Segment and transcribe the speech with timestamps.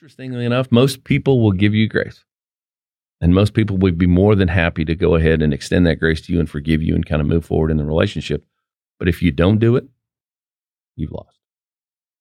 [0.00, 2.24] Interestingly enough, most people will give you grace.
[3.20, 6.20] And most people would be more than happy to go ahead and extend that grace
[6.22, 8.46] to you and forgive you and kind of move forward in the relationship.
[9.00, 9.88] But if you don't do it,
[10.94, 11.36] you've lost.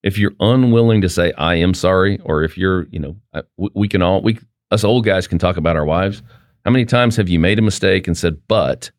[0.01, 3.67] If you're unwilling to say, I am sorry, or if you're, you know, uh, I-
[3.75, 4.39] we, can all, we,
[4.71, 6.23] us old guys can talk about our wives.
[6.65, 8.89] How many times have you made a mistake and said, but,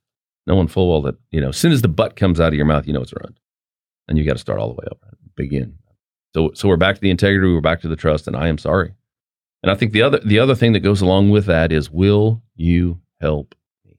[0.46, 2.64] knowing full well that, you know, as soon as the but comes out of your
[2.64, 3.40] mouth, you know it's ruined.
[4.06, 5.78] And you got to start all the way over, begin.
[6.34, 8.58] So, so we're back to the integrity, we're back to the trust, and I am
[8.58, 8.92] sorry.
[9.62, 12.42] And I think the other the other thing that goes along with that is will
[12.54, 13.98] you help me?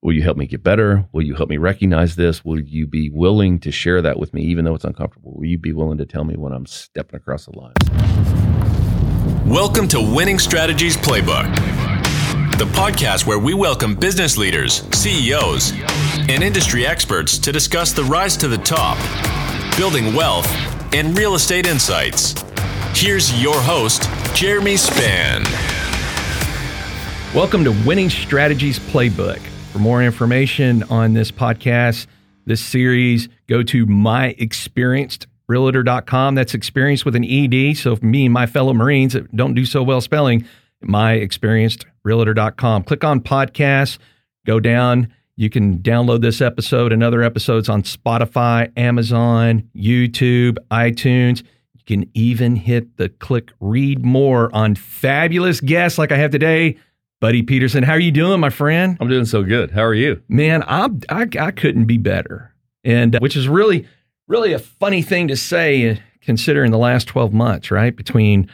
[0.00, 1.06] Will you help me get better?
[1.12, 2.44] Will you help me recognize this?
[2.44, 5.34] Will you be willing to share that with me even though it's uncomfortable?
[5.34, 7.74] Will you be willing to tell me when I'm stepping across the line?
[9.44, 11.52] Welcome to Winning Strategies Playbook,
[12.56, 15.72] the podcast where we welcome business leaders, CEOs,
[16.30, 18.96] and industry experts to discuss the rise to the top,
[19.76, 20.48] building wealth,
[20.94, 22.34] and real estate insights.
[22.94, 25.44] Here's your host, Jeremy Span.
[27.34, 29.38] Welcome to Winning Strategies Playbook.
[29.72, 32.06] For more information on this podcast,
[32.44, 36.34] this series, go to myexperiencedrealtor.com.
[36.34, 37.74] That's experience with an ED.
[37.78, 40.44] So, for me and my fellow Marines that don't do so well spelling,
[40.84, 42.82] myexperiencedrealtor.com.
[42.82, 43.96] Click on podcasts,
[44.44, 45.10] go down.
[45.36, 51.42] You can download this episode and other episodes on Spotify, Amazon, YouTube, iTunes.
[51.74, 56.76] You can even hit the click read more on fabulous guests like I have today.
[57.20, 58.98] Buddy Peterson, how are you doing, my friend?
[59.00, 59.70] I'm doing so good.
[59.70, 60.20] How are you?
[60.28, 62.52] Man, I'm, I, I couldn't be better.
[62.84, 63.86] And uh, which is really,
[64.26, 67.94] really a funny thing to say uh, considering the last 12 months, right?
[67.94, 68.50] Between,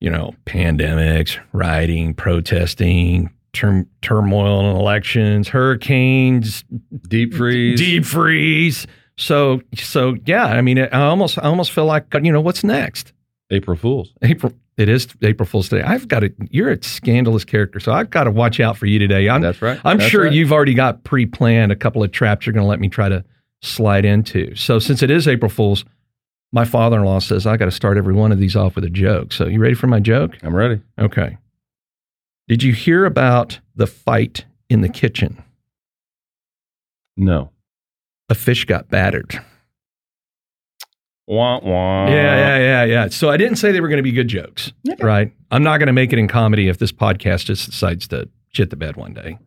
[0.00, 6.64] you know, pandemics, rioting, protesting, term, turmoil in elections, hurricanes,
[7.08, 7.78] Deep freeze.
[7.78, 8.86] deep freeze.
[9.16, 13.12] So, so yeah, I mean, I almost, I almost feel like, you know, what's next?
[13.50, 14.12] April Fools.
[14.22, 14.52] April.
[14.76, 15.82] It is April Fool's Day.
[15.82, 16.32] I've got to.
[16.50, 19.28] You're a scandalous character, so I've got to watch out for you today.
[19.28, 19.80] I'm, That's right.
[19.84, 20.32] I'm That's sure right.
[20.32, 23.24] you've already got pre-planned a couple of traps you're going to let me try to
[23.62, 24.52] slide into.
[24.56, 25.84] So since it is April Fool's,
[26.52, 29.32] my father-in-law says I got to start every one of these off with a joke.
[29.32, 30.36] So you ready for my joke?
[30.42, 30.80] I'm ready.
[30.98, 31.36] Okay.
[32.48, 35.42] Did you hear about the fight in the kitchen?
[37.16, 37.50] No.
[38.28, 39.40] A fish got battered.
[41.26, 42.06] Wah, wah.
[42.08, 43.08] Yeah, yeah, yeah, yeah.
[43.08, 45.32] So I didn't say they were going to be good jokes, right?
[45.50, 48.68] I'm not going to make it in comedy if this podcast just decides to shit
[48.68, 49.38] the bed one day.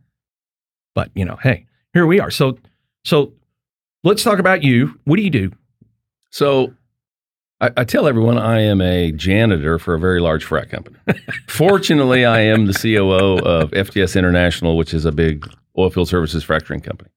[0.96, 2.32] But you know, hey, here we are.
[2.32, 2.58] So,
[3.06, 3.34] so
[4.04, 5.00] let's talk about you.
[5.04, 5.52] What do you do?
[6.32, 6.74] So
[7.60, 10.98] I, I tell everyone I am a janitor for a very large frac company.
[11.48, 16.82] Fortunately, I am the COO of FTS International, which is a big oilfield services fracturing
[16.82, 17.10] company.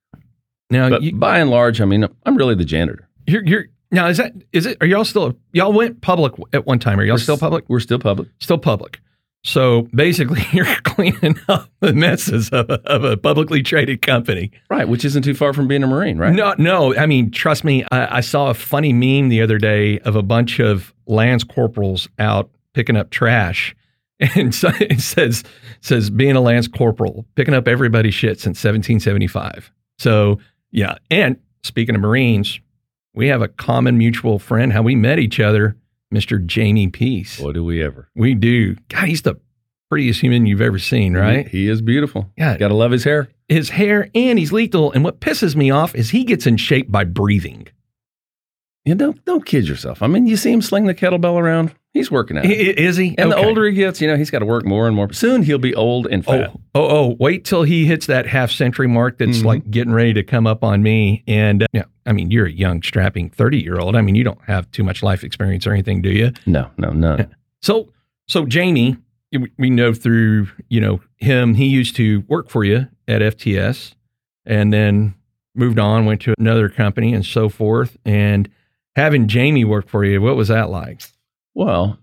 [0.71, 3.09] Now, you, by and large, I mean, I'm really the janitor.
[3.27, 4.79] you're, you're now is that is it?
[4.81, 7.01] Are y'all still y'all went public at one time?
[7.01, 7.65] Are y'all We're still public?
[7.69, 8.29] We're still public.
[8.39, 9.01] Still public.
[9.43, 14.51] So basically, you're cleaning up the messes of a, of a publicly traded company.
[14.69, 16.33] Right, which isn't too far from being a Marine, right?
[16.33, 16.95] No, no.
[16.97, 17.85] I mean, trust me.
[17.91, 22.09] I, I saw a funny meme the other day of a bunch of lance corporals
[22.19, 23.75] out picking up trash,
[24.21, 25.43] and so it says
[25.81, 29.73] says being a lance corporal, picking up everybody's shit since 1775.
[29.99, 30.39] So
[30.71, 30.97] yeah.
[31.11, 32.61] And speaking of Marines,
[33.15, 34.73] we have a common mutual friend.
[34.73, 35.77] How we met each other,
[36.11, 37.39] Mister Jamie Peace.
[37.39, 38.09] What do we ever.
[38.15, 38.77] We do.
[38.89, 39.41] God, he's the
[39.89, 41.49] prettiest human you've ever seen, right?
[41.49, 42.31] He, he is beautiful.
[42.37, 42.57] Yeah.
[42.57, 43.29] Got to love his hair.
[43.51, 44.93] his hair and he's lethal.
[44.93, 47.67] And what pisses me off is he gets in shape by breathing.
[48.85, 50.03] You don't, don't kid yourself.
[50.03, 51.75] I mean, you see him sling the kettlebell around.
[51.93, 52.45] He's working out.
[52.45, 53.17] Is he?
[53.19, 55.13] and the older he gets, you know, he's got to work more and more.
[55.13, 56.51] Soon he'll be old and fat.
[56.55, 57.17] Oh, oh, oh!
[57.19, 59.19] Wait till he hits that half century mark.
[59.19, 59.45] That's Mhm.
[59.45, 61.25] like getting ready to come up on me.
[61.27, 63.97] And uh, yeah, I mean, you're a young, strapping thirty year old.
[63.97, 66.31] I mean, you don't have too much life experience or anything, do you?
[66.47, 67.35] No, no, none.
[67.61, 67.89] So,
[68.29, 68.97] so Jamie,
[69.59, 71.55] we know through you know him.
[71.55, 73.95] He used to work for you at FTS,
[74.47, 75.15] and then
[75.57, 77.97] moved on, went to another company, and so forth.
[78.05, 78.49] And
[78.95, 81.03] having Jamie work for you, what was that like?
[81.55, 81.99] Well,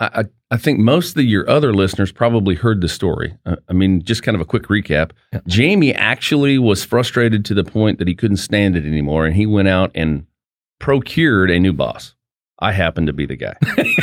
[0.00, 3.36] I, I, think most of your other listeners probably heard the story.
[3.44, 5.10] Uh, I mean, just kind of a quick recap.
[5.32, 5.40] Yeah.
[5.46, 9.46] Jamie actually was frustrated to the point that he couldn't stand it anymore, and he
[9.46, 10.26] went out and
[10.78, 12.14] procured a new boss.
[12.60, 13.56] I happen to be the guy.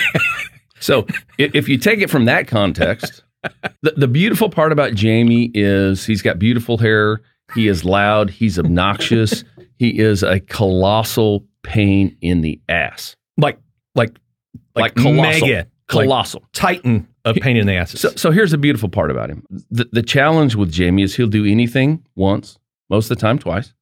[0.80, 1.08] so
[1.38, 3.24] if you take it from that context,
[3.82, 7.22] the, the beautiful part about Jamie is he's got beautiful hair.
[7.54, 8.30] He is loud.
[8.30, 9.44] He's obnoxious.
[9.78, 13.16] he is a colossal pain in the ass.
[13.38, 13.60] Like,
[13.94, 14.18] like,
[14.76, 15.22] Like colossal.
[15.48, 16.44] mega, like Colossal.
[16.54, 18.02] titan of pain in the asses.
[18.02, 19.46] So, so here's the beautiful part about him.
[19.70, 22.58] The, the challenge with Jamie is he'll do anything once,
[22.90, 23.74] most of the time twice.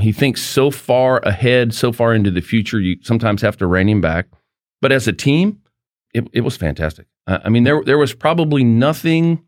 [0.00, 3.88] He thinks so far ahead, so far into the future, you sometimes have to rein
[3.88, 4.26] him back.
[4.80, 5.60] But as a team,
[6.14, 7.06] it, it was fantastic.
[7.26, 9.42] I I mean, there there was probably nothing.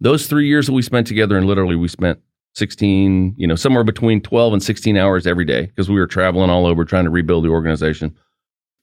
[0.00, 2.18] Those three years that we spent together, and literally we spent
[2.54, 6.50] 16, you know, somewhere between 12 and 16 hours every day because we were traveling
[6.50, 8.14] all over trying to rebuild the organization.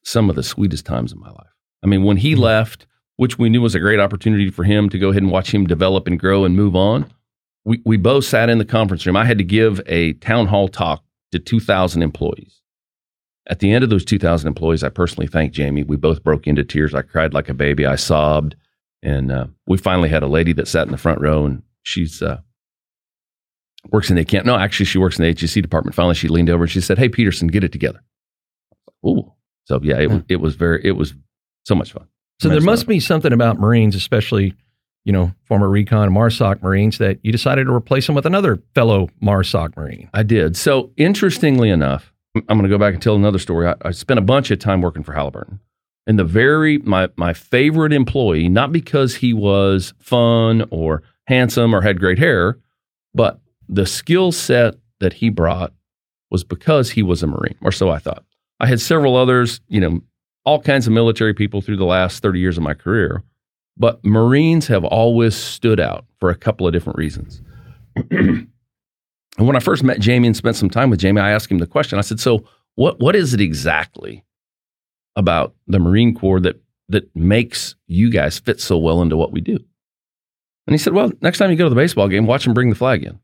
[0.04, 1.52] Some of the sweetest times of my life.
[1.82, 4.98] I mean, when he left, which we knew was a great opportunity for him to
[4.98, 7.12] go ahead and watch him develop and grow and move on,
[7.64, 9.16] we, we both sat in the conference room.
[9.16, 12.60] I had to give a town hall talk to 2,000 employees.
[13.48, 15.82] At the end of those 2,000 employees, I personally thanked Jamie.
[15.82, 16.94] We both broke into tears.
[16.94, 17.86] I cried like a baby.
[17.86, 18.56] I sobbed.
[19.02, 22.22] And uh, we finally had a lady that sat in the front row, and she's
[22.22, 22.40] uh,
[23.90, 24.46] works in the account.
[24.46, 25.96] No, actually, she works in the HEC department.
[25.96, 28.00] Finally, she leaned over and she said, "Hey, Peterson, get it together."
[29.04, 29.32] Ooh,
[29.64, 30.14] so yeah, it, hmm.
[30.14, 31.14] was it was very, it was
[31.64, 32.06] so much fun.
[32.40, 32.88] So there must fun.
[32.88, 34.54] be something about Marines, especially,
[35.04, 39.08] you know, former recon MARSOC Marines, that you decided to replace them with another fellow
[39.22, 40.10] MARSOC Marine.
[40.12, 40.56] I did.
[40.56, 43.68] So interestingly enough, I'm going to go back and tell another story.
[43.68, 45.60] I, I spent a bunch of time working for Halliburton.
[46.06, 51.80] And the very my my favorite employee, not because he was fun or handsome or
[51.80, 52.58] had great hair,
[53.14, 55.72] but the skill set that he brought
[56.30, 58.24] was because he was a Marine, or so I thought.
[58.62, 60.00] I had several others, you know,
[60.44, 63.24] all kinds of military people through the last 30 years of my career,
[63.76, 67.42] but Marines have always stood out for a couple of different reasons.
[68.10, 68.48] and
[69.36, 71.66] when I first met Jamie and spent some time with Jamie, I asked him the
[71.66, 71.98] question.
[71.98, 72.44] I said, "So,
[72.76, 74.24] what what is it exactly
[75.16, 79.40] about the Marine Corps that that makes you guys fit so well into what we
[79.40, 79.58] do?"
[80.66, 82.70] And he said, "Well, next time you go to the baseball game, watch them bring
[82.70, 83.18] the flag in."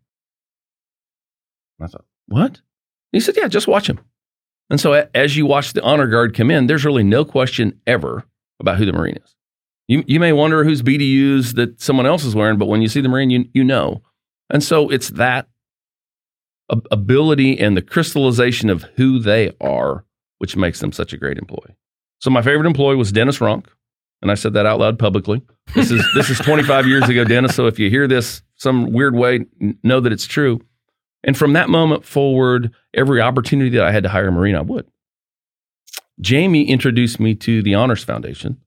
[1.81, 2.61] I thought, "What?"
[3.12, 4.00] He said, "Yeah, just watch him."
[4.70, 8.25] And so, as you watch the honor guard come in, there's really no question ever
[8.61, 9.35] about who the Marine is.
[9.87, 13.00] You you may wonder whose BDUs that someone else is wearing, but when you see
[13.00, 14.03] the Marine, you you know.
[14.50, 15.49] And so, it's that
[16.91, 20.05] ability and the crystallization of who they are,
[20.38, 21.76] which makes them such a great employee.
[22.21, 23.67] So my favorite employee was Dennis Runk,
[24.21, 25.41] and I said that out loud publicly.
[25.75, 27.55] This is this is 25 years ago, Dennis.
[27.55, 29.47] So if you hear this some weird way,
[29.82, 30.61] know that it's true.
[31.25, 34.61] And from that moment forward, every opportunity that I had to hire a Marine, I
[34.61, 34.87] would.
[36.20, 38.59] Jamie introduced me to the Honors Foundation,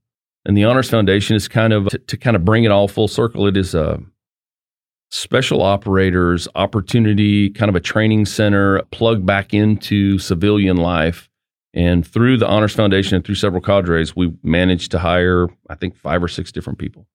[0.45, 3.07] and the Honors Foundation is kind of to, to kind of bring it all full
[3.07, 3.47] circle.
[3.47, 3.99] It is a
[5.09, 11.29] special operators opportunity, kind of a training center, plug back into civilian life.
[11.73, 15.95] And through the Honors Foundation and through several cadres, we managed to hire, I think,
[15.95, 17.07] five or six different people.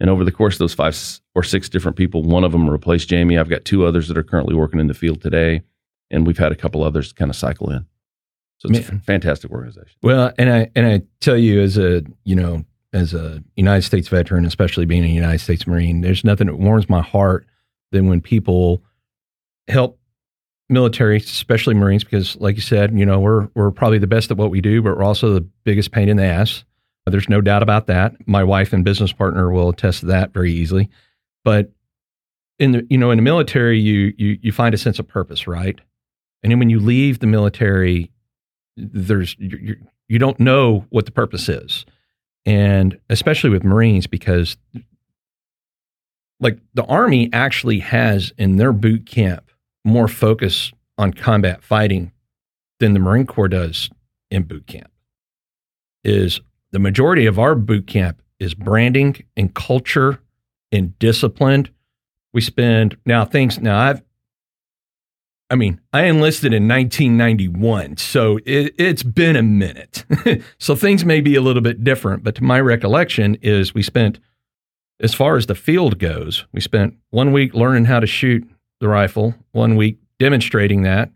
[0.00, 0.96] And over the course of those five
[1.34, 3.36] or six different people, one of them replaced Jamie.
[3.36, 5.62] I've got two others that are currently working in the field today,
[6.10, 7.84] and we've had a couple others kind of cycle in.
[8.58, 9.96] So it's a fantastic organization.
[10.02, 14.08] Well, and I and I tell you, as a you know, as a United States
[14.08, 17.46] veteran, especially being a United States Marine, there's nothing that warms my heart
[17.92, 18.82] than when people
[19.68, 19.98] help
[20.68, 24.36] military, especially Marines, because like you said, you know, we're we're probably the best at
[24.36, 26.64] what we do, but we're also the biggest pain in the ass.
[27.08, 28.14] Uh, there's no doubt about that.
[28.26, 30.90] My wife and business partner will attest to that very easily.
[31.42, 31.70] But
[32.58, 35.46] in the you know in the military, you you you find a sense of purpose,
[35.46, 35.80] right?
[36.42, 38.12] And then when you leave the military,
[38.76, 39.76] there's you, you,
[40.08, 41.86] you don't know what the purpose is,
[42.44, 44.58] and especially with Marines because
[46.40, 49.50] like the Army actually has in their boot camp
[49.82, 52.12] more focus on combat fighting
[52.80, 53.88] than the Marine Corps does
[54.30, 54.90] in boot camp.
[56.04, 56.40] Is
[56.70, 60.20] the majority of our boot camp is branding and culture
[60.70, 61.68] and discipline.
[62.32, 64.02] We spend now things now I've
[65.50, 70.04] I mean, I enlisted in 1991, so it, it's been a minute.
[70.58, 74.20] so things may be a little bit different, but to my recollection is we spent
[75.00, 78.46] as far as the field goes, we spent one week learning how to shoot
[78.80, 81.10] the rifle, one week demonstrating that,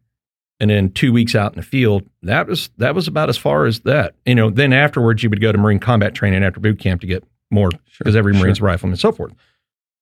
[0.63, 2.09] and then two weeks out in the field.
[2.23, 4.15] That was that was about as far as that.
[4.25, 7.07] You know, then afterwards you would go to Marine combat training after boot camp to
[7.09, 9.35] get more because every Marine's a rifleman and so forth.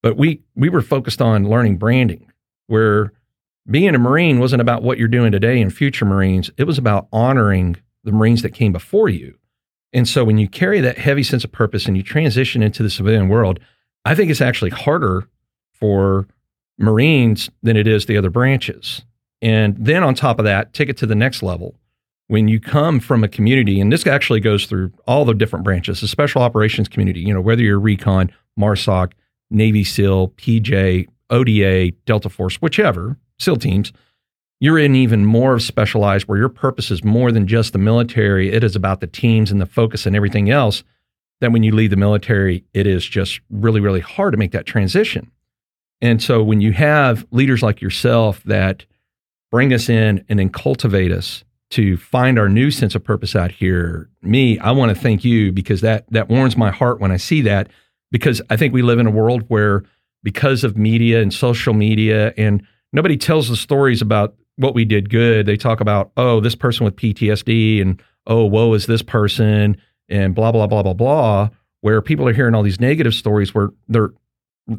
[0.03, 2.31] But we we were focused on learning branding,
[2.67, 3.13] where
[3.71, 6.51] being a Marine wasn't about what you're doing today and future Marines.
[6.59, 9.37] It was about honoring the Marines that came before you.
[9.95, 12.91] And so when you carry that heavy sense of purpose and you transition into the
[12.91, 13.61] civilian world,
[14.05, 15.27] I think it's actually harder
[15.73, 16.29] for
[16.79, 19.03] Marines than it is the other branches.
[19.43, 21.75] And then on top of that, take it to the next level.
[22.29, 26.01] When you come from a community, and this actually goes through all the different branches,
[26.01, 29.13] the special operations community, you know, whether you're recon, MARSOC,
[29.51, 33.93] Navy SEAL, PJ, ODA, Delta Force, whichever, SEAL teams,
[34.61, 38.53] you're in even more of specialized where your purpose is more than just the military.
[38.53, 40.85] It is about the teams and the focus and everything else.
[41.41, 44.67] Then when you leave the military, it is just really, really hard to make that
[44.67, 45.31] transition.
[46.03, 48.85] And so when you have leaders like yourself that
[49.51, 53.53] bring us in and then cultivate us to find our new sense of purpose out
[53.53, 54.09] here.
[54.23, 57.43] Me, I want to thank you because that that warms my heart when I see
[57.43, 57.69] that
[58.11, 59.85] because I think we live in a world where
[60.23, 65.09] because of media and social media and nobody tells the stories about what we did
[65.09, 65.47] good.
[65.47, 69.77] They talk about, oh, this person with PTSD and oh, woe is this person
[70.09, 71.49] and blah blah blah blah blah.
[71.83, 74.11] Where people are hearing all these negative stories where they're,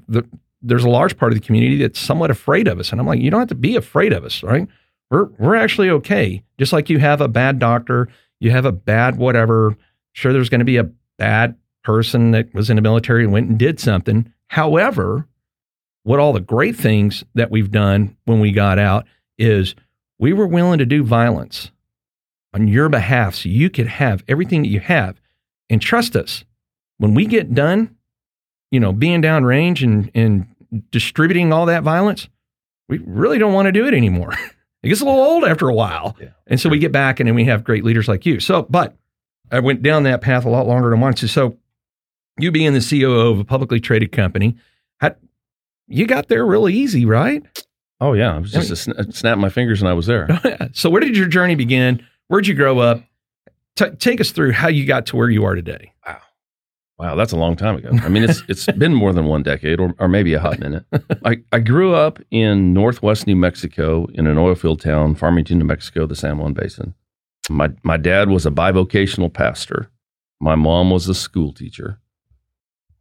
[0.08, 0.24] they're
[0.62, 2.92] there's a large part of the community that's somewhat afraid of us.
[2.92, 4.68] And I'm like, you don't have to be afraid of us, right?
[5.10, 6.44] We're we're actually okay.
[6.58, 8.08] Just like you have a bad doctor,
[8.40, 9.76] you have a bad whatever.
[10.14, 13.50] Sure, there's going to be a bad person that was in the military and went
[13.50, 14.32] and did something.
[14.48, 15.28] However,
[16.04, 19.06] what all the great things that we've done when we got out
[19.38, 19.76] is
[20.20, 21.72] we were willing to do violence
[22.54, 25.20] on your behalf so you could have everything that you have.
[25.70, 26.44] And trust us,
[26.98, 27.96] when we get done,
[28.72, 30.48] you know, being downrange and, and
[30.92, 32.28] distributing all that violence,
[32.90, 34.34] we really don't want to do it anymore.
[34.84, 36.16] it gets a little old after a while.
[36.20, 36.30] Yeah.
[36.48, 38.40] And so we get back and then we have great leaders like you.
[38.40, 38.96] So, but
[39.52, 41.30] I went down that path a lot longer than once.
[41.32, 41.58] So,
[42.40, 44.56] you being the COO of a publicly traded company,
[45.00, 45.18] had,
[45.88, 47.44] you got there really easy, right?
[48.00, 48.36] Oh, yeah.
[48.36, 50.28] I was just I mean, a snap my fingers and I was there.
[50.74, 52.06] so, where did your journey begin?
[52.28, 53.04] Where'd you grow up?
[53.76, 55.94] T- take us through how you got to where you are today.
[56.08, 56.21] Wow.
[57.02, 57.90] Wow, that's a long time ago.
[58.04, 60.86] I mean, it's it's been more than one decade, or, or maybe a hot minute.
[61.26, 65.66] I, I grew up in northwest New Mexico in an oil field town, Farmington, New
[65.66, 66.94] Mexico, the San Juan Basin.
[67.50, 69.90] My my dad was a bivocational pastor.
[70.40, 71.98] My mom was a school teacher,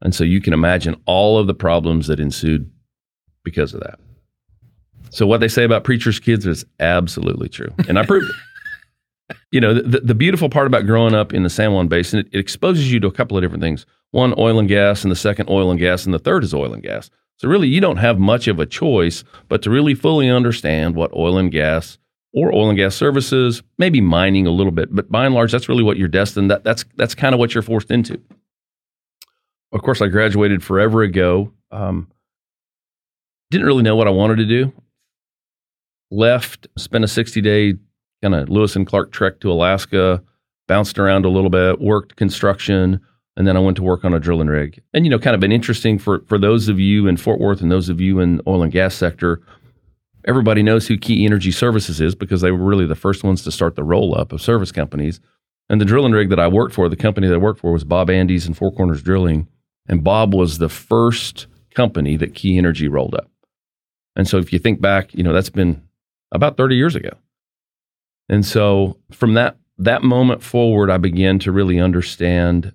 [0.01, 2.71] and so you can imagine all of the problems that ensued
[3.45, 3.99] because of that.
[5.11, 8.37] So what they say about preachers' kids is absolutely true, and I proved it
[9.51, 12.29] you know, the, the beautiful part about growing up in the San Juan Basin, it,
[12.33, 13.87] it, exposes you to a couple of different things.
[14.11, 16.73] One, oil and gas, and the second, oil and gas, and the third is oil
[16.73, 17.11] and gas.
[17.37, 21.15] So really, you don't have much of a choice, but to really fully understand what
[21.15, 21.99] oil and gas
[22.33, 25.69] or oil and gas services, maybe mining a little bit, but by and large, that's
[25.69, 26.51] really what you're destined.
[26.51, 28.21] That, that's that's kind of what you're forced into.
[29.73, 31.53] Of course, I graduated forever ago.
[31.71, 32.09] Um,
[33.51, 34.73] didn't really know what I wanted to do.
[36.11, 37.75] Left, spent a 60 day
[38.23, 40.23] kind of Lewis and Clark trek to Alaska,
[40.69, 43.01] bounced around a little bit, worked construction,
[43.37, 44.83] and then I went to work on a drilling rig.
[44.93, 47.61] And you know, kind of been interesting for for those of you in Fort Worth
[47.61, 49.41] and those of you in oil and gas sector.
[50.27, 53.51] Everybody knows who Key Energy Services is because they were really the first ones to
[53.51, 55.19] start the roll up of service companies.
[55.71, 57.85] And the drilling rig that I worked for, the company that I worked for was
[57.85, 59.49] Bob Andes and Four Corners Drilling.
[59.89, 63.31] And Bob was the first company that Key Energy rolled up.
[64.17, 65.83] And so if you think back, you know, that's been
[66.33, 67.11] about 30 years ago.
[68.31, 72.73] And so from that that moment forward, I began to really understand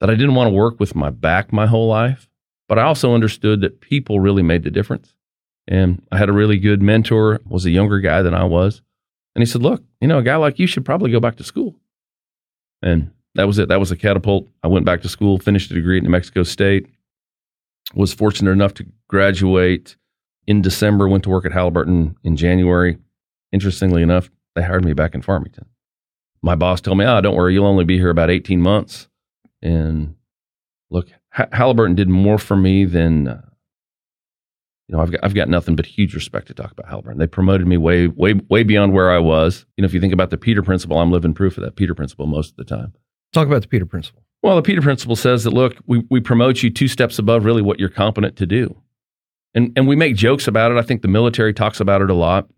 [0.00, 2.28] that I didn't want to work with my back my whole life,
[2.68, 5.14] but I also understood that people really made the difference.
[5.66, 8.82] And I had a really good mentor, was a younger guy than I was.
[9.34, 11.44] And he said, Look, you know, a guy like you should probably go back to
[11.44, 11.74] school.
[12.82, 13.68] And that was it.
[13.68, 14.46] That was a catapult.
[14.62, 16.88] I went back to school, finished a degree at New Mexico State,
[17.94, 19.96] was fortunate enough to graduate
[20.46, 22.98] in December, went to work at Halliburton in January.
[23.54, 25.66] Interestingly enough, they hired me back in Farmington.
[26.42, 29.08] My boss told me, "Ah, oh, don't worry, you'll only be here about 18 months."
[29.62, 30.16] And
[30.90, 33.42] look, Halliburton did more for me than uh,
[34.88, 35.00] you know.
[35.00, 37.20] I've got I've got nothing but huge respect to talk about Halliburton.
[37.20, 39.66] They promoted me way way way beyond where I was.
[39.76, 41.94] You know, if you think about the Peter Principle, I'm living proof of that Peter
[41.94, 42.92] Principle most of the time.
[43.32, 44.24] Talk about the Peter Principle.
[44.42, 47.62] Well, the Peter Principle says that look, we we promote you two steps above really
[47.62, 48.76] what you're competent to do,
[49.54, 50.76] and and we make jokes about it.
[50.76, 52.48] I think the military talks about it a lot.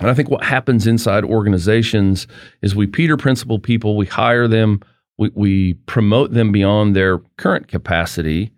[0.00, 2.26] And I think what happens inside organizations
[2.60, 4.80] is we Peter Principle people, we hire them,
[5.18, 8.52] we, we promote them beyond their current capacity,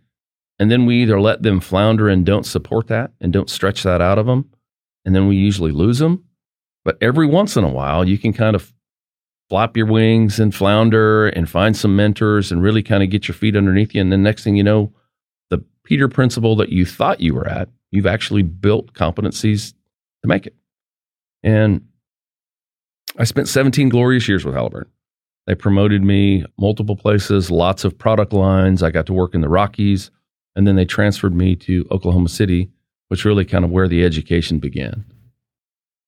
[0.58, 4.00] and then we either let them flounder and don't support that and don't stretch that
[4.00, 4.50] out of them,
[5.04, 6.24] and then we usually lose them.
[6.84, 8.72] But every once in a while, you can kind of
[9.48, 13.34] flop your wings and flounder and find some mentors and really kind of get your
[13.34, 14.00] feet underneath you.
[14.00, 14.92] And then next thing you know,
[15.50, 19.72] the Peter Principle that you thought you were at, you've actually built competencies
[20.22, 20.57] to make it.
[21.42, 21.82] And
[23.18, 24.92] I spent 17 glorious years with Halliburton.
[25.46, 28.82] They promoted me multiple places, lots of product lines.
[28.82, 30.10] I got to work in the Rockies,
[30.54, 32.70] and then they transferred me to Oklahoma City,
[33.08, 35.06] which really kind of where the education began.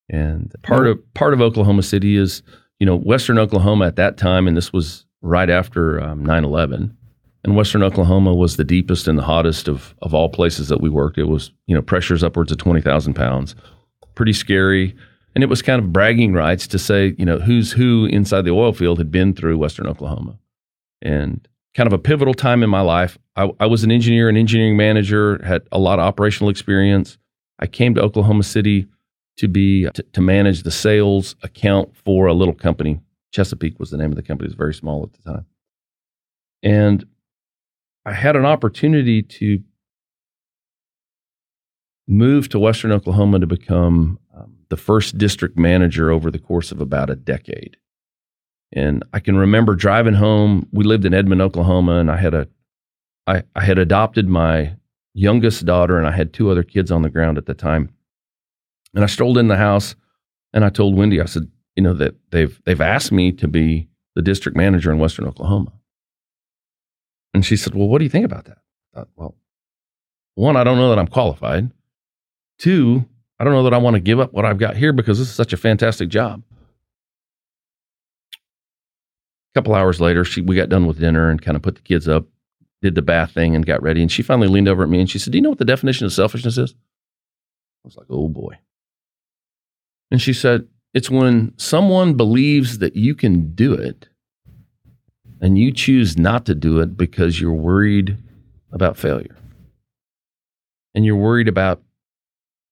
[0.09, 2.43] And part of part of Oklahoma City is,
[2.79, 6.95] you know, Western Oklahoma at that time, and this was right after um, 9/11.
[7.43, 10.89] And Western Oklahoma was the deepest and the hottest of of all places that we
[10.89, 11.17] worked.
[11.17, 13.55] It was, you know, pressures upwards of 20,000 pounds.
[14.13, 14.95] Pretty scary.
[15.33, 18.51] And it was kind of bragging rights to say, you know, who's who inside the
[18.51, 20.37] oil field had been through Western Oklahoma.
[21.01, 23.17] And kind of a pivotal time in my life.
[23.35, 27.17] I, I was an engineer, an engineering manager, had a lot of operational experience.
[27.59, 28.87] I came to Oklahoma City
[29.37, 32.99] to be to, to manage the sales account for a little company.
[33.31, 34.47] Chesapeake was the name of the company.
[34.47, 35.45] It was very small at the time.
[36.61, 37.05] And
[38.05, 39.63] I had an opportunity to
[42.07, 44.19] move to Western Oklahoma to become
[44.71, 47.75] the first district manager over the course of about a decade.
[48.71, 50.67] And I can remember driving home.
[50.71, 52.47] We lived in Edmond, Oklahoma, and I had a,
[53.27, 54.77] I, I had adopted my
[55.13, 57.89] youngest daughter, and I had two other kids on the ground at the time.
[58.95, 59.95] And I strolled in the house,
[60.53, 63.89] and I told Wendy, I said, you know, that they've they've asked me to be
[64.15, 65.73] the district manager in Western Oklahoma.
[67.33, 68.57] And she said, Well, what do you think about that?
[68.93, 69.35] I thought, well,
[70.35, 71.71] one, I don't know that I'm qualified.
[72.57, 73.05] Two,
[73.41, 75.27] I don't know that I want to give up what I've got here because this
[75.27, 76.43] is such a fantastic job.
[78.35, 78.37] A
[79.55, 82.07] couple hours later, she, we got done with dinner and kind of put the kids
[82.07, 82.27] up,
[82.83, 83.99] did the bath thing, and got ready.
[83.99, 85.65] And she finally leaned over at me and she said, Do you know what the
[85.65, 86.75] definition of selfishness is?
[87.83, 88.59] I was like, Oh boy.
[90.11, 94.07] And she said, It's when someone believes that you can do it
[95.41, 98.19] and you choose not to do it because you're worried
[98.71, 99.35] about failure.
[100.93, 101.81] And you're worried about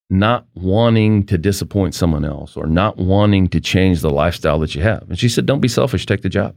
[0.09, 4.81] not wanting to disappoint someone else or not wanting to change the lifestyle that you
[4.81, 5.03] have.
[5.09, 6.55] And she said, Don't be selfish, take the job.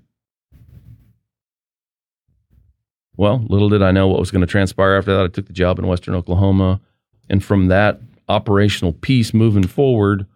[3.16, 5.24] Well, little did I know what was going to transpire after that.
[5.24, 6.80] I took the job in Western Oklahoma.
[7.28, 10.26] And from that operational piece moving forward,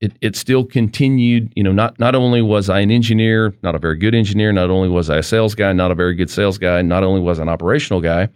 [0.00, 1.52] it, it still continued.
[1.56, 4.68] You know, not, not only was I an engineer, not a very good engineer, not
[4.68, 7.38] only was I a sales guy, not a very good sales guy, not only was
[7.38, 8.28] I an operational guy,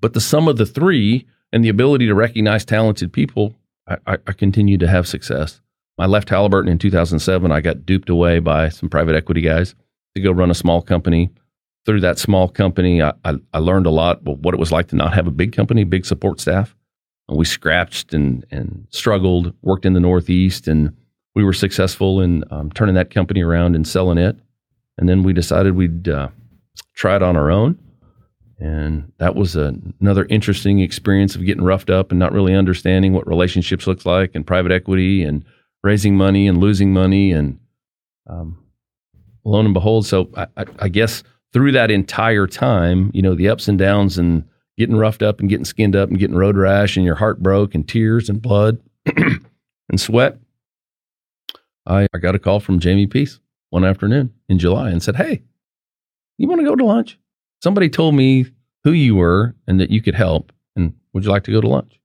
[0.00, 3.54] but the sum of the three and the ability to recognize talented people,
[3.86, 5.60] I, I, continued to have success.
[5.98, 7.50] I left Halliburton in 2007.
[7.50, 9.74] I got duped away by some private equity guys
[10.14, 11.30] to go run a small company.
[11.86, 14.88] Through that small company, I, I, I learned a lot about what it was like
[14.88, 16.76] to not have a big company, big support staff.
[17.28, 20.94] And we scratched and, and struggled, worked in the Northeast, and
[21.34, 24.36] we were successful in um, turning that company around and selling it.
[24.98, 26.28] And then we decided we'd uh,
[26.94, 27.78] try it on our own.
[28.58, 33.12] And that was a, another interesting experience of getting roughed up and not really understanding
[33.12, 35.44] what relationships looks like and private equity and
[35.82, 37.30] raising money and losing money.
[37.30, 37.60] And
[38.26, 38.58] um,
[39.44, 43.48] lo and behold, so I, I, I guess through that entire time, you know, the
[43.48, 44.44] ups and downs and
[44.76, 47.74] getting roughed up and getting skinned up and getting road rash and your heart broke
[47.74, 48.80] and tears and blood
[49.16, 50.36] and sweat.
[51.86, 53.38] I, I got a call from Jamie Peace
[53.70, 55.42] one afternoon in July and said, Hey,
[56.36, 57.18] you want to go to lunch?
[57.62, 58.46] Somebody told me
[58.84, 60.52] who you were and that you could help.
[60.76, 62.00] And would you like to go to lunch?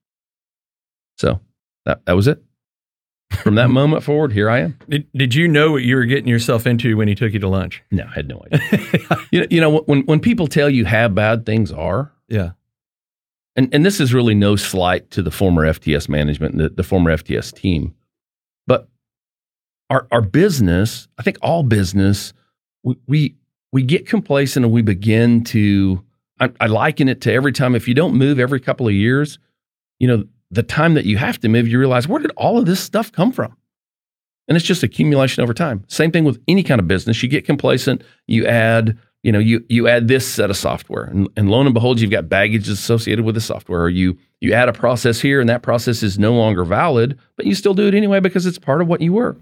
[1.16, 1.40] So
[1.84, 2.42] that, that was it.
[3.42, 4.78] From that moment forward, here I am.
[4.88, 7.48] Did, did you know what you were getting yourself into when he took you to
[7.48, 7.82] lunch?
[7.90, 8.80] No, I had no idea.
[9.30, 12.50] you, know, you know, when, when people tell you how bad things are, Yeah.
[13.56, 17.16] and, and this is really no slight to the former FTS management, the, the former
[17.16, 17.94] FTS team,
[18.66, 18.88] but
[19.90, 22.32] our, our business, I think all business,
[22.82, 23.34] we, we,
[23.74, 26.00] we get complacent and we begin to,
[26.38, 29.40] I, I liken it to every time, if you don't move every couple of years,
[29.98, 32.66] you know, the time that you have to move, you realize where did all of
[32.66, 33.56] this stuff come from?
[34.46, 35.82] And it's just accumulation over time.
[35.88, 37.20] Same thing with any kind of business.
[37.20, 41.28] You get complacent, you add, you know, you you add this set of software, and,
[41.36, 43.80] and lo and behold, you've got baggage associated with the software.
[43.80, 47.46] Or you you add a process here, and that process is no longer valid, but
[47.46, 49.36] you still do it anyway because it's part of what you were.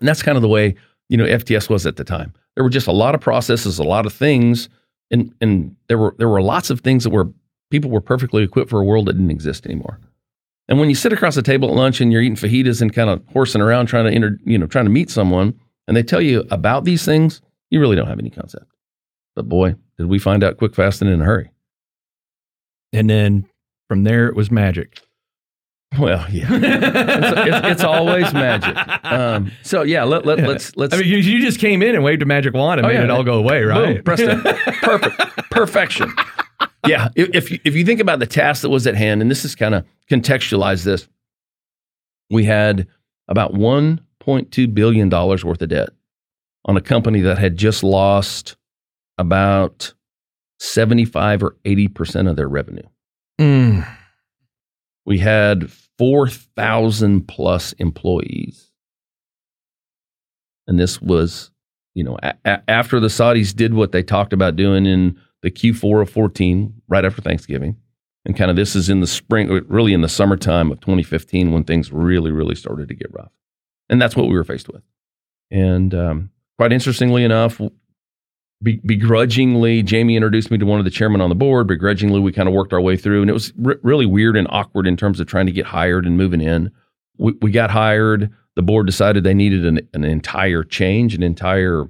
[0.00, 0.74] And that's kind of the way
[1.08, 2.32] you know FTS was at the time.
[2.54, 4.68] There were just a lot of processes, a lot of things,
[5.10, 7.32] and and there were there were lots of things that were
[7.70, 10.00] people were perfectly equipped for a world that didn't exist anymore.
[10.68, 13.10] And when you sit across the table at lunch and you're eating fajitas and kind
[13.10, 15.58] of horsing around trying to inter, you know trying to meet someone,
[15.88, 18.66] and they tell you about these things, you really don't have any concept.
[19.34, 21.50] But boy, did we find out quick, fast, and in a hurry.
[22.92, 23.46] And then
[23.88, 25.00] from there, it was magic.
[25.98, 28.76] Well, yeah, it's, it's, it's always magic.
[29.04, 30.94] Um, so yeah, let, let, let's let's.
[30.94, 32.94] I mean, you, you just came in and waved a magic wand and Oh, made
[32.96, 33.04] yeah.
[33.04, 34.02] it all go away, right?
[34.04, 34.42] Boom.
[34.82, 35.16] Perfect.
[35.50, 36.12] Perfection.
[36.86, 37.08] Yeah.
[37.16, 39.44] If, if you, if you think about the task that was at hand, and this
[39.44, 41.08] is kind of contextualize this,
[42.30, 42.86] we had
[43.26, 45.88] about $1.2 billion worth of debt
[46.66, 48.56] on a company that had just lost
[49.18, 49.92] about
[50.60, 52.86] 75 or 80% of their revenue.
[53.40, 53.86] Mm.
[55.10, 55.68] We had
[55.98, 58.70] 4,000 plus employees.
[60.68, 61.50] And this was,
[61.94, 65.50] you know, a- a- after the Saudis did what they talked about doing in the
[65.50, 67.76] Q4 of 14, right after Thanksgiving.
[68.24, 71.64] And kind of this is in the spring, really in the summertime of 2015 when
[71.64, 73.32] things really, really started to get rough.
[73.88, 74.84] And that's what we were faced with.
[75.50, 77.60] And um, quite interestingly enough,
[78.62, 81.66] begrudgingly, Jamie introduced me to one of the chairmen on the board.
[81.66, 84.86] Begrudgingly, we kind of worked our way through, and it was really weird and awkward
[84.86, 86.70] in terms of trying to get hired and moving in.
[87.18, 88.30] we, we got hired.
[88.56, 91.86] The board decided they needed an, an entire change, an entire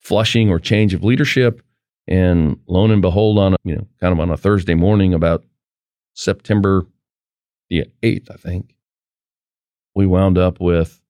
[0.00, 1.62] flushing or change of leadership.
[2.06, 5.44] And lo and behold, on a, you know, kind of on a Thursday morning, about
[6.14, 6.86] September
[7.70, 8.74] the eighth, I think,
[9.94, 11.00] we wound up with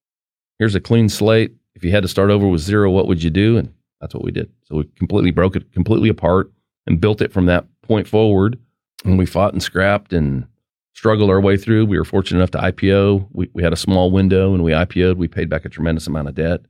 [0.58, 1.52] here's a clean slate.
[1.74, 3.56] If you had to start over with zero, what would you do?
[3.58, 4.50] And that's what we did.
[4.64, 6.52] So we completely broke it completely apart
[6.86, 8.58] and built it from that point forward.
[9.04, 10.46] And we fought and scrapped and
[10.94, 11.86] struggled our way through.
[11.86, 13.28] We were fortunate enough to IPO.
[13.32, 15.18] We, we had a small window and we IPO'd.
[15.18, 16.60] We paid back a tremendous amount of debt.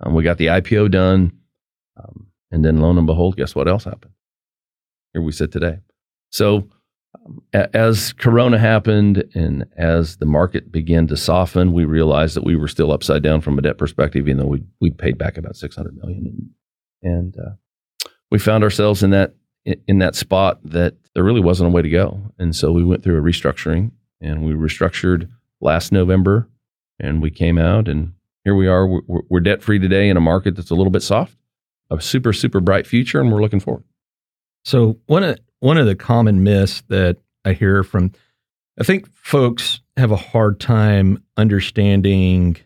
[0.00, 1.32] Um, we got the IPO done.
[1.96, 4.12] Um, and then lo and behold, guess what else happened?
[5.12, 5.78] Here we sit today.
[6.30, 6.68] So
[7.26, 12.44] um, a- as Corona happened and as the market began to soften, we realized that
[12.44, 15.36] we were still upside down from a debt perspective, even though we we paid back
[15.38, 16.50] about six hundred million, and,
[17.02, 19.34] and uh, we found ourselves in that
[19.64, 23.02] in that spot that there really wasn't a way to go, and so we went
[23.02, 25.28] through a restructuring, and we restructured
[25.60, 26.48] last November,
[26.98, 28.12] and we came out, and
[28.44, 28.86] here we are.
[28.86, 31.36] We're, we're debt free today in a market that's a little bit soft,
[31.90, 33.84] a super super bright future, and we're looking forward.
[34.64, 38.12] So one of one of the common myths that I hear from,
[38.78, 42.56] I think folks have a hard time understanding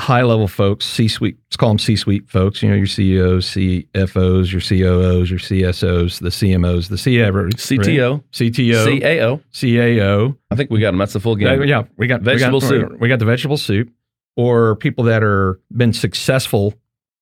[0.00, 3.46] high level folks, C suite, let's call them C suite folks, you know, your CEOs,
[3.46, 8.22] CFOs, your COOs, your CSOs, the CMOs, the CFO, CTO, right?
[8.32, 9.42] CTO, CAO.
[9.52, 10.36] CAO.
[10.50, 10.98] I think we got them.
[10.98, 11.60] That's the full game.
[11.60, 13.00] Yeah, yeah, we got Vegetable we got, soup.
[13.00, 13.90] We got the vegetable soup,
[14.36, 16.74] or people that are been successful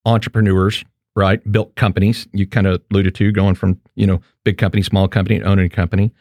[0.07, 1.41] entrepreneurs, right?
[1.51, 2.27] Built companies.
[2.33, 5.71] You kind of alluded to going from you know big company, small company, owning a
[5.71, 6.12] company.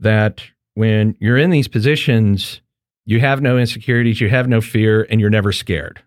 [0.00, 0.42] That
[0.74, 2.60] when you're in these positions,
[3.06, 6.02] you have no insecurities, you have no fear, and you're never scared.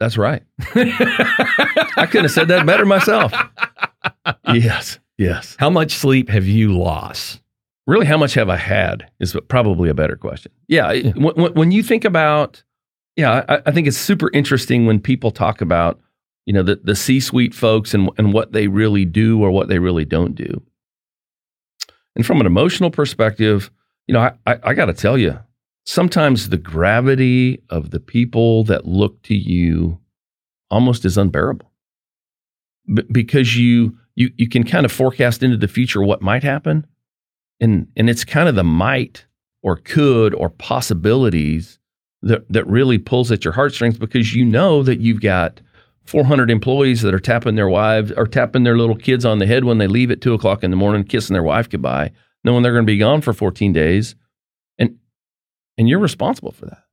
[0.00, 0.42] That's right.
[0.74, 3.32] I couldn't have said that better myself.
[4.52, 5.56] Yes, yes.
[5.58, 7.40] How much sleep have you lost?
[7.86, 10.50] Really, how much have I had is probably a better question.
[10.68, 11.12] Yeah, Yeah.
[11.12, 12.62] When, when- you think about,
[13.16, 16.00] yeah, I, I think it's super interesting when people talk about,
[16.46, 19.78] you know, the, the C-suite folks and and what they really do or what they
[19.78, 20.62] really don't do.
[22.16, 23.70] And from an emotional perspective,
[24.06, 25.38] you know, I, I, I got to tell you,
[25.84, 30.00] sometimes the gravity of the people that look to you
[30.70, 31.70] almost is unbearable.
[32.92, 36.86] B- because you you you can kind of forecast into the future what might happen
[37.60, 39.26] and and it's kind of the might
[39.62, 41.78] or could or possibilities
[42.22, 45.60] that that really pulls at your heartstrings because you know that you've got
[46.04, 49.64] 400 employees that are tapping their wives or tapping their little kids on the head
[49.64, 52.10] when they leave at two o'clock in the morning, kissing their wife goodbye,
[52.44, 54.14] knowing they're going to be gone for 14 days,
[55.78, 56.84] and you're responsible for that.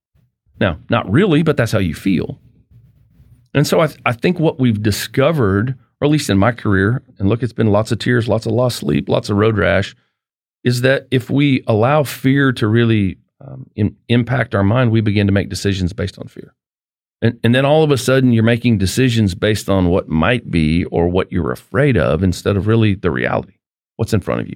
[0.60, 2.40] Now, not really, but that's how you feel.
[3.54, 7.04] And so I, th- I think what we've discovered, or at least in my career,
[7.18, 9.96] and look, it's been lots of tears, lots of lost sleep, lots of road rash,
[10.64, 15.28] is that if we allow fear to really um, im- impact our mind, we begin
[15.28, 16.54] to make decisions based on fear.
[17.22, 20.86] And, and then all of a sudden, you're making decisions based on what might be
[20.86, 23.58] or what you're afraid of instead of really the reality,
[23.96, 24.56] what's in front of you.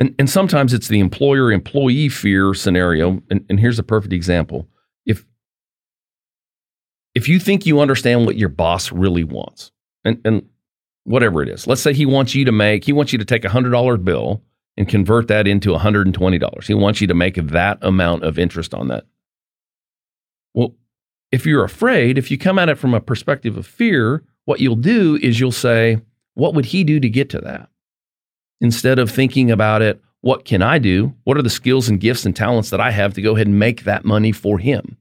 [0.00, 3.22] And, and sometimes it's the employer employee fear scenario.
[3.30, 4.66] And, and here's a perfect example.
[5.04, 5.26] If,
[7.14, 9.70] if you think you understand what your boss really wants,
[10.02, 10.48] and, and
[11.04, 13.44] whatever it is, let's say he wants you to make, he wants you to take
[13.44, 14.42] a $100 bill
[14.78, 16.66] and convert that into $120.
[16.66, 19.04] He wants you to make that amount of interest on that.
[20.54, 20.74] Well,
[21.30, 24.76] if you're afraid, if you come at it from a perspective of fear, what you'll
[24.76, 26.00] do is you'll say,
[26.34, 27.68] what would he do to get to that?
[28.60, 31.14] Instead of thinking about it, what can I do?
[31.24, 33.58] What are the skills and gifts and talents that I have to go ahead and
[33.58, 34.96] make that money for him?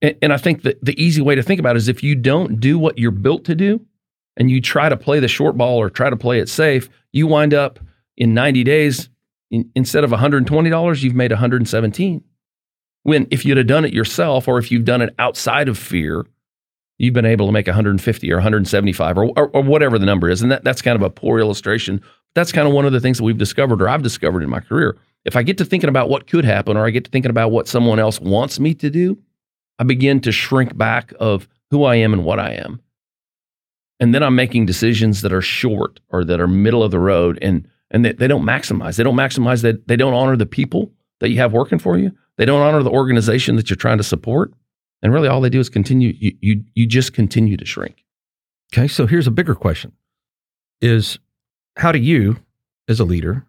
[0.00, 2.14] And, and I think that the easy way to think about it is if you
[2.14, 3.84] don't do what you're built to do
[4.36, 7.26] and you try to play the short ball or try to play it safe, you
[7.26, 7.78] wind up
[8.16, 9.10] in 90 days,
[9.50, 12.24] in, instead of $120, you've made 117
[13.02, 16.24] when if you'd have done it yourself or if you've done it outside of fear
[16.98, 20.42] you've been able to make 150 or 175 or, or, or whatever the number is
[20.42, 22.00] and that, that's kind of a poor illustration
[22.34, 24.60] that's kind of one of the things that we've discovered or i've discovered in my
[24.60, 24.96] career.
[25.24, 27.50] If i get to thinking about what could happen or i get to thinking about
[27.50, 29.18] what someone else wants me to do
[29.78, 32.80] i begin to shrink back of who i am and what i am.
[34.00, 37.38] And then i'm making decisions that are short or that are middle of the road
[37.40, 38.96] and and they, they don't maximize.
[38.96, 40.90] They don't maximize that they don't honor the people
[41.20, 42.10] that you have working for you.
[42.38, 44.52] They don't honor the organization that you're trying to support.
[45.02, 48.04] And really all they do is continue you you, you just continue to shrink.
[48.72, 49.92] Okay, so here's a bigger question:
[50.80, 51.18] Is
[51.76, 52.36] how do you,
[52.88, 53.46] as a leader,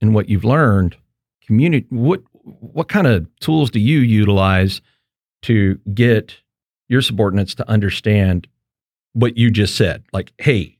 [0.00, 0.96] and what you've learned,
[1.46, 1.90] communicate?
[1.90, 4.80] What what kind of tools do you utilize
[5.42, 6.36] to get
[6.88, 8.48] your subordinates to understand
[9.12, 10.02] what you just said?
[10.12, 10.78] Like, hey,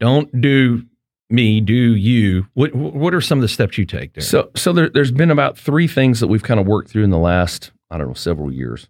[0.00, 0.84] don't do
[1.30, 2.46] me, do you?
[2.54, 4.22] What What are some of the steps you take there?
[4.22, 7.10] So, so there, there's been about three things that we've kind of worked through in
[7.10, 8.88] the last, I don't know, several years.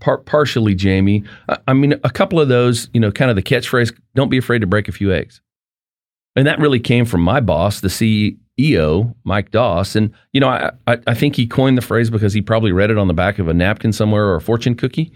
[0.00, 1.22] Par- partially, Jamie.
[1.48, 4.38] I, I mean, a couple of those, you know, kind of the catchphrase, "Don't be
[4.38, 5.40] afraid to break a few eggs,"
[6.36, 9.96] and that really came from my boss, the CEO, Mike Doss.
[9.96, 12.90] And you know, I, I, I think he coined the phrase because he probably read
[12.90, 15.12] it on the back of a napkin somewhere or a fortune cookie,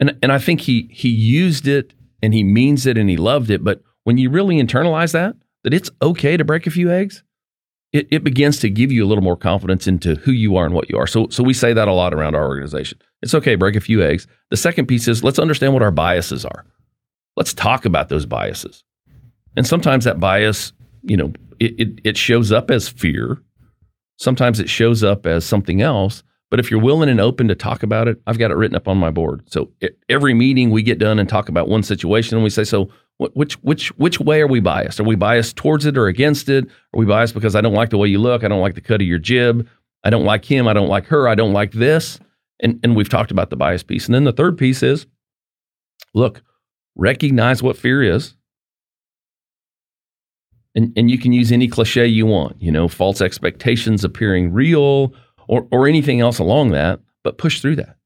[0.00, 3.50] and and I think he he used it and he means it and he loved
[3.50, 3.64] it.
[3.64, 7.22] But when you really internalize that, that it's okay to break a few eggs,
[7.92, 10.74] it, it begins to give you a little more confidence into who you are and
[10.74, 11.06] what you are.
[11.06, 12.98] So, so we say that a lot around our organization.
[13.22, 14.26] It's okay, break a few eggs.
[14.50, 16.64] The second piece is let's understand what our biases are.
[17.36, 18.82] Let's talk about those biases.
[19.56, 23.42] And sometimes that bias, you know, it, it, it shows up as fear.
[24.16, 26.22] Sometimes it shows up as something else.
[26.50, 28.86] But if you're willing and open to talk about it, I've got it written up
[28.86, 29.42] on my board.
[29.46, 29.70] So
[30.10, 33.54] every meeting we get done and talk about one situation, and we say, so which
[33.62, 35.00] which which way are we biased?
[35.00, 36.64] Are we biased towards it or against it?
[36.66, 38.44] Are we biased because I don't like the way you look?
[38.44, 39.66] I don't like the cut of your jib.
[40.04, 40.68] I don't like him.
[40.68, 41.28] I don't like her.
[41.28, 42.18] I don't like this.
[42.60, 44.06] And and we've talked about the bias piece.
[44.06, 45.06] And then the third piece is,
[46.14, 46.42] look,
[46.96, 48.34] recognize what fear is.
[50.74, 52.60] And and you can use any cliche you want.
[52.60, 55.12] You know, false expectations appearing real,
[55.48, 57.00] or or anything else along that.
[57.22, 57.96] But push through that.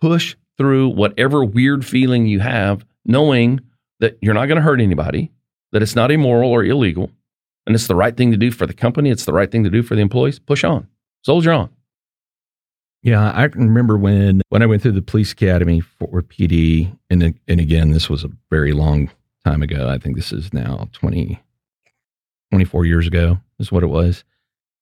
[0.00, 3.60] Push through whatever weird feeling you have knowing
[4.00, 5.32] that you're not going to hurt anybody,
[5.72, 7.10] that it's not immoral or illegal,
[7.66, 9.70] and it's the right thing to do for the company, it's the right thing to
[9.70, 10.86] do for the employees, push on.
[11.22, 11.70] Soldier on.
[13.02, 17.22] Yeah, I can remember when when I went through the police academy for PD, and
[17.22, 19.10] and again, this was a very long
[19.44, 19.88] time ago.
[19.88, 21.40] I think this is now 20,
[22.50, 24.24] 24 years ago is what it was.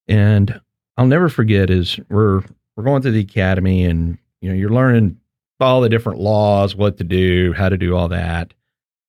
[0.09, 0.61] And
[0.97, 2.43] I'll never forget is we're
[2.77, 5.19] we're going to the academy, and you know you're learning
[5.61, 8.53] all the different laws, what to do, how to do all that.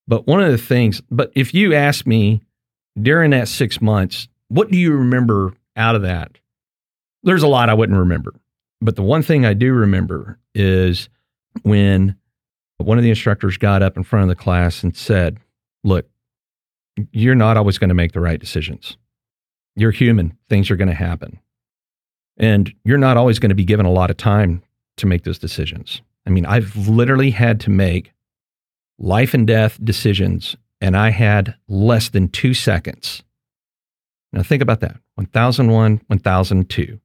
[0.08, 2.42] But one of the things, but if you ask me
[3.00, 6.32] during that six months, what do you remember out of that?
[7.24, 8.34] There's a lot I wouldn't remember.
[8.80, 11.10] But the one thing I do remember is
[11.64, 12.16] when
[12.78, 15.38] one of the instructors got up in front of the class and said,
[15.84, 16.08] Look,
[17.12, 18.98] you're not always going to make the right decisions.
[19.76, 21.40] You're human, things are going to happen.
[22.38, 24.64] And you're not always going to be given a lot of time
[24.98, 26.02] to make those decisions.
[26.26, 28.12] I mean, I've literally had to make
[29.00, 33.24] life and death decisions, and I had less than two seconds.
[34.34, 37.00] Now think about that 1001, 1002.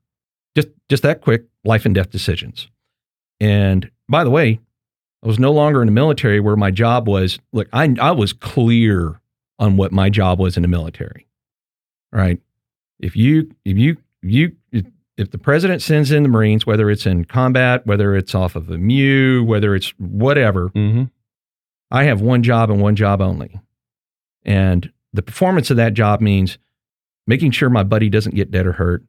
[0.54, 2.68] Just, just that quick life and death decisions.
[3.40, 4.60] And by the way,
[5.22, 8.32] I was no longer in the military where my job was look, I, I was
[8.32, 9.20] clear
[9.58, 11.26] on what my job was in the military.
[12.10, 12.40] Right.
[12.98, 14.52] If you, if you, you,
[15.16, 18.70] if the president sends in the Marines, whether it's in combat, whether it's off of
[18.70, 21.04] a MEU, whether it's whatever, mm-hmm.
[21.90, 23.60] I have one job and one job only.
[24.44, 26.58] And the performance of that job means
[27.26, 29.04] making sure my buddy doesn't get dead or hurt,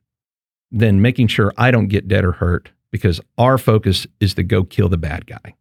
[0.72, 4.64] then making sure I don't get dead or hurt because our focus is to go
[4.64, 5.56] kill the bad guy.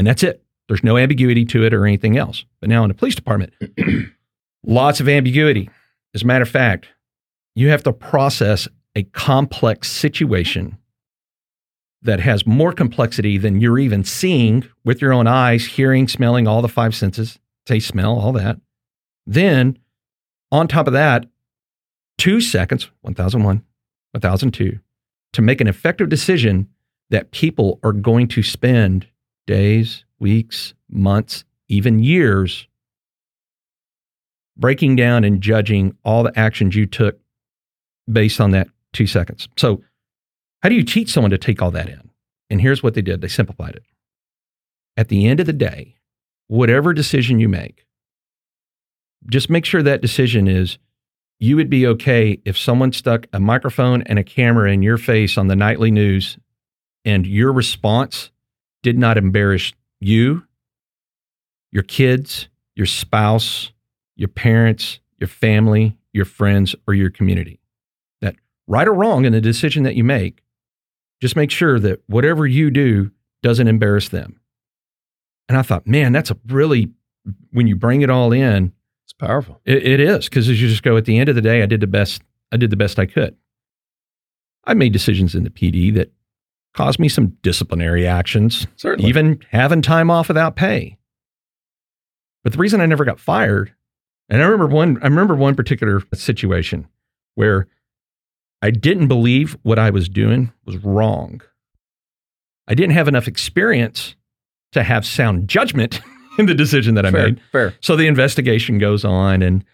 [0.00, 0.42] And that's it.
[0.66, 2.46] There's no ambiguity to it or anything else.
[2.58, 3.52] But now in the police department,
[4.64, 5.68] lots of ambiguity.
[6.14, 6.88] As a matter of fact,
[7.54, 10.78] you have to process a complex situation
[12.00, 16.62] that has more complexity than you're even seeing with your own eyes, hearing, smelling, all
[16.62, 18.56] the five senses, taste, smell, all that.
[19.26, 19.78] Then,
[20.50, 21.26] on top of that,
[22.16, 23.62] two seconds, 1001,
[24.12, 24.78] 1002,
[25.34, 26.70] to make an effective decision
[27.10, 29.06] that people are going to spend
[29.50, 32.66] days, weeks, months, even years
[34.60, 37.18] breaking down and judging all the actions you took
[38.10, 39.48] based on that two seconds.
[39.56, 39.82] So,
[40.62, 42.10] how do you teach someone to take all that in?
[42.50, 43.84] And here's what they did they simplified it.
[44.96, 45.96] At the end of the day,
[46.48, 47.86] whatever decision you make,
[49.30, 50.78] just make sure that decision is
[51.38, 55.38] you would be okay if someone stuck a microphone and a camera in your face
[55.38, 56.36] on the nightly news
[57.04, 58.30] and your response
[58.82, 60.44] did not embarrass you,
[61.70, 63.72] your kids, your spouse,
[64.16, 67.60] your parents, your family, your friends, or your community
[68.20, 70.42] That right or wrong in the decision that you make,
[71.20, 73.10] just make sure that whatever you do
[73.42, 74.40] doesn't embarrass them.
[75.48, 76.90] And I thought, man, that's a really,
[77.50, 78.72] when you bring it all in,
[79.04, 79.60] it's powerful.
[79.64, 81.66] it, it is because as you just go at the end of the day, I
[81.66, 82.22] did the best.
[82.52, 83.36] I did the best I could.
[84.64, 86.12] I made decisions in the PD that
[86.74, 89.08] caused me some disciplinary actions, Certainly.
[89.08, 90.96] even having time off without pay.
[92.42, 93.72] But the reason I never got fired,
[94.28, 96.86] and I remember one, I remember one particular situation
[97.34, 97.66] where
[98.62, 101.40] I didn't believe what I was doing was wrong.
[102.68, 104.14] I didn't have enough experience
[104.72, 106.00] to have sound judgment
[106.38, 107.40] in the decision that I fair, made.
[107.52, 107.74] fair.
[107.80, 109.64] So the investigation goes on, and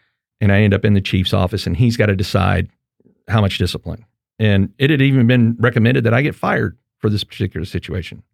[0.40, 2.68] and I end up in the chief's office, and he's got to decide
[3.28, 4.04] how much discipline.
[4.38, 6.76] And it had even been recommended that I get fired
[7.06, 8.24] for this particular situation.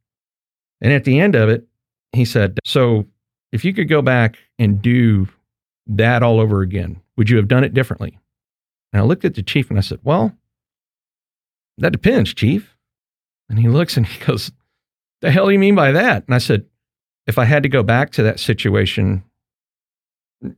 [0.81, 1.67] And at the end of it,
[2.13, 3.07] he said, "So
[3.53, 5.29] if you could go back and do
[5.87, 8.19] that all over again, would you have done it differently?"
[8.91, 10.35] And I looked at the chief and I said, "Well,
[11.77, 12.75] that depends, chief."
[13.51, 14.51] And he looks and he goes,
[15.21, 16.65] "The hell do you mean by that?" And I said,
[17.27, 19.23] "If I had to go back to that situation,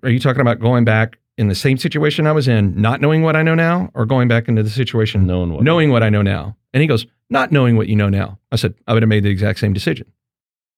[0.04, 3.22] are you talking about going back in the same situation I was in, not knowing
[3.22, 6.10] what I know now, or going back into the situation Knowing what knowing what I
[6.10, 9.02] know now?" And he goes, "Not knowing what you know now." I said, "I would
[9.02, 10.10] have made the exact same decision."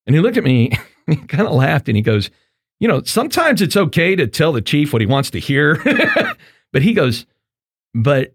[0.06, 0.72] And he looked at me,
[1.06, 2.30] he kind of laughed, and he goes,
[2.80, 5.80] "You know, sometimes it's okay to tell the chief what he wants to hear."
[6.72, 7.26] but he goes,
[7.94, 8.35] "But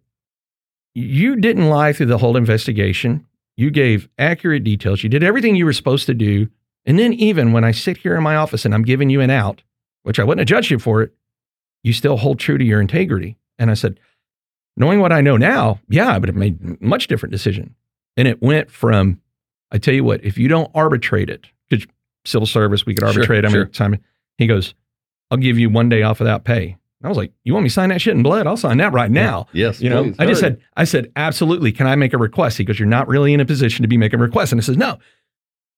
[0.93, 3.25] you didn't lie through the whole investigation.
[3.57, 5.03] You gave accurate details.
[5.03, 6.49] You did everything you were supposed to do.
[6.85, 9.29] And then, even when I sit here in my office and I'm giving you an
[9.29, 9.61] out,
[10.03, 11.13] which I wouldn't have judged you for it,
[11.83, 13.37] you still hold true to your integrity.
[13.59, 13.99] And I said,
[14.75, 17.75] knowing what I know now, yeah, I would have made a much different decision.
[18.17, 19.21] And it went from,
[19.71, 21.87] I tell you what, if you don't arbitrate it, because
[22.25, 23.45] civil service, we could Sure, arbitrate.
[23.45, 23.65] I mean, sure.
[23.65, 23.99] time.
[24.37, 24.73] He goes,
[25.29, 26.77] I'll give you one day off without pay.
[27.03, 28.45] I was like, you want me to sign that shit in blood?
[28.45, 29.47] I'll sign that right now.
[29.53, 30.15] Yes, You know, please.
[30.19, 31.71] I just said, I said, absolutely.
[31.71, 32.59] Can I make a request?
[32.59, 34.51] He goes, you're not really in a position to be making requests.
[34.51, 34.99] And I says, no.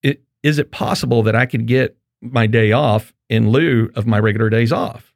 [0.02, 4.20] It, is it possible that I could get my day off in lieu of my
[4.20, 5.14] regular days off?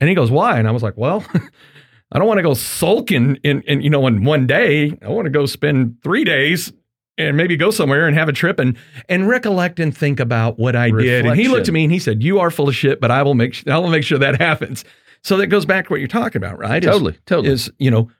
[0.00, 0.58] And he goes, why?
[0.58, 1.24] And I was like, well,
[2.12, 4.96] I don't want to go sulking in, in, you know, in one day.
[5.02, 6.72] I want to go spend three days
[7.18, 8.76] and maybe go somewhere and have a trip and
[9.08, 11.26] and recollect and think about what I did.
[11.26, 13.22] And he looked at me and he said, "You are full of shit, but I
[13.22, 14.84] will make I will make sure that happens."
[15.22, 16.82] So that goes back to what you're talking about, right?
[16.82, 17.52] Is- totally, totally.
[17.52, 18.10] is you know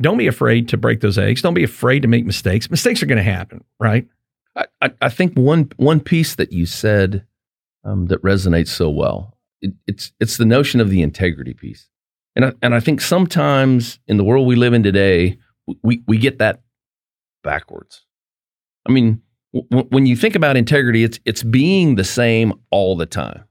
[0.00, 3.06] don't be afraid to break those eggs don't be afraid to make mistakes mistakes are
[3.06, 4.06] going to happen right
[4.54, 7.26] I, I, I think one one piece that you said
[7.84, 11.88] um, that resonates so well it, it's it's the notion of the integrity piece,
[12.38, 15.38] and I, and I think sometimes in the world we live in today
[15.82, 16.62] we we get that
[17.42, 18.06] backwards.
[18.88, 19.20] I mean,
[19.52, 23.44] w- when you think about integrity, it's it's being the same all the time.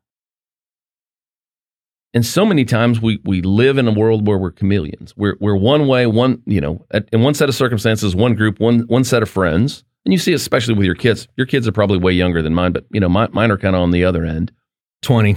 [2.13, 5.13] And so many times we we live in a world where we're chameleons.
[5.17, 8.79] We're we're one way, one you know, in one set of circumstances, one group, one
[8.87, 11.27] one set of friends, and you see, especially with your kids.
[11.35, 13.75] Your kids are probably way younger than mine, but you know, my, mine are kind
[13.75, 14.53] of on the other end.
[15.01, 15.35] 20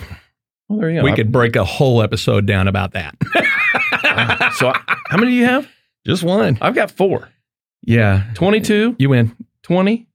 [0.71, 1.05] Well, there you go.
[1.05, 5.37] we could break a whole episode down about that I- so, I- how many do
[5.37, 5.69] you have?
[6.07, 7.29] just one I've got four
[7.83, 10.07] yeah 22, you win 20,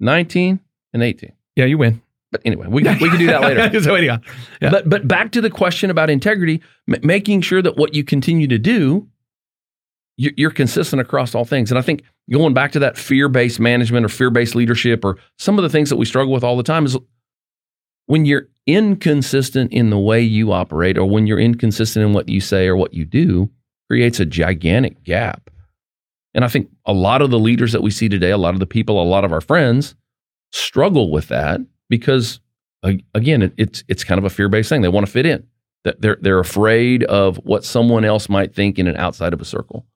[0.00, 0.60] 19,
[0.92, 1.32] and 18.
[1.56, 3.80] yeah you win But anyway, we can, we can do that later.
[3.82, 4.18] so anyhow,
[4.60, 4.70] yeah.
[4.70, 6.60] But but back to the question about integrity,
[6.92, 9.08] m- making sure that what you continue to do,
[10.16, 11.70] you- you're consistent across all things.
[11.70, 15.16] And I think going back to that fear based management or fear based leadership or
[15.38, 16.96] some of the things that we struggle with all the time is
[18.06, 22.40] when you're inconsistent in the way you operate or when you're inconsistent in what you
[22.40, 23.50] say or what you do,
[23.88, 25.50] creates a gigantic gap.
[26.34, 28.60] And I think a lot of the leaders that we see today, a lot of
[28.60, 29.94] the people, a lot of our friends
[30.52, 32.40] struggle with that because
[33.14, 34.82] again, it, it's it's kind of a fear based thing.
[34.82, 35.46] They want to fit in.
[35.84, 39.86] They're they're afraid of what someone else might think in an outside of a circle.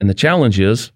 [0.00, 0.92] And the challenge is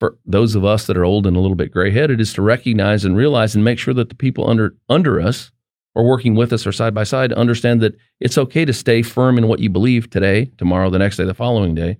[0.00, 2.42] for those of us that are old and a little bit gray headed is to
[2.42, 5.51] recognize and realize and make sure that the people under under us
[5.94, 9.36] or working with us or side by side understand that it's okay to stay firm
[9.36, 11.98] in what you believe today, tomorrow, the next day, the following day.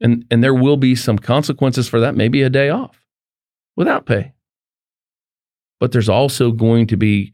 [0.00, 3.06] And and there will be some consequences for that, maybe a day off
[3.76, 4.32] without pay.
[5.80, 7.32] But there's also going to be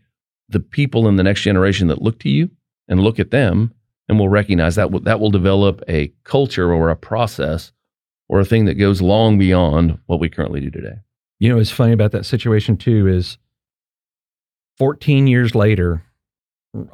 [0.49, 2.51] the people in the next generation that look to you
[2.89, 3.75] and look at them
[4.09, 7.73] and will recognize that that will develop a culture or a process
[8.29, 10.97] or a thing that goes long beyond what we currently do today.
[11.39, 13.39] you know what's funny about that situation too is
[14.79, 16.03] 14 years later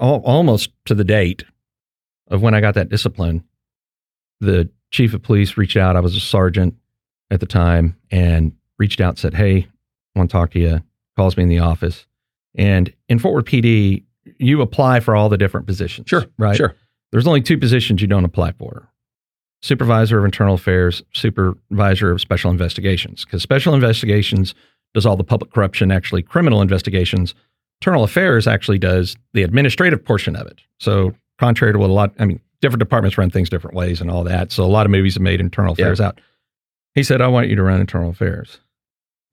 [0.00, 1.44] al- almost to the date
[2.28, 3.44] of when i got that discipline
[4.40, 6.74] the chief of police reached out i was a sergeant
[7.30, 9.58] at the time and reached out and said hey
[10.14, 10.80] i want to talk to you
[11.16, 12.06] calls me in the office
[12.54, 14.02] and in fort worth pd
[14.38, 16.24] you apply for all the different positions Sure.
[16.38, 16.74] right Sure.
[17.12, 18.88] there's only two positions you don't apply for
[19.62, 24.54] supervisor of internal affairs supervisor of special investigations because special investigations
[24.94, 27.34] does all the public corruption actually criminal investigations
[27.84, 32.12] internal affairs actually does the administrative portion of it so contrary to what a lot
[32.18, 34.90] i mean different departments run things different ways and all that so a lot of
[34.90, 35.84] movies have made internal Yeah.
[35.84, 36.18] affairs out
[36.94, 38.58] he said i want you to run internal affairs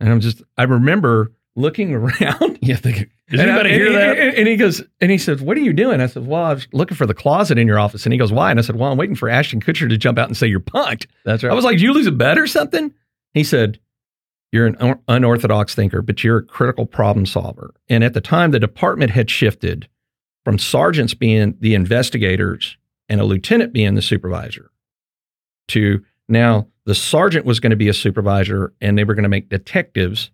[0.01, 2.75] and i'm just i remember looking around Yeah.
[2.75, 4.19] Think, does anybody I- hear and- that?
[4.19, 6.53] And, and he goes, and he says, "What are you doing?" I said, "Well, I
[6.53, 8.75] was looking for the closet in your office." And he goes, "Why?" And I said,
[8.75, 11.51] "Well, I'm waiting for Ashton Kutcher to jump out and say you're punked." That's right.
[11.51, 12.93] I was like, "Did you lose a bet or something?"
[13.33, 13.79] He said,
[14.51, 17.73] you're an unorthodox thinker, but you're a critical problem solver.
[17.87, 19.87] And at the time, the department had shifted
[20.43, 22.77] from sergeants being the investigators
[23.07, 24.71] and a lieutenant being the supervisor
[25.69, 29.29] to now the sergeant was going to be a supervisor and they were going to
[29.29, 30.31] make detectives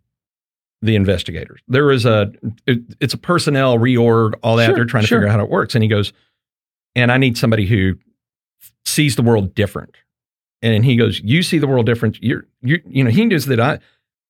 [0.82, 1.59] the investigators.
[1.68, 2.32] There is a,
[2.65, 4.68] it, it's a personnel reorg, all that.
[4.68, 5.20] Sure, They're trying to sure.
[5.20, 5.76] figure out how it works.
[5.76, 6.13] And he goes,
[6.95, 7.97] and I need somebody who
[8.86, 9.95] sees the world different.
[10.61, 12.22] And he goes, you see the world different.
[12.22, 13.80] You're, you, you know, he knows that I,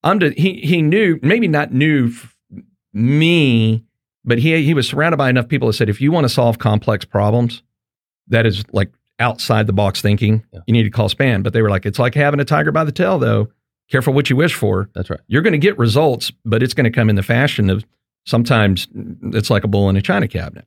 [0.04, 2.12] I'm, the, he, he knew, maybe not knew
[2.94, 3.84] me,
[4.24, 6.60] but he, he was surrounded by enough people that said, if you want to solve
[6.60, 7.64] complex problems,
[8.28, 10.60] that is like outside the box thinking, Yeah.
[10.68, 11.42] you need to call span.
[11.42, 13.50] But they were like, it's like having a tiger by the tail, though.
[13.90, 15.20] Careful what you wish for That's right.
[15.28, 17.86] you're going to get results, but it's going to come in the fashion of
[18.26, 18.88] sometimes
[19.34, 20.66] it's like a bull in a china cabinet.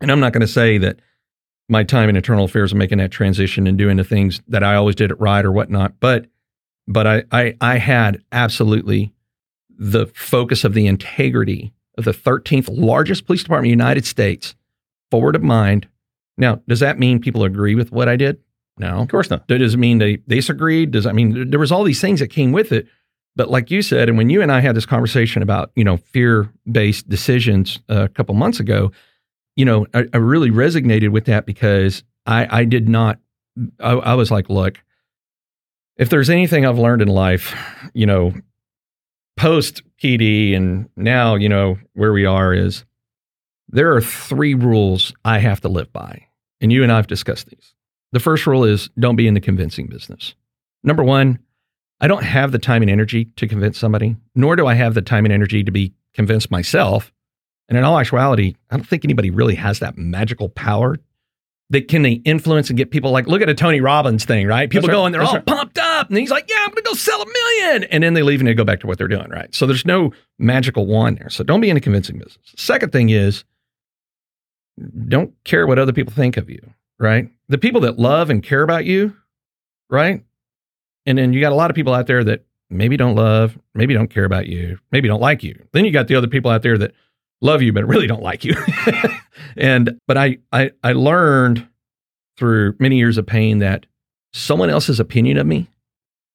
[0.00, 0.98] And I'm not going to say that
[1.68, 4.74] my time in internal affairs and making that transition and doing the things that I
[4.74, 6.26] always did it right or whatnot, but
[6.86, 9.12] but I I, I had absolutely
[9.78, 14.54] the focus of the integrity of the 13th largest police department in the United States
[15.10, 15.88] forward of mind.
[16.38, 18.38] Now, does that mean people agree with what I did?
[18.78, 18.98] No.
[18.98, 19.46] Of course not.
[19.48, 20.90] Does it mean they disagreed?
[20.90, 22.86] Does I mean there was all these things that came with it?
[23.34, 25.96] But like you said, and when you and I had this conversation about you know
[25.96, 28.92] fear based decisions uh, a couple months ago,
[29.56, 33.18] you know I, I really resonated with that because I I did not.
[33.80, 34.82] I, I was like, look,
[35.96, 37.54] if there's anything I've learned in life,
[37.94, 38.34] you know,
[39.36, 42.84] post PD and now you know where we are is
[43.68, 46.26] there are three rules I have to live by,
[46.60, 47.74] and you and I have discussed these.
[48.12, 50.34] The first rule is don't be in the convincing business.
[50.84, 51.40] Number one,
[52.00, 55.02] I don't have the time and energy to convince somebody, nor do I have the
[55.02, 57.12] time and energy to be convinced myself.
[57.68, 60.96] And in all actuality, I don't think anybody really has that magical power
[61.70, 64.70] that can they influence and get people like, look at a Tony Robbins thing, right?
[64.70, 65.00] People That's right.
[65.00, 65.46] go and they're That's all right.
[65.46, 66.08] pumped up.
[66.08, 67.84] And he's like, yeah, I'm going to go sell a million.
[67.84, 69.52] And then they leave and they go back to what they're doing, right?
[69.54, 71.28] So there's no magical wand there.
[71.28, 72.52] So don't be in a convincing business.
[72.56, 73.44] Second thing is,
[75.08, 76.60] don't care what other people think of you,
[76.98, 77.30] right?
[77.48, 79.16] The people that love and care about you,
[79.90, 80.22] right?
[81.04, 83.94] And then you got a lot of people out there that maybe don't love, maybe
[83.94, 85.66] don't care about you, maybe don't like you.
[85.72, 86.92] Then you got the other people out there that
[87.40, 88.54] love you but really don't like you.
[89.56, 91.66] and but I I I learned
[92.36, 93.86] through many years of pain that
[94.32, 95.68] someone else's opinion of me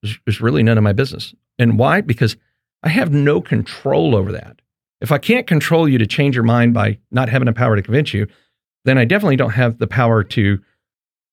[0.04, 1.34] is, is really none of my business.
[1.60, 2.02] And why?
[2.02, 2.36] Because
[2.84, 4.62] I have no control over that.
[5.00, 7.82] If I can't control you to change your mind by not having the power to
[7.82, 8.28] convince you,
[8.86, 10.60] then I definitely don't have the power to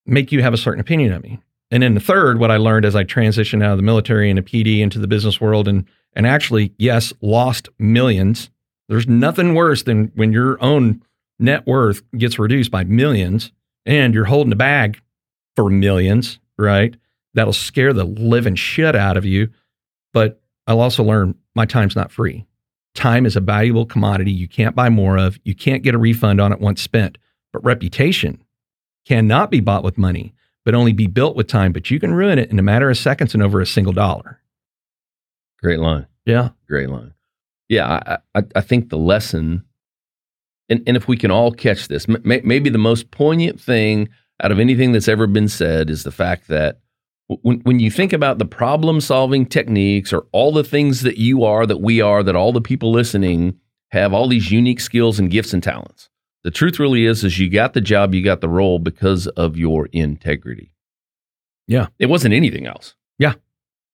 [0.07, 1.39] make you have a certain opinion of me.
[1.71, 4.39] And then the third, what I learned as I transitioned out of the military and
[4.39, 8.51] a PD into the business world and and actually, yes, lost millions.
[8.89, 11.03] There's nothing worse than when your own
[11.39, 13.53] net worth gets reduced by millions
[13.87, 15.01] and you're holding the bag
[15.57, 16.97] for millions, right?
[17.35, 19.51] That'll scare the living shit out of you.
[20.13, 22.47] But I'll also learn my time's not free.
[22.95, 25.39] Time is a valuable commodity you can't buy more of.
[25.45, 27.19] You can't get a refund on it once spent.
[27.53, 28.43] But reputation
[29.07, 30.35] cannot be bought with money,
[30.65, 31.73] but only be built with time.
[31.73, 34.41] But you can ruin it in a matter of seconds and over a single dollar.
[35.63, 36.07] Great line.
[36.25, 36.51] Yeah.
[36.67, 37.15] Great line.
[37.69, 39.65] Yeah, I, I, I think the lesson,
[40.69, 44.09] and, and if we can all catch this, may, maybe the most poignant thing
[44.43, 46.81] out of anything that's ever been said is the fact that
[47.43, 51.45] when, when you think about the problem solving techniques or all the things that you
[51.45, 53.59] are, that we are, that all the people listening
[53.91, 56.09] have all these unique skills and gifts and talents.
[56.45, 59.57] The truth really is, is you got the job, you got the role because of
[59.57, 60.73] your integrity.
[61.67, 61.89] Yeah.
[61.99, 62.95] It wasn't anything else.
[63.19, 63.35] Yeah.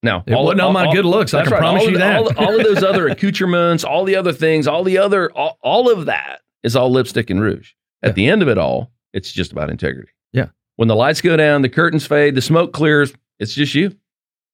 [0.05, 2.17] Now, It all my good looks, I can promise all you the- that.
[2.21, 5.91] All, all of those other accoutrements, all the other things, all the other, all, all
[5.91, 7.71] of that is all lipstick and rouge.
[8.03, 8.13] At Yeah.
[8.13, 10.11] the end of it all, it's just about integrity.
[10.31, 10.47] Yeah.
[10.77, 13.95] When the lights go down, the curtains fade, the smoke clears, it's just you.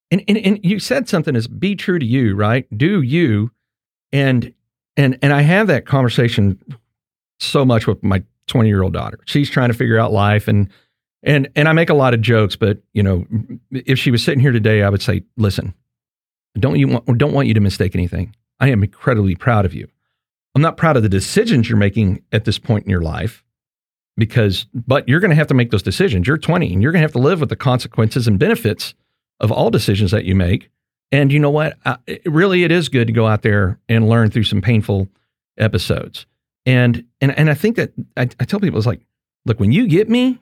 [0.10, 2.66] And, and and you said something is be true to you, right?
[2.78, 3.52] Do you,
[4.12, 4.54] and
[4.97, 6.60] and and I have that conversation
[7.39, 9.20] so much with my 20 year old daughter.
[9.26, 10.70] She's trying to figure out life, and
[11.24, 13.26] and and I make a lot of jokes, but you know,
[13.72, 15.74] if she was sitting here today, I would say, listen,
[16.59, 18.36] don't you want don't want you to mistake anything.
[18.59, 19.88] I am incredibly proud of you.
[20.55, 23.43] I'm not proud of the decisions you're making at this point in your life
[24.17, 26.28] because but you're going to have to make those decisions.
[26.28, 28.93] You're 20 and you're going to have to live with the consequences and benefits
[29.39, 30.69] of all decisions that you make.
[31.11, 31.78] And you know what?
[31.86, 35.09] I, it, really, it is good to go out there and learn through some painful
[35.57, 36.26] episodes.
[36.65, 39.01] And and and I think that I, I tell people it's like,
[39.45, 40.39] look, when you get me,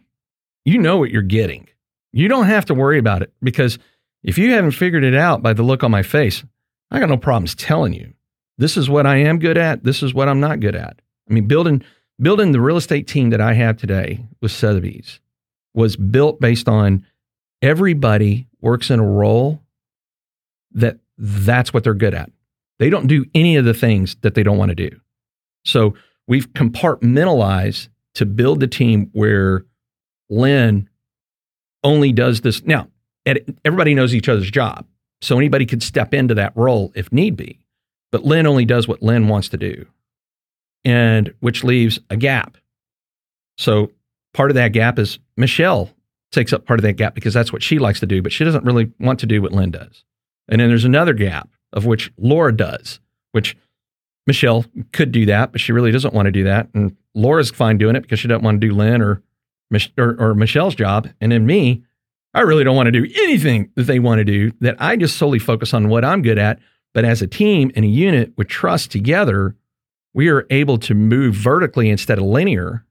[0.66, 1.68] you know what you're getting.
[2.12, 3.80] You don't have to worry about it because
[4.24, 6.44] if you haven't figured it out by the look on my face,
[6.92, 8.14] I got no problems telling you
[8.58, 9.84] this is what I am good at.
[9.84, 11.02] This is what I'm not good at.
[11.30, 11.84] I mean, building
[12.22, 15.20] building the real estate team that I have today with Sotheby's
[15.74, 17.06] was built based on
[17.62, 19.62] everybody works in a role
[20.72, 22.32] that that's what they're good at.
[22.80, 25.00] They don't do any of the things that they don't want to do.
[25.64, 25.96] So
[26.28, 29.66] we've compartmentalized to build the team where
[30.30, 30.90] Lynn
[31.84, 32.64] only does this.
[32.64, 32.88] Now,
[33.66, 34.86] everybody knows each other's job.
[35.22, 37.60] So anybody could step into that role if need be.
[38.12, 39.86] But Lynn only does what Lynn wants to do,
[40.86, 42.58] and which leaves a gap.
[43.58, 43.92] So
[44.34, 45.92] part of that gap is Michelle
[46.32, 48.46] takes up part of that gap because that's what she likes to do, but she
[48.46, 50.06] doesn't really want to do what Lynn does.
[50.48, 53.00] And then there's another gap of which Laura does,
[53.32, 53.58] which
[54.26, 56.70] Michelle could do that, but she really doesn't want to do that.
[56.74, 59.22] And Laura's fine doing it because she doesn't want to do Lynn or,
[59.98, 61.10] or, or Michelle's job.
[61.22, 61.84] And then me,
[62.34, 65.18] I really don't want to do anything that they want to do, that I just
[65.18, 66.60] solely focus on what I'm good at.
[66.94, 69.56] But as a team and a unit with trust together,
[70.14, 72.84] we are able to move vertically instead of linear,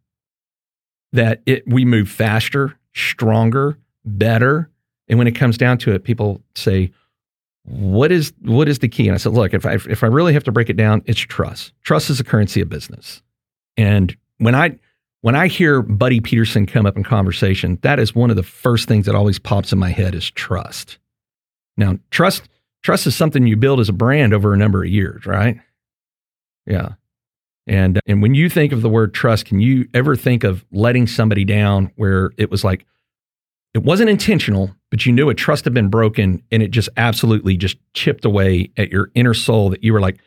[1.12, 4.70] that it, we move faster, stronger, better.
[5.08, 6.92] And when it comes down to it, people say,
[7.64, 9.08] what is what is the key?
[9.08, 11.20] And I said, look, if I if I really have to break it down, it's
[11.20, 11.72] trust.
[11.82, 13.22] Trust is the currency of business.
[13.76, 14.78] And when I
[15.20, 18.88] when I hear Buddy Peterson come up in conversation, that is one of the first
[18.88, 20.98] things that always pops in my head is trust.
[21.76, 22.48] Now, trust
[22.82, 25.58] trust is something you build as a brand over a number of years, right?
[26.66, 26.90] Yeah.
[27.66, 31.06] And and when you think of the word trust, can you ever think of letting
[31.06, 32.86] somebody down where it was like
[33.74, 37.56] it wasn't intentional, but you knew a trust had been broken and it just absolutely
[37.56, 40.18] just chipped away at your inner soul that you were like,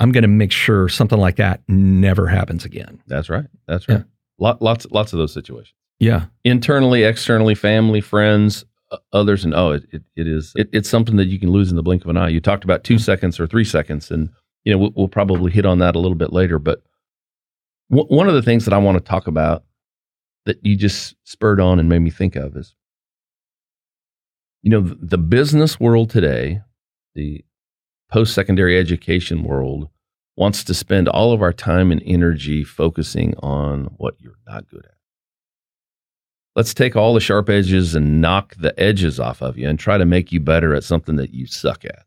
[0.00, 3.02] I'm going to make sure something like that never happens again.
[3.06, 3.46] That's right.
[3.66, 4.04] That's right.
[4.38, 4.54] Yeah.
[4.60, 5.74] lots, lots of those situations.
[5.98, 6.26] Yeah.
[6.44, 8.64] Internally, externally, family, friends,
[9.12, 10.52] others, and oh, it, it, it is.
[10.56, 12.28] It, it's something that you can lose in the blink of an eye.
[12.28, 13.00] You talked about 2 mm-hmm.
[13.00, 14.30] seconds or three seconds, and
[14.64, 16.58] you know we'll, we'll probably hit on that a little bit later.
[16.58, 16.82] But
[17.90, 19.64] w- one of the things that I want to talk about
[20.46, 22.74] that you just spurred on and made me think of is,
[24.62, 26.62] you know, the business world today,
[27.14, 27.44] the
[28.10, 29.88] post secondary education world
[30.36, 34.84] wants to spend all of our time and energy focusing on what you're not good
[34.84, 34.94] at.
[36.54, 39.98] Let's take all the sharp edges and knock the edges off of you and try
[39.98, 42.04] to make you better at something that you suck at.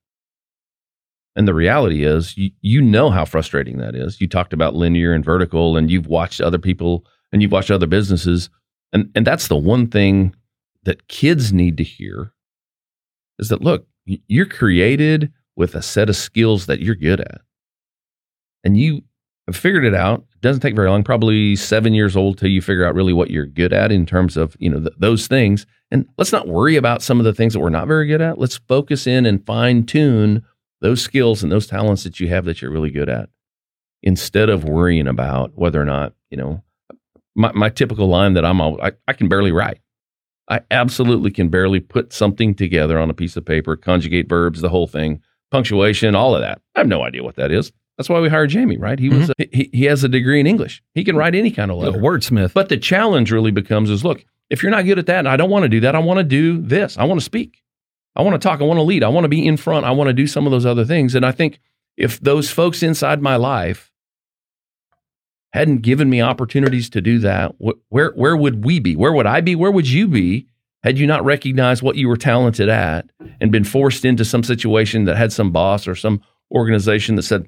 [1.35, 4.19] And the reality is, you, you know how frustrating that is.
[4.19, 7.87] You talked about linear and vertical, and you've watched other people and you've watched other
[7.87, 8.49] businesses.
[8.91, 10.35] And, and that's the one thing
[10.83, 12.33] that kids need to hear
[13.39, 17.41] is that, look, you're created with a set of skills that you're good at.
[18.63, 19.01] And you
[19.47, 20.25] have figured it out.
[20.33, 23.31] It doesn't take very long, probably seven years old till you figure out really what
[23.31, 25.65] you're good at in terms of, you know, th- those things.
[25.89, 28.37] And let's not worry about some of the things that we're not very good at.
[28.37, 30.43] Let's focus in and fine tune
[30.79, 33.29] those skills and those talents that you have that you're really good at
[34.03, 36.63] instead of worrying about whether or not, you know,
[37.35, 39.79] my, my typical line that I'm all, I, I can barely write.
[40.49, 44.69] I absolutely can barely put something together on a piece of paper, conjugate verbs, the
[44.69, 45.21] whole thing,
[45.51, 46.61] punctuation, all of that.
[46.75, 47.71] I have no idea what that is.
[47.97, 48.97] That's why we hired Jamie, right?
[48.97, 49.55] He was mm-hmm.
[49.55, 50.81] he, he has a degree in English.
[50.95, 51.99] He can write any kind of letter.
[51.99, 52.53] wordsmith.
[52.53, 55.37] But the challenge really becomes is look, if you're not good at that, and I
[55.37, 55.95] don't want to do that.
[55.95, 56.97] I want to do this.
[56.97, 57.61] I want to speak.
[58.15, 58.59] I want to talk.
[58.59, 59.03] I want to lead.
[59.03, 59.85] I want to be in front.
[59.85, 61.15] I want to do some of those other things.
[61.15, 61.59] And I think
[61.95, 63.91] if those folks inside my life
[65.53, 67.53] hadn't given me opportunities to do that,
[67.89, 68.95] where where would we be?
[68.95, 69.55] Where would I be?
[69.55, 70.47] Where would you be
[70.83, 73.09] had you not recognized what you were talented at
[73.39, 76.21] and been forced into some situation that had some boss or some
[76.51, 77.47] organization that said,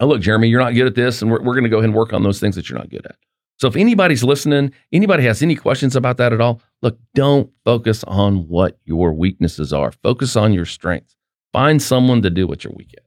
[0.00, 1.90] "Oh, look, Jeremy, you're not good at this, and we're, we're going to go ahead
[1.90, 3.16] and work on those things that you're not good at."
[3.58, 8.04] So if anybody's listening, anybody has any questions about that at all, look, don't focus
[8.04, 9.90] on what your weaknesses are.
[9.90, 11.16] Focus on your strengths.
[11.52, 13.04] Find someone to do what you're weak at.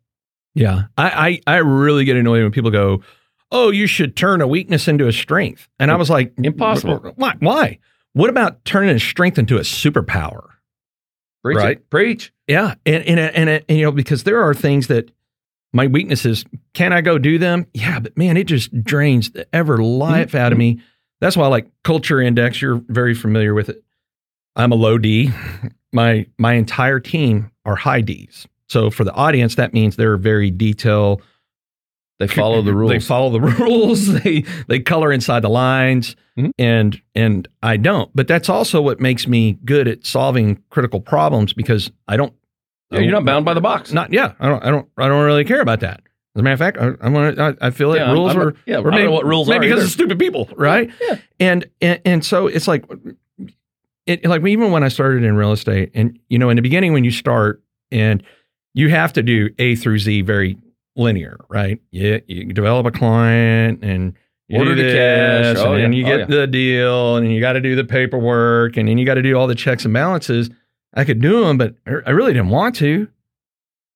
[0.54, 3.02] Yeah, I, I, I really get annoyed when people go,
[3.52, 5.70] oh, you should turn a weakness into a strength.
[5.80, 7.14] And I was like, impossible.
[7.16, 7.36] Why?
[7.40, 7.80] Why?
[8.14, 10.48] What about turning a strength into a superpower?
[11.44, 11.78] Preach right?
[11.78, 11.90] It.
[11.90, 12.34] Preach.
[12.48, 12.76] Yeah.
[12.86, 15.12] And, and, and, and, you know, because there are things that
[15.74, 17.66] my weaknesses, can I go do them?
[17.74, 20.38] Yeah, but man, it just drains the ever life mm-hmm.
[20.38, 20.82] out of me.
[21.22, 22.62] That's why I like culture index.
[22.62, 23.84] You're very familiar with it.
[24.56, 25.32] I'm a low D.
[25.94, 28.48] My my entire team are high Ds.
[28.70, 31.20] So for the audience, that means they're very detail
[32.22, 32.92] they follow the rules.
[32.92, 34.22] They follow the rules.
[34.22, 36.52] they they color inside the lines, mm-hmm.
[36.60, 38.12] and and I don't.
[38.16, 42.34] But that's also what makes me good at solving critical problems because I don't.
[42.92, 43.92] Yeah, you're not bound by the box.
[43.92, 44.34] Not yeah.
[44.40, 44.64] I don't.
[44.64, 44.88] I don't.
[44.98, 46.02] I don't really care about that.
[46.36, 48.54] As a matter of fact, I, I'm gonna, I, I feel like yeah, rules are
[48.66, 48.80] yeah.
[48.80, 49.86] I don't know what rules maybe are because either.
[49.86, 50.92] of stupid people, right?
[51.02, 51.18] Yeah.
[51.40, 52.86] And and and so it's like,
[54.06, 56.94] it like even when I started in real estate, and you know, in the beginning
[56.94, 58.24] when you start and
[58.74, 60.58] you have to do A through Z very
[60.96, 61.80] linear, right?
[61.92, 64.14] Yeah, you develop a client and
[64.48, 66.00] you order the cash, oh, and yeah.
[66.00, 66.36] you oh, get yeah.
[66.36, 69.36] the deal, and you got to do the paperwork, and then you got to do
[69.36, 70.50] all the checks and balances.
[70.94, 73.08] I could do them, but I really didn't want to.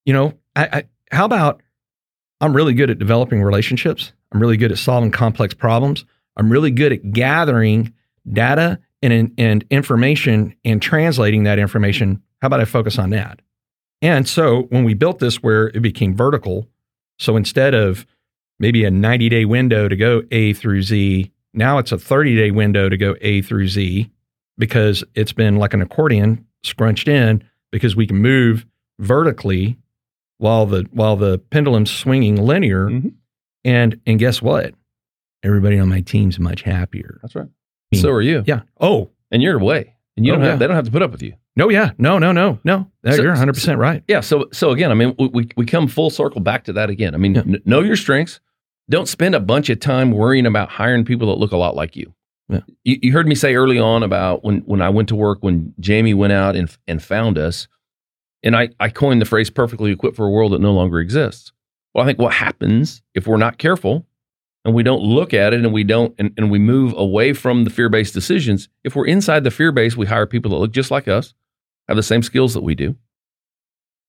[0.05, 1.61] you know, I, I, how about
[2.41, 4.13] I'm really good at developing relationships.
[4.31, 6.05] I'm really good at solving complex problems.
[6.37, 7.93] I'm really good at gathering
[8.31, 12.21] data and, and information and translating that information.
[12.41, 13.41] How about I focus on that?
[14.01, 16.67] And so when we built this where it became vertical,
[17.17, 18.05] so instead of
[18.59, 22.51] maybe a 90 day window to go A through Z, now it's a 30 day
[22.51, 24.09] window to go A through Z
[24.57, 28.65] because it's been like an accordion scrunched in because we can move
[28.99, 29.77] vertically
[30.37, 32.87] while the while the pendulum's swinging linear.
[32.89, 33.13] Mhm.
[33.63, 34.73] And and guess what?
[35.43, 37.19] Everybody on my team's much happier.
[37.21, 37.47] That's right.
[37.91, 38.43] mean, So are you.
[38.47, 38.61] Yeah.
[38.79, 39.93] Oh, And you're away.
[40.17, 40.57] And you Oh, don't have yeah.
[40.57, 41.33] they don't have to put up with you.
[41.55, 41.91] No, yeah.
[41.97, 42.89] No, no, no, no.
[43.09, 44.03] So- You're 100% right.
[44.07, 44.19] Yeah.
[44.21, 47.13] So so again, I mean, we we, come full circle back to that again.
[47.15, 47.43] I mean, Yeah.
[47.43, 48.39] kn- know your strengths.
[48.89, 51.95] Don't spend a bunch of time worrying about hiring people that look a lot like
[51.95, 52.13] you.
[52.49, 52.59] Yeah.
[52.83, 55.73] You, you heard me say early on about when when I went to work when
[55.79, 57.67] Jamie went out and and found us,
[58.43, 61.51] and I I coined the phrase "perfectly equipped for a world that no longer exists."
[61.93, 64.05] Well, I think what happens if we're not careful
[64.65, 67.63] and we don't look at it and we don't and, and we move away from
[67.63, 70.91] the fear-based decisions if we're inside the fear base we hire people that look just
[70.91, 71.33] like us
[71.87, 72.95] have the same skills that we do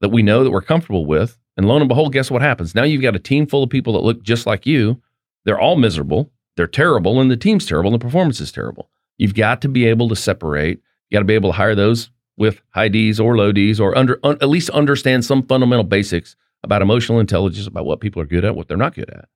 [0.00, 2.74] that we know that we're comfortable with and lo and behold guess what happens?
[2.74, 5.00] Now you've got a team full of people that look just like you.
[5.44, 6.30] They're all miserable.
[6.56, 8.90] They're terrible and the team's terrible and the performance is terrible.
[9.18, 10.80] You've got to be able to separate.
[11.10, 13.96] You got to be able to hire those with high d's or low d's or
[13.96, 18.26] under un, at least understand some fundamental basics about emotional intelligence about what people are
[18.26, 19.28] good at what they're not good at.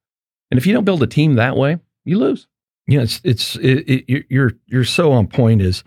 [0.50, 2.46] And if you don't build a team that way, you lose.
[2.86, 5.62] Yeah, it's it's it, it, you're- you're so on point.
[5.62, 5.84] Is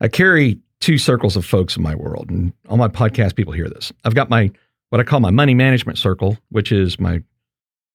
[0.00, 3.68] I carry two circles of folks in my world, and on my podcast, people hear
[3.68, 3.92] this.
[4.04, 4.50] I've got my
[4.90, 7.22] what I call my money management circle, which is my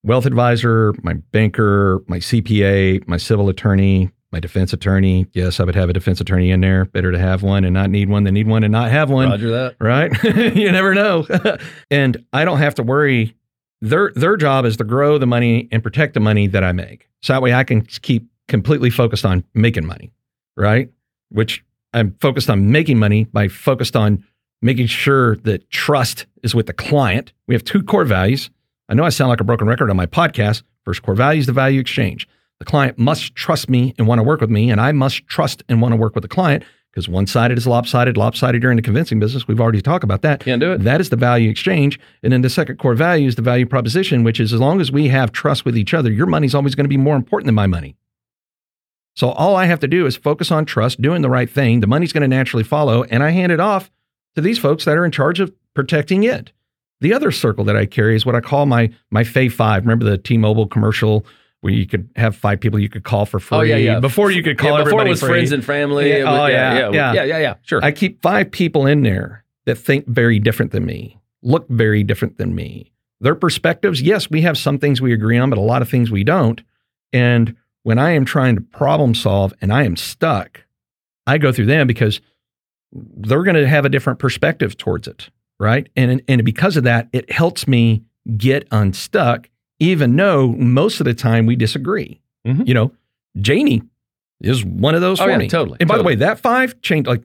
[0.04, 5.26] wealth advisor, my banker, my CPA, my civil attorney, my defense attorney.
[5.32, 6.86] Yes, I would have a defense attorney in there.
[6.86, 9.30] Better to have one and not need one than need one and not have one
[9.30, 9.76] Roger that.
[9.78, 10.12] right?
[10.56, 11.26] you never know.
[11.90, 13.34] and I don't have to worry.
[13.80, 17.08] Their their job is to grow the money and protect the money that I make.
[17.22, 20.12] So that way I can keep completely focused on making money,
[20.56, 20.90] right?
[21.30, 24.24] Which I'm focused on making money by focused on
[24.60, 27.32] making sure that trust is with the client.
[27.46, 28.50] We have two core values.
[28.88, 30.62] I know I sound like a broken record on my podcast.
[30.84, 32.28] First core value is the value exchange.
[32.58, 35.62] The client must trust me and want to work with me, and I must trust
[35.68, 38.16] and want to work with the client because one sided is lopsided.
[38.16, 39.48] Lopsided during the convincing business.
[39.48, 40.40] We've already talked about that.
[40.40, 40.82] Can't do it.
[40.82, 41.98] That is the value exchange.
[42.22, 44.92] And then the second core value is the value proposition, which is as long as
[44.92, 47.54] we have trust with each other, your money's always going to be more important than
[47.54, 47.96] my money.
[49.14, 51.80] So all I have to do is focus on trust, doing the right thing.
[51.80, 53.04] The money's going to naturally follow.
[53.04, 53.90] And I hand it off
[54.36, 56.52] to these folks that are in charge of protecting it.
[57.00, 59.82] The other circle that I carry is what I call my my Fave Five.
[59.84, 61.26] Remember the T-Mobile commercial
[61.60, 64.00] where you could have five people you could call for free Oh, yeah, yeah.
[64.00, 65.28] before you could call yeah, before everybody it was free.
[65.28, 66.10] friends and family.
[66.10, 67.12] Yeah, was- oh, yeah, yeah, yeah.
[67.12, 67.54] yeah, yeah, yeah.
[67.62, 67.80] Sure.
[67.84, 72.36] I keep five people in there that think very different than me, look very different
[72.38, 72.90] than me.
[73.20, 76.10] Their perspectives, yes, we have some things we agree on, but a lot of things
[76.10, 76.60] we don't.
[77.12, 77.54] And
[77.84, 80.64] when I am trying to problem solve and I am stuck,
[81.26, 82.20] I go through them because
[82.92, 85.88] they're going to have a different perspective towards it, right?
[85.96, 88.02] And and because of that, it helps me
[88.36, 89.48] get unstuck,
[89.80, 92.20] even though most of the time we disagree.
[92.46, 92.66] Mhm.
[92.68, 92.92] You know,
[93.40, 93.82] Janie
[94.40, 95.48] is one of those Oh, for yeah, me.
[95.48, 97.22] totally, And by the way, that five change like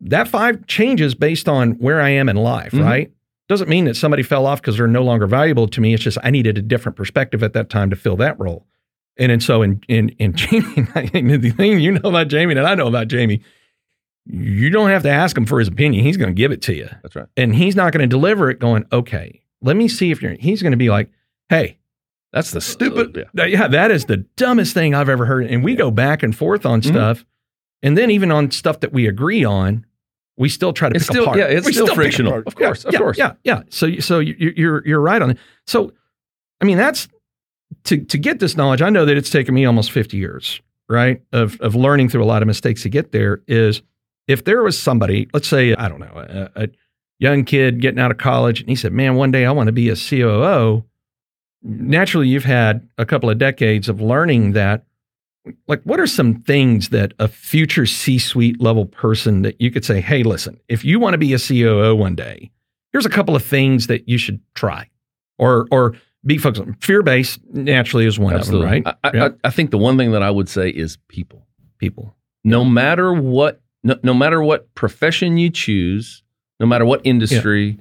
[0.00, 2.82] that five changes based on where I am in life, Mhm.
[2.84, 3.10] right?
[3.48, 5.94] Doesn't mean that somebody fell off because they're no longer valuable to me.
[5.94, 8.66] It's just I needed a different perspective at that time to fill that role.
[9.16, 10.64] And and so in in in Jamie,
[11.38, 13.42] the thing you know about Jamie and I know about Jamie,
[14.26, 16.04] you don't have to ask him for his opinion.
[16.04, 17.26] He's going to give it to you, That's right.
[17.36, 18.58] and he's not going to deliver it.
[18.58, 20.34] Going, okay, let me see if you're.
[20.38, 21.10] He's going to be like,
[21.48, 21.78] hey,
[22.32, 23.28] That's the stupid.
[23.34, 23.44] yeah.
[23.44, 25.46] yeah, that is the dumbest thing I've ever heard.
[25.46, 26.86] And we go back and forth on Mhm.
[26.88, 27.24] stuff,
[27.82, 29.84] and then even on stuff that we agree on,
[30.36, 31.38] we still try to It's pick still- apart.
[31.38, 32.42] yeah, it's We still frictional.
[32.46, 33.18] Of course, yeah, of yeah, course.
[33.18, 33.62] yeah, yeah.
[33.68, 35.38] So, so you- you're you're right on it.
[35.68, 35.92] So,
[36.60, 37.06] I mean, that's
[37.84, 38.82] to to get this knowledge.
[38.82, 42.26] I know that it's taken me almost 50 years, right, of of learning through a
[42.26, 43.42] lot of mistakes to get there.
[43.46, 43.82] Is
[44.26, 46.68] if there was somebody, let's say, I don't know, a, a
[47.18, 49.72] young kid getting out of college, and he said, "Man, one day I want to
[49.72, 50.84] be a COO."
[51.62, 54.84] Naturally, you've had a couple of decades of learning that.
[55.68, 60.00] Like, what are some things that a future C-suite level person that you could say,
[60.00, 62.50] "Hey, listen, if you want to be a COO one day,
[62.92, 64.88] here's a couple of things that you should try,"
[65.38, 65.96] or or
[66.26, 66.74] be focused on.
[66.80, 68.78] Fear based naturally is one Absolutely.
[68.78, 68.96] of them, right?
[69.04, 69.28] I, I, Yeah.
[69.44, 71.46] I think the one thing that I would say is people.
[71.78, 72.14] People.
[72.44, 76.22] No matter what, no, no matter what profession you choose,
[76.60, 77.78] no matter what industry,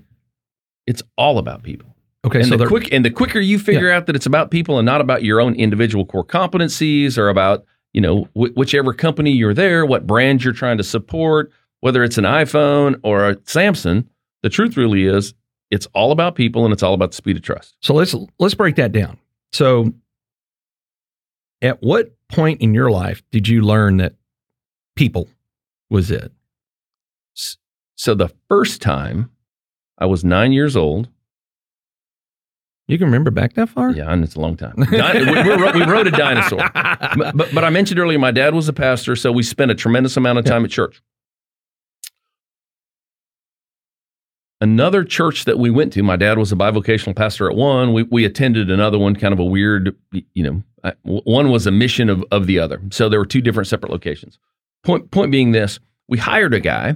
[0.87, 1.89] it's all about people.
[2.25, 4.79] Okay, and so the quick and the quicker you figure out that it's about people
[4.79, 9.31] and not about your own individual core competencies or about you know wh- whichever company
[9.31, 14.05] you're there, what brand you're trying to support, whether it's an iPhone or a Samsung,
[14.41, 15.33] the truth really is
[15.73, 17.75] it's all about people and it's all about the speed of trust.
[17.81, 19.17] So let's let's break that down.
[19.53, 19.91] So
[21.63, 24.13] at what point in your life did you learn that
[24.95, 25.27] people
[25.89, 26.31] was it?
[27.95, 29.31] So the first time
[29.97, 31.09] I was nine years old.
[32.87, 33.91] You can remember back that far?
[33.91, 34.75] Yeah, and it's a long time.
[34.75, 36.59] Di- we, rode a dinosaur.
[37.15, 39.75] But, but, but I mentioned earlier, my dad was a pastor, so we spent a
[39.75, 41.01] tremendous amount of time at church.
[44.63, 47.91] Another church that we went to, my dad was a bivocational pastor at one.
[47.91, 49.93] We, we attended another one, kind of a weird,
[50.33, 50.63] you know,
[51.01, 52.81] one was a mission of, of the other.
[52.89, 54.39] So there were two different separate locations.
[54.85, 56.95] Point, point being this we hired a guy,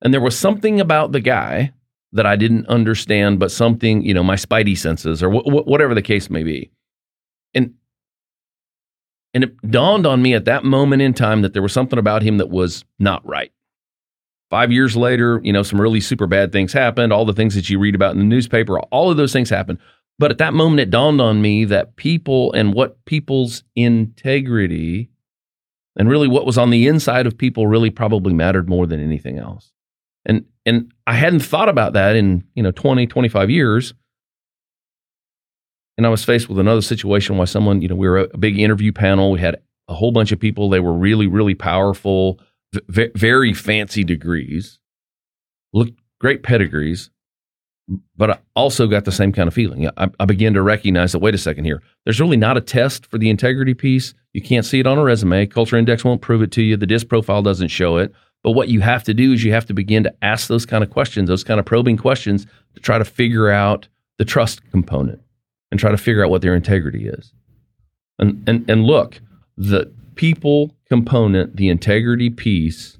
[0.00, 1.74] and there was something about the guy
[2.12, 6.00] that I didn't understand, but something, you know, my spidey senses or wh- whatever the
[6.00, 6.70] case may be.
[7.52, 7.74] And
[9.34, 12.22] and it dawned on me at that moment in time that there was something about
[12.22, 13.52] him that was not right.
[14.54, 17.12] Five years later, you know, some really super bad things happened.
[17.12, 19.80] All the things that you read about in the newspaper, all of those things happened.
[20.16, 25.10] But at that moment, it dawned on me that people and what people's integrity
[25.96, 29.40] and really what was on the inside of people really probably mattered more than anything
[29.40, 29.72] else.
[30.24, 33.92] And and I hadn't thought about that in, you know, 20, 25 years.
[35.98, 38.60] And I was faced with another situation where someone, you know, we were a big
[38.60, 39.32] interview panel.
[39.32, 39.56] We had
[39.88, 40.70] a whole bunch of people.
[40.70, 42.38] They were really, really powerful,
[42.88, 44.78] v- very fancy degrees,
[45.72, 47.10] looked great pedigrees,
[48.16, 49.88] but I also got the same kind of feeling.
[49.96, 53.06] I, I began to recognize that, wait a second here, there's really not a test
[53.06, 54.14] for the integrity piece.
[54.32, 55.46] You can't see it on a resume.
[55.46, 56.76] Culture Index won't prove it to you.
[56.76, 58.12] The DISC profile doesn't show it.
[58.42, 60.84] But what you have to do is you have to begin to ask those kind
[60.84, 65.20] of questions, those kind of probing questions to try to figure out the trust component
[65.70, 67.32] and try to figure out what their integrity is.
[68.18, 69.20] And and and look,
[69.56, 72.98] the people component, the integrity piece,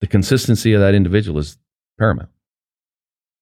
[0.00, 1.58] the consistency of that individual is
[1.98, 2.30] paramount.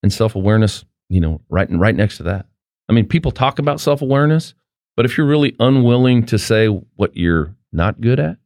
[0.03, 2.47] And self-awareness, you know, right right next to that.
[2.89, 4.55] I mean, people talk about self-awareness,
[4.97, 8.39] but if you're really unwilling to say what you're not good at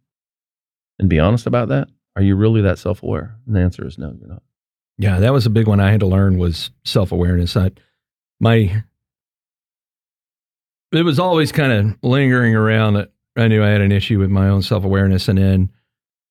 [0.99, 3.37] and be honest about that, are you really that self-aware?
[3.47, 4.43] And the answer is no, you're not.
[4.99, 7.57] Yeah, that was a big one I had to learn was self-awareness.
[7.57, 7.71] I
[8.41, 8.85] my
[10.93, 14.31] it was always kind of lingering around that I knew I had an issue with
[14.31, 15.71] my own self-awareness and then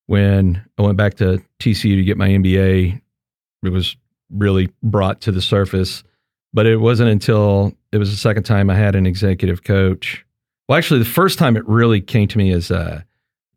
[0.07, 2.99] when I went back to TCU to get my MBA,
[3.63, 3.95] it was
[4.29, 6.03] really brought to the surface.
[6.53, 10.25] But it wasn't until it was the second time I had an executive coach.
[10.67, 13.03] Well, actually, the first time it really came to me is uh,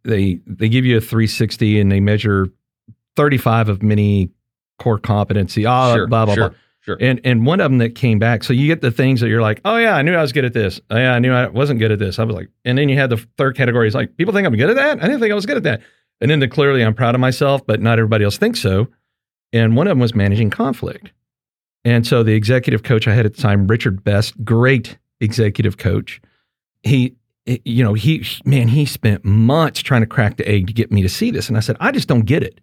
[0.05, 2.53] they they give you a 360 and they measure
[3.17, 4.31] 35 of many
[4.79, 5.67] core competency.
[5.67, 6.59] Ah, sure, blah blah sure, blah.
[6.85, 6.97] Sure.
[7.01, 8.45] And and one of them that came back.
[8.45, 10.45] So you get the things that you're like, oh yeah, I knew I was good
[10.45, 10.81] at this.
[10.91, 12.19] Oh yeah, I knew I wasn't good at this.
[12.19, 14.57] I was like, and then you had the third category is like, people think I'm
[14.57, 14.99] good at that.
[15.03, 15.81] I didn't think I was good at that.
[16.21, 18.89] And then the clearly I'm proud of myself, but not everybody else thinks so.
[19.53, 21.13] And one of them was managing conflict.
[21.85, 26.21] And so the executive coach I had at the time, Richard Best, great executive coach.
[26.83, 27.17] He,
[27.47, 30.91] eh, you know, he, man, he spent months trying to crack the egg to get
[30.91, 31.49] me to see this.
[31.49, 32.61] And I said, I just don't get it.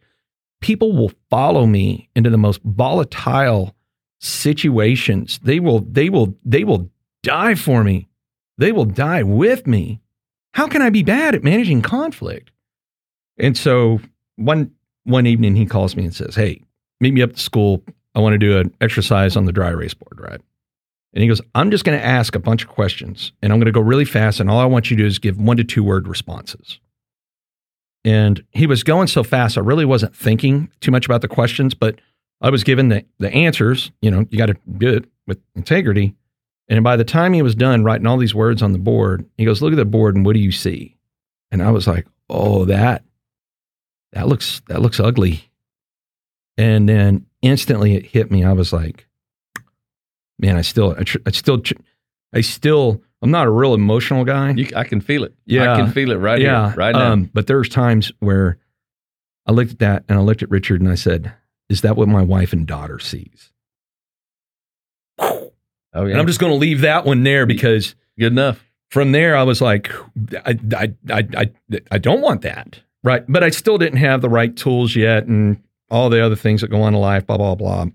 [0.60, 3.76] People will follow me into the most volatile
[4.22, 5.40] situations.
[5.44, 6.90] They will, they will, they will
[7.24, 8.08] die for me.
[8.58, 10.00] They will die with me.
[10.54, 12.52] How can I be bad at managing conflict?
[13.38, 14.00] And so
[14.36, 14.72] one
[15.04, 16.62] one evening he calls me and says, Hey,
[17.00, 17.84] meet me up at school.
[18.14, 20.42] I want to do an exercise on the dry erase board, right?
[21.14, 23.66] And he goes, I'm just going to ask a bunch of questions and I'm going
[23.66, 24.40] to go really fast.
[24.40, 26.80] And all I want you to do is give one to two word responses.
[28.04, 31.74] And he was going so fast, I really wasn't thinking too much about the questions,
[31.74, 32.00] but
[32.42, 33.92] I was given the, the answers.
[34.02, 36.16] You know, you got to do it with integrity.
[36.68, 39.46] And by the time he was done writing all these words on the board, he
[39.46, 40.98] goes, Look at the board and what do you see?
[41.52, 43.04] And I was like, Oh, that,
[44.14, 45.50] that looks, that looks ugly.
[46.58, 48.44] And then instantly it hit me.
[48.44, 49.08] I was like,
[50.40, 51.74] man, I still, I, tr- I still, tr-
[52.34, 54.52] I still, I'm not a real emotional guy.
[54.52, 55.34] You, I can feel it.
[55.46, 55.74] Yeah.
[55.74, 57.12] I can feel it right yeah, here, right now.
[57.12, 58.58] Um, but there's times where
[59.46, 61.34] I looked at that and I looked at Richard and I said,
[61.72, 63.52] "Is that what my wife and daughter sees?"
[65.20, 65.52] oh
[65.94, 68.64] yeah, And I'm just going to leave that one there because good enough.
[68.90, 69.92] from there I was like,
[70.46, 71.52] I, I, I, I,
[71.92, 73.24] I don't want that, right?
[73.28, 76.70] But I still didn't have the right tools yet, and all the other things that
[76.70, 77.86] go on in life, blah blah blah.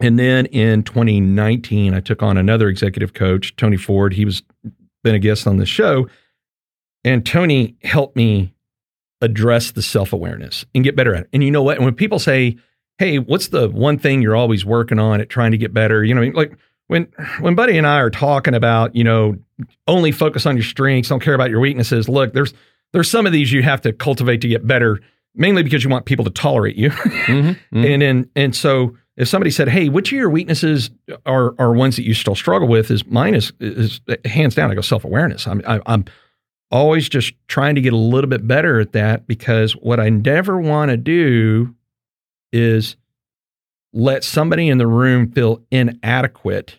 [0.00, 4.12] And then in 2019, I took on another executive coach, Tony Ford.
[4.12, 4.42] He was
[5.02, 6.08] been a guest on the show,
[7.04, 8.54] and Tony helped me
[9.20, 11.28] address the self awareness and get better at it.
[11.32, 11.76] And you know what?
[11.76, 12.56] And when people say,
[12.98, 16.14] "Hey, what's the one thing you're always working on at trying to get better?" You
[16.14, 16.56] know, like
[16.88, 17.04] when
[17.40, 19.36] when Buddy and I are talking about, you know,
[19.86, 22.08] only focus on your strengths, don't care about your weaknesses.
[22.08, 22.52] Look, there's
[22.92, 25.00] there's some of these you have to cultivate to get better,
[25.34, 26.90] mainly because you want people to tolerate you.
[26.90, 27.52] Mm-hmm,
[27.84, 30.90] And then and so if somebody said, "Hey, which of your weaknesses
[31.26, 34.70] are are ones that you still struggle with?" Is mine is is hands down.
[34.70, 35.46] I go self awareness.
[35.46, 36.04] I'm I, I'm
[36.70, 40.58] always just trying to get a little bit better at that because what I never
[40.58, 41.74] want to do
[42.52, 42.96] is
[43.92, 46.78] let somebody in the room feel inadequate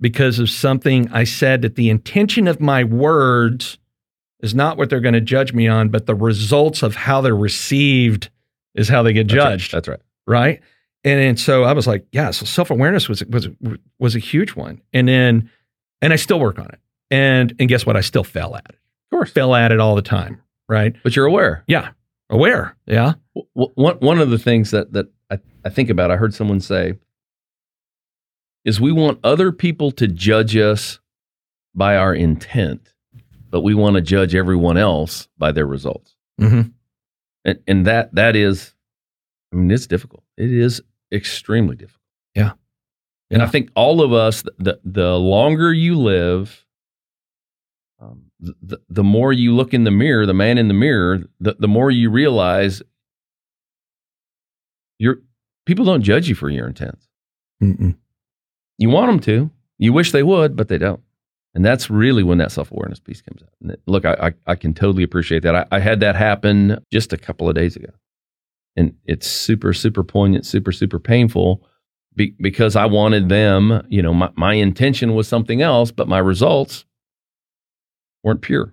[0.00, 3.78] because of something I said that the intention of my words
[4.40, 7.36] is not what they're going to judge me on, but the results of how they're
[7.36, 8.28] received
[8.74, 9.50] is how they get That's right.
[9.52, 9.72] judged.
[9.72, 10.00] That's right.
[10.26, 10.60] Right.
[11.04, 13.48] And, and so I was like, yeah, so self awareness was, was,
[13.98, 14.80] was a huge one.
[14.92, 15.50] And then,
[16.00, 16.78] and I still work on it.
[17.10, 17.96] And, and guess what?
[17.96, 18.74] I still fell at it.
[18.74, 19.30] Of course.
[19.30, 20.40] Fell at it all the time.
[20.68, 20.94] Right.
[21.02, 21.64] But you're aware.
[21.66, 21.90] Yeah.
[22.32, 22.76] Aware.
[22.86, 23.14] Yeah.
[23.36, 26.34] W- w- One one of the things that that I, I think about, I heard
[26.34, 26.94] someone say,
[28.64, 30.98] is we want other people to judge us
[31.74, 32.92] by our intent,
[33.50, 36.16] but we want to judge everyone else by their results.
[36.40, 36.70] Mm-hmm.
[37.44, 38.74] And and that that is,
[39.52, 40.24] I mean, it's difficult.
[40.36, 42.00] It is extremely difficult.
[42.34, 42.52] Yeah.
[43.30, 46.66] And I think all of us, the the longer you live,
[48.00, 51.56] um, the, the more you look in the mirror, the man in the mirror, the
[51.58, 52.82] the more you realize
[54.98, 55.18] you're
[55.64, 57.08] people don't judge you for your intents.
[57.62, 57.96] Mm-mm.
[58.78, 59.50] You want them to.
[59.78, 61.00] You wish they would, but they don't.
[61.54, 63.50] And that's really when that self awareness piece comes out.
[63.60, 65.54] And look, I, I, I can totally appreciate that.
[65.54, 67.90] I, I had that happen just a couple of days ago.
[68.74, 71.62] And it's super, super poignant, super, super painful
[72.16, 76.18] be, because I wanted them, you know, my, my intention was something else, but my
[76.18, 76.86] results
[78.22, 78.72] weren't pure,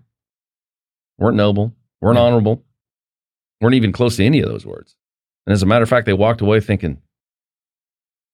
[1.17, 2.63] weren't noble, weren't honorable,
[3.61, 4.95] weren't even close to any of those words.
[5.45, 7.01] And as a matter of fact, they walked away thinking,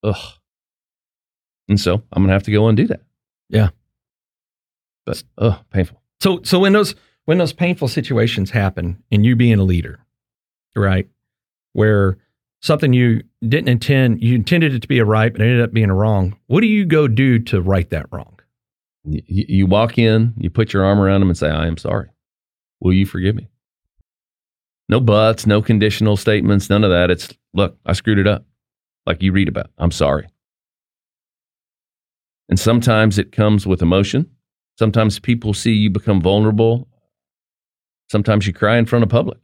[0.03, 0.34] ugh.
[1.68, 3.01] And so I'm going to have to go undo that.
[3.49, 3.70] Yeah.
[5.05, 6.01] But, ugh, painful.
[6.22, 6.95] So so when those
[7.26, 9.99] when those painful situations happen and you being a leader,
[10.76, 11.07] right?
[11.74, 12.18] Where
[12.61, 15.74] something you didn't intend, you intended it to be a right, but it ended up
[15.74, 16.38] being a wrong.
[16.47, 18.35] What do you go do to right that wrong?
[19.08, 22.10] You, walk in, you put your arm around them and say, I am sorry.
[22.80, 23.49] Will you forgive me?
[24.89, 27.12] No buts, no conditional statements, none of that.
[27.12, 28.45] It's, look, I screwed it up.
[29.06, 29.70] Like you read about.
[29.78, 30.28] I'm sorry.
[32.49, 34.30] And sometimes it comes with emotion.
[34.78, 36.88] Sometimes people see you become vulnerable.
[38.12, 39.38] Sometimes you cry in front of public.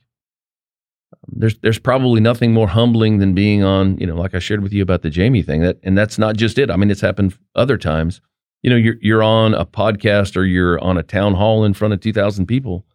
[1.28, 4.74] There's there's probably nothing more humbling than being on, you know, like I shared with
[4.74, 5.62] you about the Jamie thing.
[5.62, 6.72] That and that's not just it.
[6.72, 8.22] I mean, it's happened other times.
[8.64, 11.94] You know, you're you're on a podcast or you're on a town hall in front
[11.94, 12.86] of two thousand people,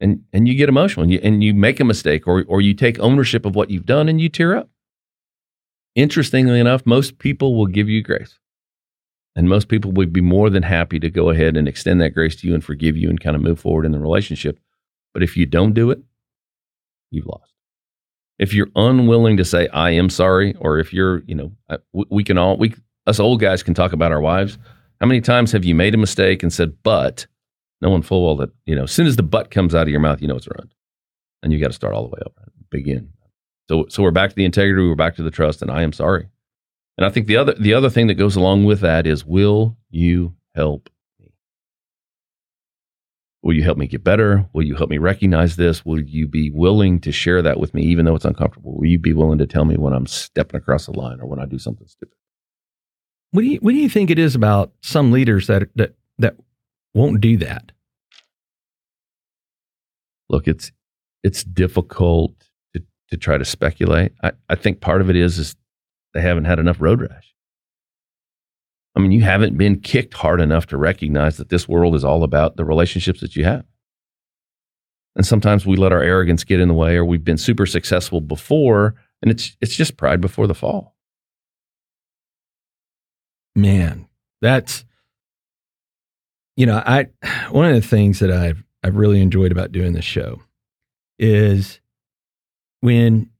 [0.00, 2.74] and and you get emotional and you and you make a mistake or or you
[2.74, 4.70] take ownership of what you've done and you tear up.
[5.94, 8.38] Interestingly enough, most people will give you grace.
[9.36, 12.36] And most people would be more than happy to go ahead and extend that grace
[12.36, 14.60] to you and forgive you and kind of move forward in the relationship.
[15.12, 16.00] But if you don't do it,
[17.10, 17.52] you've lost.
[18.38, 22.04] If you're unwilling to say I am sorry, or if you're, you know, uh, we,
[22.10, 22.74] we can all we
[23.06, 24.56] us old guys can talk about our wives.
[25.04, 27.26] How many times have you made a mistake and said but,
[27.82, 30.00] knowing full well that you know, as soon as the but comes out of your
[30.00, 30.74] mouth, you know it's ruined,
[31.42, 33.10] and you got to start all the way over, begin.
[33.68, 35.92] So so we're back to the integrity, we're back to the trust, and I am
[35.92, 36.30] sorry.
[36.96, 39.76] And I think the other the other thing that goes along with that is will
[39.90, 40.88] you help
[41.20, 41.34] me?
[43.42, 44.48] Will you help me get better?
[44.54, 45.84] Will you help me recognize this?
[45.84, 48.78] Will you be willing to share that with me even though it's uncomfortable?
[48.78, 51.40] Will you be willing to tell me when I'm stepping across the line or when
[51.40, 52.16] I do something stupid?
[53.34, 56.36] What do you what do you think it is about some leaders that that that
[56.94, 57.72] won't do that?
[60.28, 60.70] Look, it's
[61.24, 62.32] it's difficult
[62.74, 64.12] to, to try to speculate.
[64.22, 65.56] I, I think part of it is is
[66.12, 67.34] they haven't had enough road rash.
[68.94, 72.22] I mean, you haven't been kicked hard enough to recognize that this world is all
[72.22, 73.64] about the relationships that you have.
[75.16, 78.20] And sometimes we let our arrogance get in the way, or we've been super successful
[78.20, 80.93] before, and it's it's just pride before the fall.
[83.54, 84.08] Man,
[84.40, 84.84] that's
[86.56, 87.06] you know, I
[87.50, 90.40] one of the things that I've I've really enjoyed about doing this show
[91.18, 91.80] is
[92.80, 93.30] when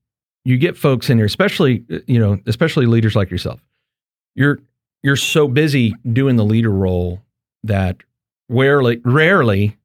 [0.45, 3.61] you get folks in here, especially you know, especially leaders like yourself.
[4.35, 4.59] You're
[5.03, 7.23] you're so busy doing the leader role
[7.63, 7.99] that
[8.49, 9.77] rarely rarely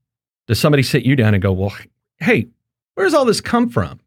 [0.47, 1.73] does somebody sit you down and go, "Well,
[2.19, 2.47] hey,
[2.95, 3.99] where's all this come from?"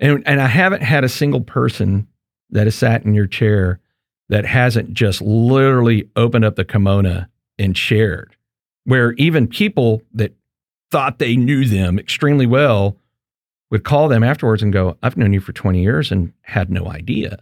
[0.00, 2.06] And and I haven't had a single person
[2.50, 3.80] that has sat in your chair
[4.28, 7.26] that hasn't just literally opened up the kimono
[7.58, 8.36] and shared,
[8.84, 10.34] where even people that
[10.90, 12.96] thought they knew them extremely well
[13.70, 16.86] would call them afterwards and go, "I've known you for 20 years and had no
[16.86, 17.38] idea."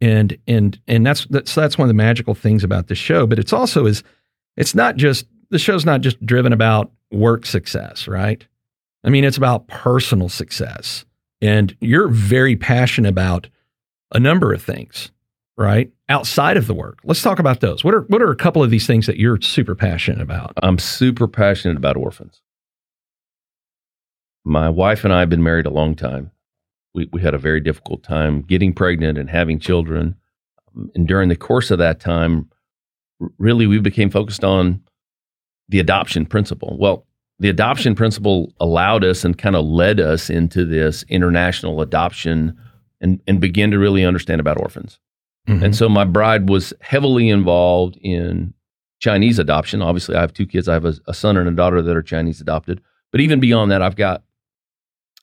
[0.00, 3.26] And and and that's that's that's one of the magical things about this show.
[3.26, 4.02] But it's also is
[4.56, 8.44] it's not just the show's not just driven about work success, right?
[9.04, 11.04] I mean, it's about personal success.
[11.40, 13.48] And you're very passionate about
[14.12, 15.10] a number of things.
[15.56, 15.90] right?
[16.08, 16.98] Outside of the work.
[17.04, 17.82] Let's talk about those.
[17.82, 20.52] What are what are a couple of these things that you're super passionate about?
[20.62, 22.42] I'm super passionate about orphans.
[24.44, 26.30] My wife and I have been married a long time.
[26.94, 30.16] We, we had a very difficult time getting pregnant and having children.
[30.94, 32.50] And during the course of that time,
[33.38, 34.82] really we became focused on
[35.70, 36.76] the adoption principle.
[36.78, 37.06] Well,
[37.38, 42.58] the adoption principle allowed us and kind of led us into this international adoption
[43.00, 45.00] and, and begin to really understand about orphans.
[45.48, 45.64] Mm-hmm.
[45.64, 48.54] And so my bride was heavily involved in
[49.00, 49.82] Chinese adoption.
[49.82, 50.68] Obviously, I have two kids.
[50.68, 52.80] I have a, a, son and a daughter that are Chinese adopted.
[53.12, 54.22] But even beyond that, I've got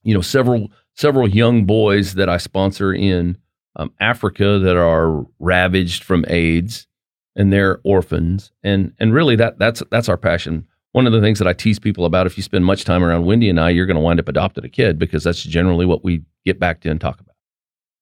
[0.04, 3.38] you know several several young boys that I sponsor in
[3.76, 6.88] um, Africa that are ravaged from AIDS
[7.36, 8.52] and they're orphans.
[8.64, 10.68] And and really that that's that's our passion.
[10.92, 13.26] One of the things that I tease people about if you spend much time around
[13.26, 16.04] Wendy and I, you're going to wind up adopting a kid because that's generally what
[16.04, 17.31] we get back to and talk about.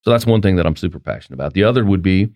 [0.02, 1.54] So that's one thing that I'm super passionate about.
[1.54, 2.30] The other would be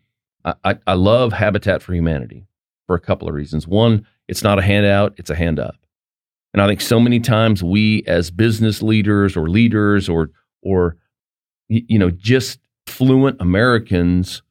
[0.45, 2.45] I, I, love Habitat for Humanity
[2.86, 3.66] for a couple of reasons.
[3.66, 5.76] One, it's not a handout, it's a hand up.
[6.53, 10.30] And I think so many times we as business leaders or leaders or
[10.61, 10.97] or
[11.70, 14.43] you know just fluent Americans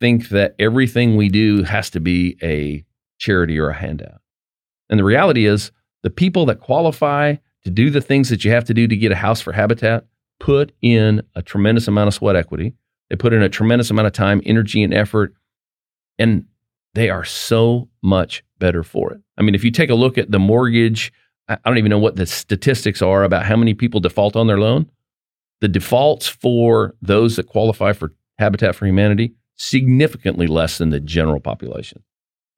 [0.00, 2.84] think that everything we do has to be a
[3.18, 4.20] charity or a handout.
[4.90, 5.72] And the reality is
[6.02, 9.10] the people that qualify to do the things that you have to do to get
[9.10, 10.04] a house for habitat
[10.40, 12.74] put in a tremendous amount of sweat equity.
[13.10, 15.34] They put in a tremendous amount of time, energy, and effort.
[16.18, 16.46] And
[16.94, 19.20] they are so much better for it.
[19.36, 21.12] I mean, if you take a look at the mortgage,
[21.48, 24.58] I don't even know what the statistics are about how many people default on their
[24.58, 24.90] loan.
[25.60, 31.40] The defaults for those that qualify for Habitat for Humanity significantly less than the general
[31.40, 32.02] population.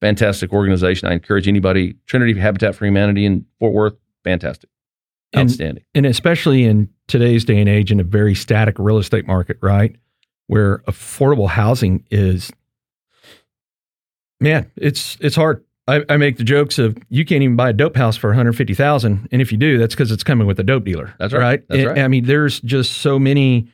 [0.01, 1.09] Fantastic organization.
[1.09, 4.71] I encourage anybody, Trinity Habitat for Humanity in Fort Worth, fantastic.
[5.37, 5.85] Um, Outstanding.
[5.95, 9.59] And, and especially in today's day and age in a very static real estate market,
[9.63, 9.95] right?
[10.47, 12.51] Where affordable housing is
[14.41, 15.65] man, it's it's hard.
[15.89, 19.29] I, I, make the jokes of you can't even buy a dope house for 150,000
[19.31, 21.15] and if you do that's because it's coming with a dope dealer.
[21.19, 21.41] That's right.
[21.41, 21.69] right?
[21.69, 21.99] That's right.
[21.99, 23.69] I mean there's just so many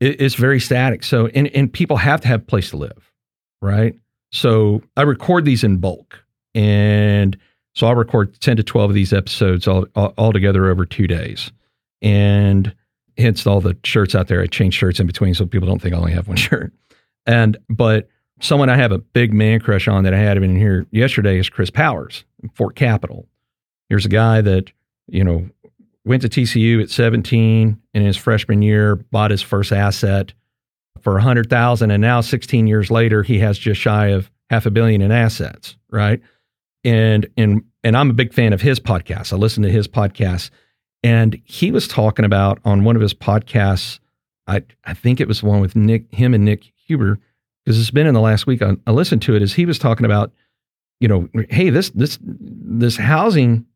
[0.00, 1.04] it, it's very static.
[1.04, 3.12] So and and people have to have a place to live,
[3.60, 3.94] right?
[4.32, 6.24] So I record these in bulk
[6.54, 7.36] and
[7.74, 11.06] so I'll record 10 to 12 of these episodes all, all, all together over 2
[11.06, 11.52] days.
[12.00, 12.74] And
[13.16, 14.42] hence all the shirts out there.
[14.42, 16.72] I change shirts in between so people don't think I only have one shirt.
[17.26, 18.08] And but
[18.40, 21.48] someone I have a big man crush on that I had in here yesterday is
[21.48, 23.26] Chris Powers, Fort Capital.
[23.88, 24.72] Here's a guy that,
[25.06, 25.48] you know,
[26.04, 30.32] went to TCU at 17 in his freshman year, bought his first asset
[31.00, 35.02] for 100,000 and now 16 years later he has just shy of half a billion
[35.02, 36.20] in assets, right?
[36.84, 39.32] And and and I'm a big fan of his podcast.
[39.32, 40.50] I listen to his podcast
[41.02, 44.00] and he was talking about on one of his podcasts
[44.46, 47.18] I I think it was the one with Nick him and Nick Huber
[47.64, 48.62] because it's been in the last week.
[48.62, 50.32] I, I listened to it as he was talking about,
[51.00, 53.66] you know, hey, this this this housing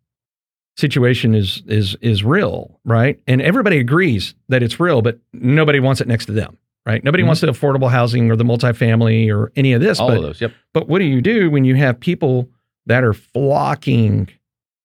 [0.77, 3.21] situation is is is real, right?
[3.27, 7.03] And everybody agrees that it's real, but nobody wants it next to them, right?
[7.03, 7.29] Nobody mm-hmm.
[7.29, 10.01] wants the affordable housing or the multifamily or any of this.
[10.01, 10.53] All but, of those, yep.
[10.73, 12.49] But what do you do when you have people
[12.87, 14.29] that are flocking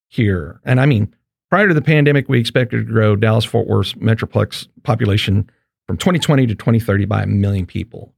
[0.08, 0.60] here?
[0.66, 1.14] And I mean,
[1.50, 5.50] prior to the pandemic, we expected to grow Dallas Fort Worth metroplex population
[5.88, 8.14] from 2020 to 2030 by a million people.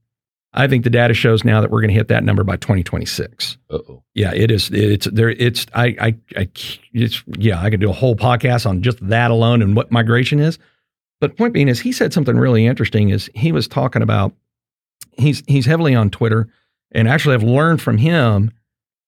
[0.56, 3.58] I think the data shows now that we're going to hit that number by 2026.
[3.70, 4.02] oh.
[4.14, 4.70] Yeah, it is.
[4.70, 5.30] It's there.
[5.30, 6.48] It's I, I, I,
[6.92, 7.60] it's yeah.
[7.60, 10.58] I could do a whole podcast on just that alone and what migration is.
[11.20, 13.08] But point being is, he said something really interesting.
[13.08, 14.32] Is he was talking about
[15.18, 16.48] he's he's heavily on Twitter,
[16.92, 18.52] and actually I've learned from him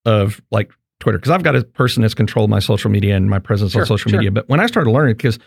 [0.06, 3.38] of like Twitter because I've got a person that's controlled my social media and my
[3.38, 4.18] presence sure, on social sure.
[4.18, 4.30] media.
[4.30, 5.38] But when I started learning, because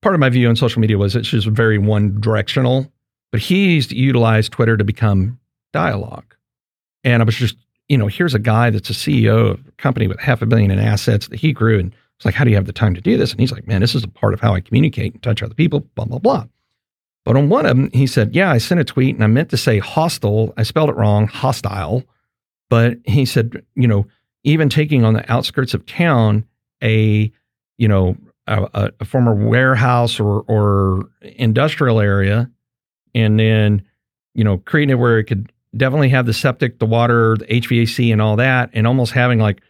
[0.00, 2.90] part of my view on social media was it's just very one directional.
[3.32, 5.40] But he's utilized Twitter to become
[5.72, 6.36] dialogue.
[7.02, 7.56] And I was just,
[7.88, 10.70] you know, here's a guy that's a CEO of a company with half a billion
[10.70, 11.80] in assets that he grew.
[11.80, 13.32] And it's like, how do you have the time to do this?
[13.32, 15.54] And he's like, man, this is a part of how I communicate and touch other
[15.54, 16.46] people, blah, blah, blah.
[17.24, 19.50] But on one of them, he said, yeah, I sent a tweet and I meant
[19.50, 20.54] to say hostile.
[20.56, 22.04] I spelled it wrong, hostile.
[22.70, 24.06] But he said, you know,
[24.42, 26.46] even taking on the outskirts of town
[26.82, 27.32] a,
[27.78, 32.50] you know, a, a former warehouse or, or industrial area,
[33.14, 33.82] and then,
[34.34, 38.12] you know, creating it where it could definitely have the septic, the water, the HVAC,
[38.12, 39.62] and all that, and almost having like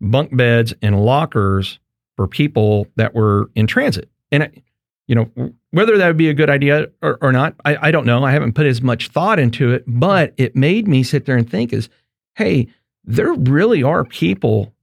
[0.00, 1.78] bunk beds and lockers
[2.16, 4.10] for people that were in transit.
[4.32, 4.62] And,
[5.06, 8.06] you know, whether that would be a good idea or, or not, I, I don't
[8.06, 8.24] know.
[8.24, 11.48] I haven't put as much thought into it, but it made me sit there and
[11.48, 11.88] think is,
[12.36, 12.68] hey,
[13.04, 14.74] there really are people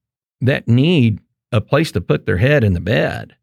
[0.42, 1.20] that need
[1.52, 3.36] a place to put their head in the bed.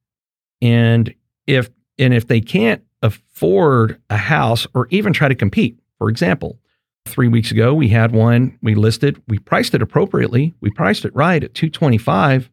[0.61, 1.15] And
[1.47, 6.59] if and if they can't afford a house or even try to compete, for example,
[7.07, 9.23] three weeks ago, we had one we listed.
[9.29, 10.55] We priced it appropriately.
[10.61, 12.51] We priced it right at 225.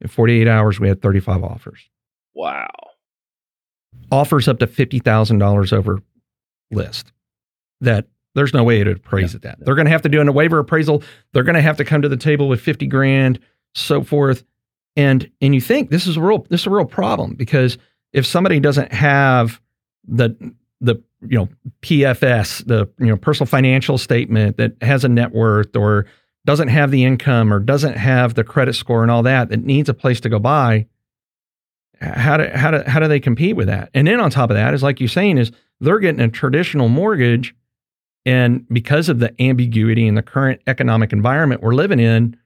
[0.00, 1.88] In 48 hours, we had 35 offers.
[2.34, 2.68] Wow.
[4.10, 6.02] Offers up to $50,000 over
[6.70, 7.12] list.
[7.80, 9.36] That there's no way to appraise Yeah.
[9.36, 9.58] it that.
[9.64, 11.02] They're going to have to do a waiver appraisal.
[11.32, 13.38] They're going to have to come to the table with 50 grand,
[13.74, 14.44] so forth.
[14.96, 17.78] And and you think this is a real this is a real problem because
[18.12, 19.60] if somebody doesn't have
[20.06, 20.36] the
[20.80, 21.48] the you know
[21.82, 26.06] PFS, the you know personal financial statement that has a net worth or
[26.44, 29.88] doesn't have the income or doesn't have the credit score and all that that needs
[29.88, 30.86] a place to go buy,
[32.00, 33.90] how do how do how do they compete with that?
[33.94, 36.88] And then on top of that is like you're saying is they're getting a traditional
[36.88, 37.54] mortgage
[38.26, 42.36] and because of the ambiguity in the current economic environment we're living in,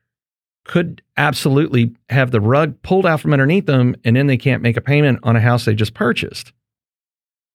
[0.64, 4.76] could absolutely have the rug pulled out from underneath them, and then they can't make
[4.76, 6.52] a payment on a house they just purchased.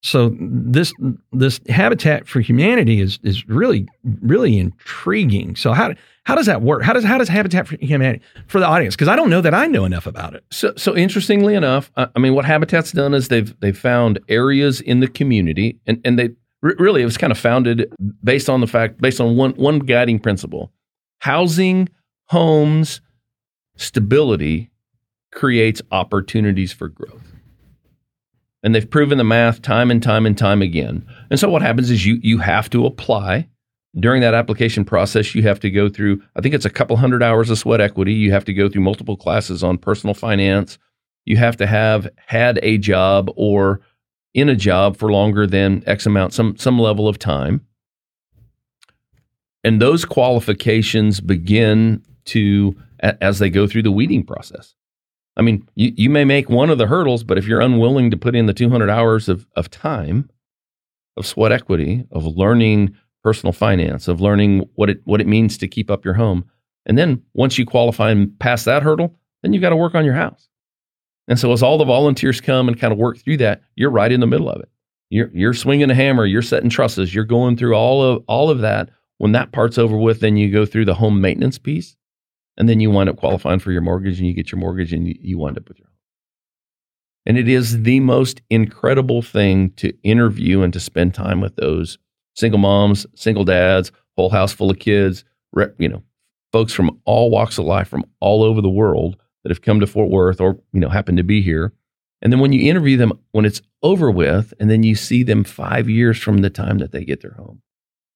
[0.02, 0.92] So this
[1.32, 3.88] this Habitat for Humanity is is really
[4.20, 5.56] really intriguing.
[5.56, 5.94] So how
[6.24, 6.82] how does that work?
[6.82, 8.94] How does how does Habitat for Humanity for the audience?
[8.94, 10.44] Because I don't know that I know enough about it.
[10.50, 14.82] So, so interestingly enough, I I mean, what Habitat's done is they've they've found areas
[14.82, 16.30] in the community, and and they
[16.64, 17.92] re- really it was kind of founded
[18.24, 20.72] based on the fact based on one one guiding principle:
[21.18, 21.88] housing,
[22.26, 23.00] homes,
[23.76, 24.70] stability
[25.32, 27.32] creates opportunities for growth.
[28.62, 31.06] And they've proven the math time and time and time again.
[31.30, 33.48] And so what happens is you you have to apply
[34.00, 37.22] during that application process, you have to go through, I think it's a couple hundred
[37.22, 38.12] hours of sweat equity.
[38.12, 40.78] You have to go through multiple classes on personal finance.
[41.26, 43.80] You have to have had a job or
[44.34, 47.64] in a job for longer than X amount, some, some level of time.
[49.62, 54.74] And those qualifications begin to, as they go through the weeding process.
[55.36, 58.16] I mean, you, you may make one of the hurdles, but if you're unwilling to
[58.16, 60.28] put in the 200 hours of, of time,
[61.16, 65.66] of sweat equity, of learning personal finance, of learning what it what it means to
[65.66, 66.44] keep up your home.
[66.86, 70.04] And then once you qualify and pass that hurdle, then you've got to work on
[70.04, 70.48] your house.
[71.28, 74.12] And so as all the volunteers come and kind of work through that, you're right
[74.12, 74.68] in the middle of it.
[75.10, 78.60] You're you're swinging a hammer, you're setting trusses, you're going through all of all of
[78.60, 78.90] that.
[79.18, 81.96] When that part's over with, then you go through the home maintenance piece,
[82.56, 85.06] and then you wind up qualifying for your mortgage, and you get your mortgage, and
[85.06, 85.94] you, you wind up with your home.
[87.26, 91.96] And it is the most incredible thing to interview and to spend time with those
[92.34, 95.24] single moms, single dads, whole house full of kids,
[95.78, 96.02] you know,
[96.52, 99.86] folks from all walks of life from all over the world that have come to
[99.86, 101.72] Fort Worth or, you know, happen to be here.
[102.20, 105.44] And then when you interview them, when it's over with, and then you see them
[105.44, 107.60] five years from the time that they get their home,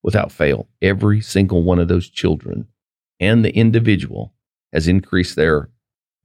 [0.03, 2.67] without fail, every single one of those children
[3.21, 4.33] and the individual
[4.73, 5.69] has increased their,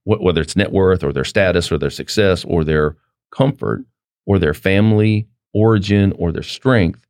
[0.05, 2.95] whether it's net worth or their status or their success or their
[3.31, 3.83] comfort
[4.25, 7.05] or their family origin or their strength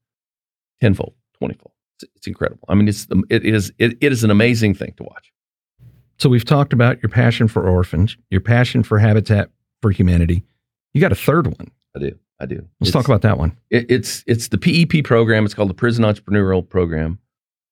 [0.81, 1.73] tenfold, twentyfold.
[1.95, 2.65] It's, it's incredible.
[2.69, 5.32] I mean, it's it is it, it is an amazing thing to watch.
[6.23, 9.49] So we've talked about your passion for orphans, your passion for Habitat
[9.81, 10.45] for Humanity.
[10.93, 11.69] You got a third one.
[11.97, 12.17] I do.
[12.39, 12.55] I do.
[12.79, 13.57] Let's It's- talk about that one.
[13.69, 15.43] it, it's it's the PEP program.
[15.43, 17.19] It's called the Prison Entrepreneurial Program,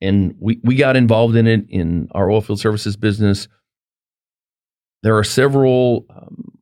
[0.02, 3.48] and we we got involved in it in our oilfield services business.
[5.02, 6.58] There are several um,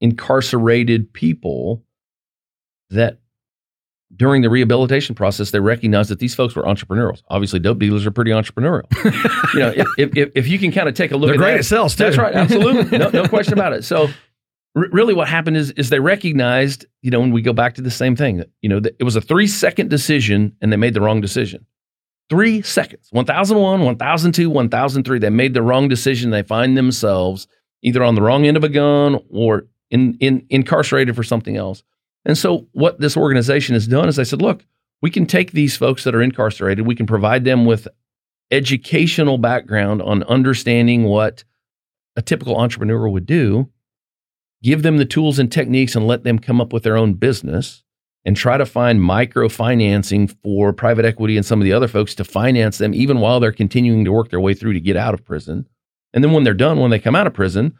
[0.00, 1.84] incarcerated people
[2.90, 3.20] that
[4.16, 7.22] during the rehabilitation process they recognized that these folks were entrepreneurs.
[7.28, 8.84] Obviously, dope dealers are pretty entrepreneurial.
[9.54, 11.52] you know, if, if, if, you can kind of take a look They're at great
[11.52, 12.04] that, at sales too.
[12.04, 12.34] that's right.
[12.34, 12.98] Absolutely.
[12.98, 13.84] No, no question about it.
[13.84, 14.08] So,
[14.76, 17.82] r- really, what happened is is they recognized, you know, when we go back to
[17.82, 20.76] the same thing, that you know, that it was a three second decision, and they
[20.76, 21.64] made the wrong decision.
[22.28, 23.08] Three seconds.
[23.10, 25.18] 1001, 1002, 1003.
[25.18, 26.30] They made the wrong decision.
[26.30, 27.48] They find themselves
[27.82, 31.82] either on the wrong end of a gun or in, in incarcerated for something else.
[32.24, 34.66] And so, what this organization has done is they said, look,
[35.02, 37.88] we can take these folks that are incarcerated, we can provide them with
[38.50, 41.44] educational background on understanding what
[42.16, 43.70] a typical entrepreneur would do,
[44.62, 47.82] give them the tools and techniques and let them come up with their own business
[48.24, 52.24] and try to find microfinancing for private equity and some of the other folks to
[52.24, 55.24] finance them even while they're continuing to work their way through to get out of
[55.24, 55.66] prison.
[56.12, 57.78] And then when they're done, when they come out of prison,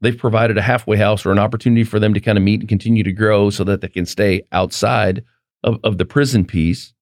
[0.00, 2.68] they've provided a halfway house or an opportunity for them to kind of meet and
[2.68, 5.24] continue to grow so that they can stay outside
[5.62, 6.92] of, of the prison piece.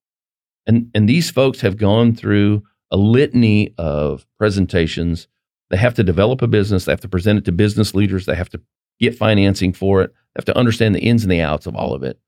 [0.67, 5.29] And, and these folks have gone through a litany of presentations.
[5.71, 6.85] They have to develop a business.
[6.85, 8.27] They have to present it to business leaders.
[8.27, 8.61] They have to
[9.01, 10.11] get financing for it.
[10.13, 12.19] They have to understand the ins and the outs of all of it.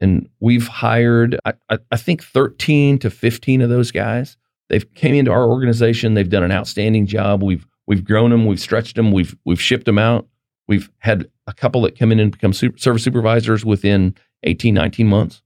[0.00, 4.36] And we've hired, I, I, think, 13 to 15 of those guys.
[4.70, 6.14] They've came into our organization.
[6.14, 7.42] They've done an outstanding job.
[7.42, 8.46] We've we've grown them.
[8.46, 9.10] We've stretched them.
[9.10, 10.28] We've we've shipped them out.
[10.68, 14.14] We've had a couple that come in and become super, service supervisors within
[14.44, 15.42] 18, 19 months.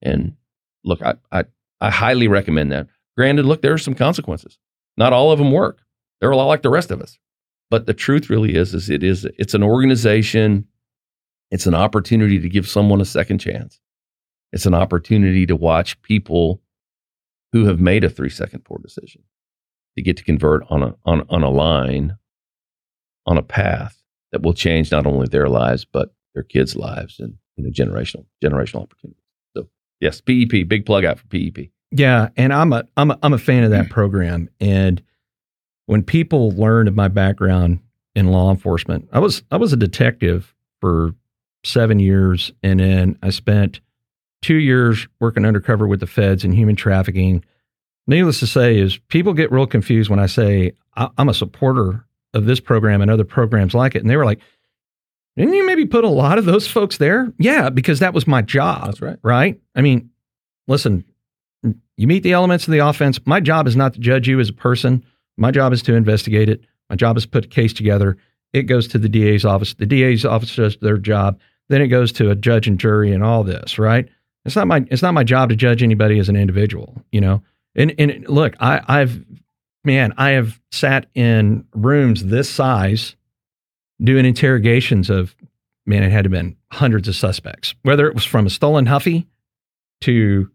[0.00, 0.36] And
[0.84, 1.44] look, I, I
[1.80, 2.86] I highly recommend that.
[3.16, 4.56] Granted, look, there are some consequences.
[4.96, 5.80] Not all of them work.
[6.20, 7.18] They're a lot like the rest of us.
[7.70, 10.68] But the truth really is, is it is it's an organization.
[11.50, 13.80] It's an opportunity to give someone a second chance.
[14.52, 16.62] It's an opportunity to watch people
[17.50, 19.22] who have made a three second poor decision
[19.96, 22.16] to get to convert on a on, on a line,
[23.26, 24.02] on a path
[24.32, 28.24] that will change not only their lives but their kids' lives and you know generational
[28.42, 29.22] generational opportunities.
[29.56, 29.68] So
[30.00, 31.70] yes, PEP, big plug out for PEP.
[31.90, 33.90] Yeah, and I'm a I'm a, I'm a fan of that mm.
[33.90, 34.48] program.
[34.60, 35.02] And
[35.86, 37.80] when people learn of my background
[38.14, 41.14] in law enforcement, I was I was a detective for
[41.64, 43.80] seven years, and then I spent
[44.42, 47.44] two years working undercover with the feds in human trafficking.
[48.06, 52.04] Needless to say, is people get real confused when I say I, I'm a supporter
[52.34, 54.40] of this program and other programs like it, and they were like,
[55.36, 58.42] "Didn't you maybe put a lot of those folks there?" Yeah, because that was my
[58.42, 58.86] job.
[58.86, 59.18] That's right.
[59.22, 59.60] Right.
[59.74, 60.10] I mean,
[60.66, 61.04] listen,
[61.62, 63.20] you meet the elements of the offense.
[63.26, 65.04] My job is not to judge you as a person.
[65.36, 66.62] My job is to investigate it.
[66.88, 68.16] My job is to put a case together.
[68.52, 69.74] It goes to the DA's office.
[69.74, 71.38] The DA's office does their job.
[71.68, 74.08] Then it goes to a judge and jury and all this, right?
[74.44, 77.42] It's not my it's not my job to judge anybody as an individual, you know.
[77.76, 79.24] And and look, I, I've
[79.84, 83.16] man, I have sat in rooms this size
[84.02, 85.34] doing interrogations of
[85.86, 88.86] man, it had to have been hundreds of suspects, whether it was from a stolen
[88.86, 89.26] Huffy
[90.02, 90.50] to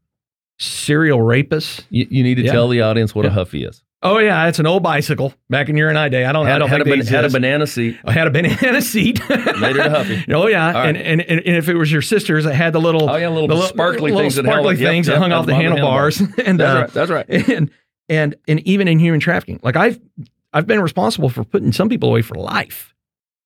[0.59, 1.83] serial rapists.
[1.89, 2.51] You, you need to Yeah.
[2.51, 3.83] tell the audience what a Huffy is.
[4.05, 6.25] Oh yeah, it's an old bicycle back in your and I day.
[6.25, 7.97] I don't, I don't had, a, ban- had a banana seat.
[8.05, 9.19] I had a banana seat.
[9.29, 10.23] Made it a Huffy.
[10.33, 10.95] Oh yeah, right.
[10.95, 13.47] and, and and if it was your sisters, it had the little Oh, yeah, little
[13.47, 15.71] the sparkly little things that held- sparkly things yep, that hung off the the bottom
[15.71, 16.91] of the handlebars, and That's uh, right.
[16.91, 17.49] That's right.
[17.49, 17.71] and
[18.07, 19.99] and and even in human trafficking, like I've
[20.53, 22.93] I've been responsible for putting some people away for life,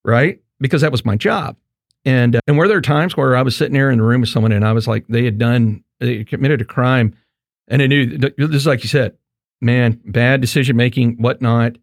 [0.04, 0.42] right?
[0.60, 1.56] Because that was my job.
[2.04, 4.22] And uh, and were there are times where I was sitting there in the room
[4.22, 7.16] with someone and I was like, they had done, they had committed a crime,
[7.70, 9.18] and I knew this is like you said,
[9.62, 11.78] man, bad decision making, whatnot,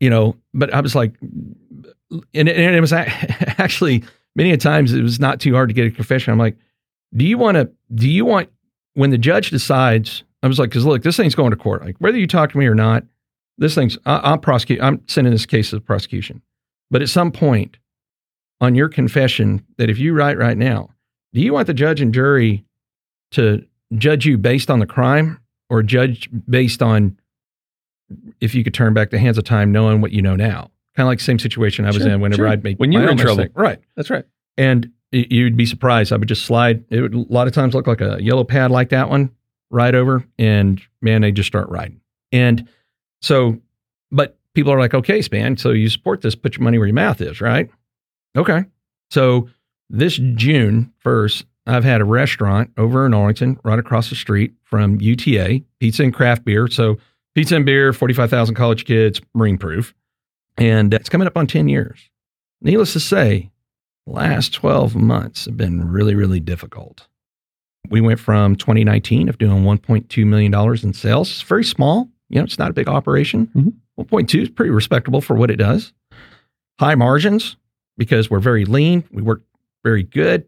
[0.00, 0.36] you know.
[0.54, 4.04] But I was like, and it, and it was actually
[4.34, 6.32] many a times it was not too hard to get a confession.
[6.32, 6.56] I'm like,
[7.14, 7.70] do you want to?
[7.94, 8.50] Do you want
[8.94, 10.22] when the judge decides?
[10.42, 11.84] I was like, because look, this thing's going to court.
[11.84, 13.04] Like whether you talk to me or not,
[13.58, 14.80] this thing's I, I'm prosecute.
[14.82, 16.42] I'm sending this case to the prosecution.
[16.90, 17.78] But at some point
[18.60, 20.90] on your confession, that if you write right now,
[21.34, 22.64] do you want the judge and jury
[23.32, 23.66] to
[23.96, 27.18] judge you based on the crime or judge based on
[28.40, 30.70] if you could turn back the hands of time knowing what you know now?
[30.94, 32.48] Kind of like the same situation I was Sure, in whenever sure.
[32.48, 33.36] I'd make When you were in trouble.
[33.36, 33.52] mistake.
[33.54, 33.78] right?
[33.96, 34.24] That's right.
[34.56, 36.12] And you'd be surprised.
[36.12, 36.84] I would just slide.
[36.90, 39.30] It would a lot of times look like a yellow pad like that one,
[39.70, 42.00] right over, and man, they just start riding.
[42.32, 42.68] And
[43.22, 43.60] so,
[44.10, 46.94] but people are like, okay, Span, so you support this, put your money where your
[46.94, 47.68] mouth is, right?
[48.36, 48.64] Okay.
[49.10, 49.48] So
[49.90, 55.00] this June 1st, I've had a restaurant over in Arlington, right across the street from
[55.00, 56.68] UTA, pizza and craft beer.
[56.68, 56.98] So
[57.34, 59.94] pizza and beer, 45,000 college kids, marine proof.
[60.56, 62.08] And it's coming up on 10 years.
[62.62, 63.50] Needless to say,
[64.06, 67.08] last 12 months have been really, really difficult.
[67.90, 71.30] We went from 2019 of doing $1.2 million in sales.
[71.30, 72.08] It's very small.
[72.28, 73.46] You know, it's not a big operation.
[73.54, 73.72] Mhm.
[73.98, 75.92] 1.2 is pretty respectable for what it does.
[76.80, 77.56] High margins
[77.96, 79.04] because we're very lean.
[79.10, 79.42] We work
[79.84, 80.46] very good.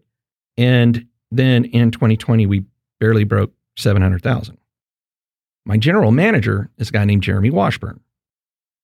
[0.58, 2.64] And then in 2020, we
[3.00, 4.58] barely broke 700,000.
[5.64, 8.00] My general manager is a guy named Jeremy Washburn.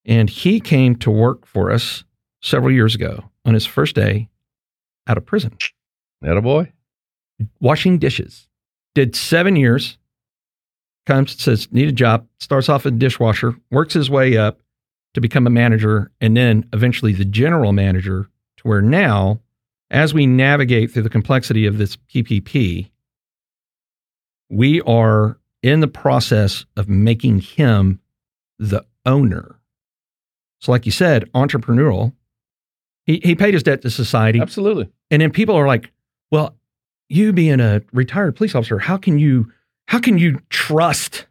[0.07, 2.05] And he came to work for us
[2.43, 4.29] several years ago on his first day
[5.07, 5.57] out of prison,
[6.23, 6.73] That a boy.
[7.61, 8.49] washing dishes.
[8.95, 9.99] Did seven years,
[11.07, 14.61] comes, says, need a job, starts off as a dishwasher, works his way up
[15.15, 18.29] to become a manager, and then eventually the general manager
[18.59, 19.41] to where now,
[19.95, 22.91] as we navigate through the complexity of this PPP,
[24.51, 28.01] we are in the process of making him
[28.59, 29.57] the owner.
[30.61, 32.13] So, like you said, entrepreneurial.
[33.07, 34.41] He, he paid his debt to society.
[34.41, 34.89] Absolutely.
[35.11, 35.93] And then people are like,
[36.31, 36.57] well,
[37.09, 39.53] you being a retired police officer, how can you
[39.87, 41.27] how can you trust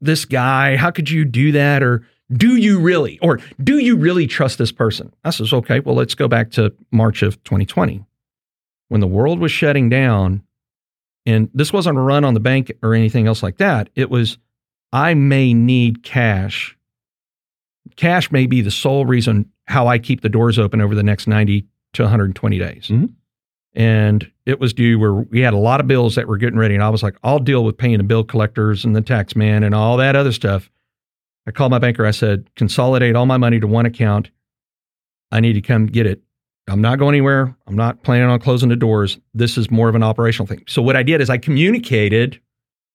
[0.00, 0.76] this guy?
[0.76, 1.82] How could you do that?
[1.82, 3.18] Or do you really?
[3.20, 5.12] Or do you really trust this person?
[5.24, 8.04] I says, okay, well, let's go back to March of 2020.
[8.88, 10.42] When the world was shutting down,
[11.26, 13.90] and this wasn't a run on the bank or anything else like that.
[13.94, 14.38] It was,
[14.92, 16.76] I may need cash.
[17.96, 21.26] Cash may be the sole reason how I keep the doors open over the next
[21.26, 22.88] 90 to 120 days.
[22.88, 23.12] Mhm.
[23.74, 26.74] And it was due where we had a lot of bills that were getting ready.
[26.74, 29.62] And I was like, I'll deal with paying the bill collectors and the tax man
[29.62, 30.70] and all that other stuff.
[31.46, 32.06] I called my banker.
[32.06, 34.30] I said, consolidate all my money to one account.
[35.32, 36.22] I need to come get it.
[36.68, 37.56] I'm not going anywhere.
[37.66, 39.18] I'm not planning on closing the doors.
[39.34, 40.62] This is more of an operational thing.
[40.68, 42.40] So what I did is I communicated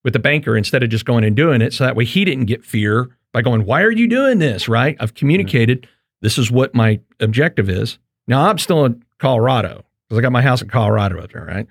[0.03, 1.73] with the banker instead of just going and doing it.
[1.73, 4.69] So that way he didn't get fear by going, Why are you doing this?
[4.69, 4.95] Right?
[4.99, 5.19] I've mm-hmm.
[5.19, 5.87] communicated
[6.21, 7.99] this is what my objective is.
[8.27, 11.67] Now I'm still in Colorado because I got my house in Colorado up there, right?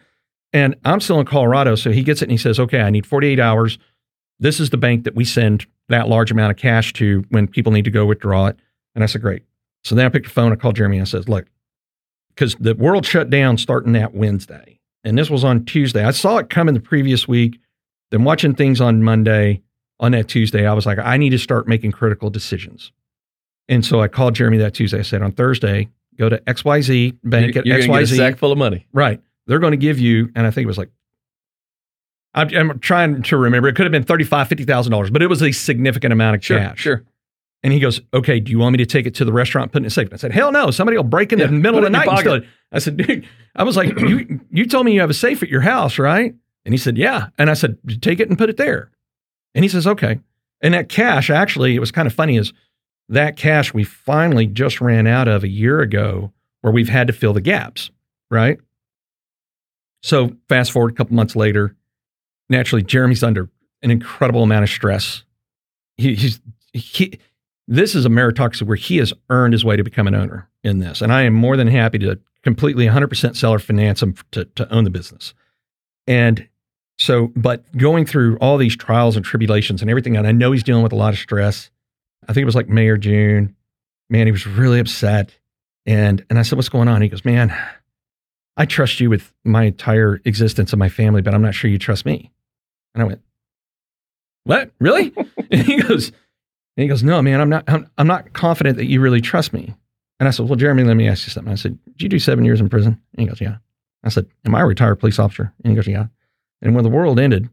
[0.52, 1.74] And I'm still in Colorado.
[1.74, 3.78] So he gets it and he says, Okay, I need 48 hours.
[4.40, 7.72] This is the bank that we send that large amount of cash to when people
[7.72, 8.56] need to go withdraw it.
[8.94, 9.42] And I said, Great.
[9.84, 11.46] So then I picked the phone, I called Jeremy, and I said, Look,
[12.34, 14.80] because the world shut down starting that Wednesday.
[15.04, 16.04] And this was on Tuesday.
[16.04, 17.60] I saw it coming the previous week.
[18.10, 19.62] Then watching things on Monday,
[20.00, 22.92] on that Tuesday, I was like, I need to start making critical decisions.
[23.68, 24.98] And so I called Jeremy that Tuesday.
[24.98, 25.88] I said, on Thursday,
[26.18, 27.88] go to XYZ Bank you're, you're at XYZ.
[27.88, 28.86] Get a sack full of money.
[28.92, 29.20] Right.
[29.46, 30.90] They're going to give you, and I think it was like,
[32.34, 33.68] I'm, I'm trying to remember.
[33.68, 36.44] It could have been thirty-five, fifty thousand dollars, but it was a significant amount of
[36.44, 36.80] Sure, cash.
[36.80, 37.04] sure.
[37.62, 39.78] And he goes, "Okay, do you want me to take it to the restaurant, put
[39.82, 40.70] it in a safe?" And I said, "Hell no!
[40.70, 42.96] Somebody will break in Yeah, the middle of the night and steal it." I said,
[42.96, 45.98] "Dude," I was like, "You you told me you have a safe at your house,
[45.98, 46.34] right?"
[46.64, 48.90] And he said, "Yeah." And I said, "Take it and put it there."
[49.54, 50.18] And he says, "Okay."
[50.60, 52.36] And that cash, actually, it was kind of funny.
[52.36, 52.52] Is
[53.08, 56.32] that cash we finally just ran out of a year ago,
[56.62, 57.90] where we've had to fill the gaps,
[58.30, 58.58] right?
[60.02, 61.74] So fast forward a couple months later,
[62.48, 63.48] naturally, Jeremy's under
[63.82, 65.24] an incredible amount of stress.
[65.96, 66.40] He, he's
[66.72, 67.18] he.
[67.66, 70.80] This is a meritocracy where he has earned his way to become an owner in
[70.80, 74.72] this, and I am more than happy to completely 100% seller finance him to to
[74.72, 75.34] own the business.
[76.06, 76.48] And
[76.98, 80.62] so, but going through all these trials and tribulations and everything, and I know he's
[80.62, 81.70] dealing with a lot of stress.
[82.28, 83.56] I think it was like May or June.
[84.08, 85.36] Man, he was really upset.
[85.86, 87.54] And and I said, "What's going on?" He goes, "Man,
[88.56, 91.78] I trust you with my entire existence and my family, but I'm not sure you
[91.78, 92.30] trust me."
[92.94, 93.20] And I went,
[94.44, 94.70] "What?
[94.78, 95.12] Really?"
[95.50, 96.12] and he goes,
[96.76, 97.64] and he goes, "No, man, I'm not.
[97.68, 99.74] I'm, I'm not confident that you really trust me."
[100.18, 102.18] And I said, "Well, Jeremy, let me ask you something." I said, "Did you do
[102.18, 103.56] seven years in prison?" And he goes, "Yeah."
[104.02, 106.06] I said, "Am I a retired police officer?" And he goes, "Yeah."
[106.62, 107.48] And when the world ended,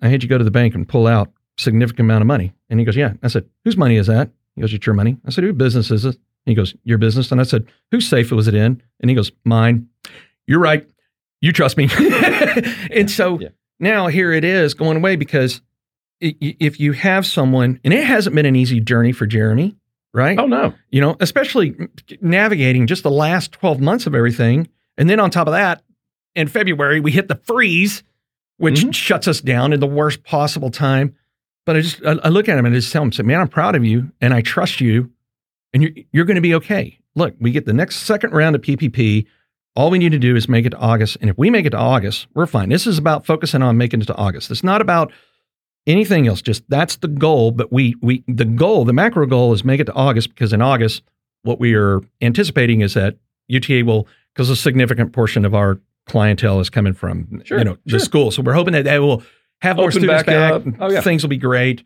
[0.00, 2.52] I had you go to the bank and pull out a significant amount of money.
[2.70, 5.18] And he goes, "Yeah." I said, "Whose money is that?" He goes, "It's your money."
[5.26, 8.32] I said, "Whose business is it?" He goes, "Your business." And I said, "Whose safe
[8.32, 9.88] was it in?" And he goes, "Mine."
[10.46, 10.88] You're right.
[11.40, 11.88] You trust me.
[12.90, 13.48] and so Yeah.
[13.80, 15.60] now here it is going away because
[16.20, 19.74] if you have someone, and it hasn't been an easy journey for Jeremy,
[20.14, 20.38] right?
[20.38, 20.74] Oh no.
[20.90, 21.74] You know, especially
[22.20, 24.68] navigating just the last 12 months of everything.
[24.96, 25.82] And then on top of that,
[26.36, 28.02] in February, we hit the freeze,
[28.58, 28.94] which Mhm.
[28.94, 31.14] shuts us down in the worst possible time.
[31.66, 33.40] But I just, I, I look at him and I just tell him, say, man,
[33.40, 35.10] I'm proud of you and I trust you
[35.72, 36.98] and you're, you're going to be okay.
[37.16, 39.26] Look, we get the next second round of PPP.
[39.74, 41.16] All we need to do is make it to August.
[41.20, 42.68] And if we make it to August, we're fine.
[42.68, 44.50] This is about focusing on making it to August.
[44.50, 45.12] It's not about
[45.86, 46.42] anything else.
[46.42, 47.52] Just that's the goal.
[47.52, 50.60] But we, we, the goal, the macro goal is make it to August because in
[50.60, 51.02] August,
[51.42, 53.16] what we are anticipating is that
[53.48, 57.78] UTA will, because a significant portion of our clientele is coming from, Sure, you know,
[57.86, 57.98] sure.
[57.98, 58.30] the school.
[58.30, 59.22] So we're hoping that they will
[59.62, 60.52] have more students back back.
[60.52, 60.62] up.
[60.80, 61.00] Oh, yeah.
[61.00, 61.82] Things will be great.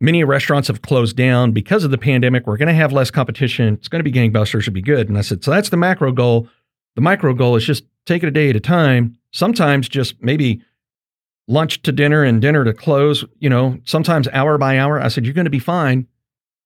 [0.00, 2.46] Many restaurants have closed down because of the pandemic.
[2.46, 3.74] We're going to have less competition.
[3.74, 4.60] It's going to be gangbusters.
[4.60, 5.08] It'll be good.
[5.08, 6.48] And I said, so that's the macro goal.
[6.96, 9.16] The micro goal is just take it a day at a time.
[9.30, 10.62] Sometimes just maybe
[11.46, 15.00] lunch to dinner and dinner to close, you know, sometimes hour by hour.
[15.00, 16.08] I said, you're going to be fine.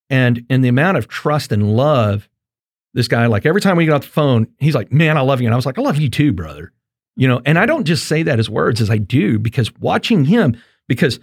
[0.09, 2.29] And in the amount of trust and love,
[2.95, 5.41] this guy, like every time we get off the phone, he's like, man, I love
[5.41, 5.47] you.
[5.47, 6.73] And I was like, I love you too, brother.
[7.17, 10.25] You know, and I don't just say that as words as I do because watching
[10.25, 10.57] him,
[10.89, 11.21] because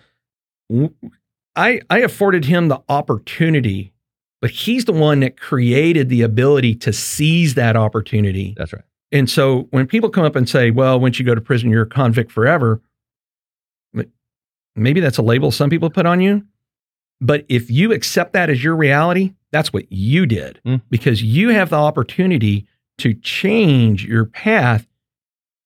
[1.56, 3.94] I, I afforded him the opportunity,
[4.42, 8.54] but he's the one that created the ability to seize that opportunity.
[8.58, 8.84] That's right.
[9.12, 11.84] And so when people come up and say, well, once you go to prison, you're
[11.84, 12.82] a convict forever,
[14.76, 16.44] maybe that's a label some people put on you.
[17.20, 20.82] But if you accept that as your reality, that's what you did Mm.
[20.90, 22.68] because you have the opportunity
[23.00, 24.88] to change your path.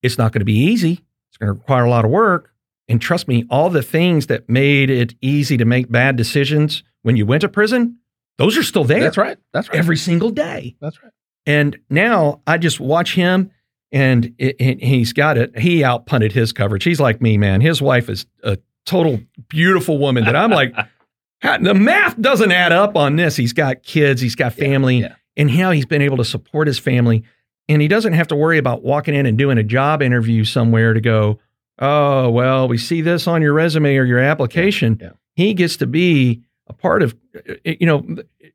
[0.01, 2.51] It's not going to be easy, it's going to require a lot of work.
[2.87, 7.15] And trust me, all the things that made it easy to make bad decisions when
[7.15, 7.97] you went to prison,
[8.37, 9.37] those are still there That's right.
[9.53, 9.77] That's right.
[9.77, 10.75] every single day.
[10.81, 11.11] That's right.
[11.45, 13.51] And now I just watch him
[13.91, 15.57] and it, he's got it.
[15.57, 16.83] He outpunted his coverage.
[16.83, 17.61] He's like me, man.
[17.61, 19.19] His wife is a total
[19.49, 20.73] beautiful woman that I'm like,
[21.41, 23.35] how, the math doesn't add up on this.
[23.35, 25.15] He's got kids, he's got family, yeah.
[25.35, 27.23] and how he's been able to support his family.
[27.67, 30.93] And he doesn't have to worry about walking in and doing a job interview somewhere
[30.93, 31.39] to go,
[31.79, 34.97] oh, well, we see this on your resume or your application.
[35.01, 35.11] Yeah.
[35.35, 38.05] He gets to be a part of, uh, you know,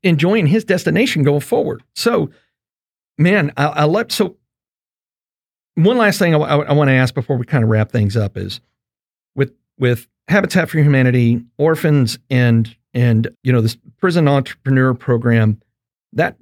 [0.03, 1.83] enjoying his destination going forward.
[1.95, 2.31] So,
[3.19, 4.37] man, I, I let so.
[5.75, 8.61] One last thing I, want to ask before we kind of wrap things up is,
[9.35, 15.61] with with Habitat for Humanity, orphans, and and you know this prison entrepreneur program,
[16.15, 16.37] that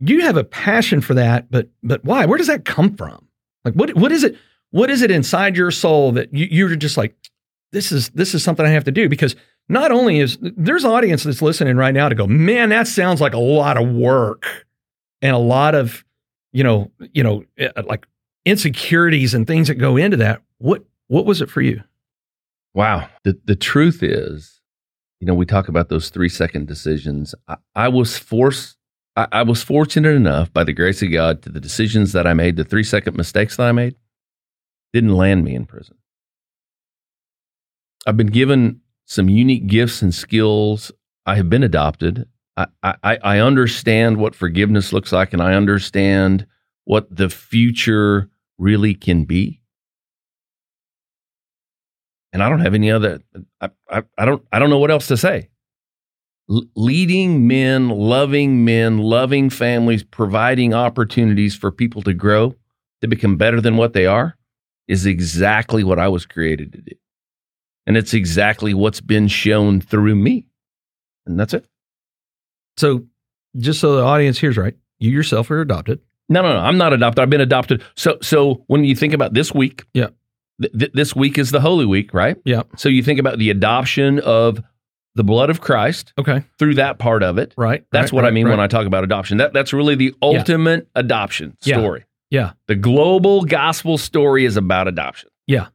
[0.00, 2.26] you have a passion for that, but but why?
[2.26, 3.28] Where does that come from?
[3.64, 4.36] Like what what is it?
[4.72, 7.14] What is it inside your soul that you, you're just like,
[7.72, 9.36] this is this is something I have to do because
[9.68, 13.20] not only is there's an audience that's listening right now to go, man, that sounds
[13.20, 14.66] like a lot of work
[15.22, 16.04] and a lot of,
[16.52, 18.06] you know, you know, eh, like
[18.44, 20.42] insecurities and things that go into that.
[20.58, 21.82] What what was it for you?
[22.74, 23.08] Wow.
[23.24, 24.60] The the truth is,
[25.20, 27.34] you know, we talk about those three second decisions.
[27.48, 28.76] I, I was forced
[29.16, 32.34] I, I was fortunate enough by the grace of God to the decisions that I
[32.34, 33.96] made, the three second mistakes that I made,
[34.92, 35.96] didn't land me in prison.
[38.06, 40.90] I've been given some unique gifts and skills.
[41.26, 42.28] I have been adopted.
[42.82, 46.46] I, I, understand what forgiveness looks like, and I understand
[46.84, 48.28] what the future
[48.58, 49.62] really can be.
[52.32, 53.20] And I don't have any other.
[53.60, 54.44] I, I, I don't.
[54.52, 55.48] I don't know what else to say.
[56.48, 62.54] L- leading men, loving men, loving families, providing opportunities for people to grow,
[63.00, 64.36] to become better than what they are,
[64.86, 66.96] is exactly what I was created to do.
[67.86, 70.46] And it's exactly what's been shown through me.
[71.26, 71.66] And that's it.
[72.80, 73.04] So,
[73.58, 76.00] just so the audience hears right, you yourself are adopted.
[76.28, 76.58] No, no, no.
[76.60, 77.20] I'm not adopted.
[77.22, 77.82] I've been adopted.
[77.96, 80.08] So, so when you think about this week, Yeah.
[80.62, 82.36] th- th- this week is the Holy Week, right?
[82.44, 82.62] Yeah.
[82.76, 84.62] So you think about the adoption of
[85.16, 86.44] the blood of Christ Okay.
[86.58, 87.52] through that part of it.
[87.58, 87.84] Right.
[87.90, 88.52] That's right, what I mean right.
[88.52, 89.38] when I talk about adoption.
[89.38, 91.78] That that's really the ultimate adoption Yeah.
[91.78, 92.04] story.
[92.30, 92.52] Yeah.
[92.68, 95.66] The global gospel story is about adoption, Yeah.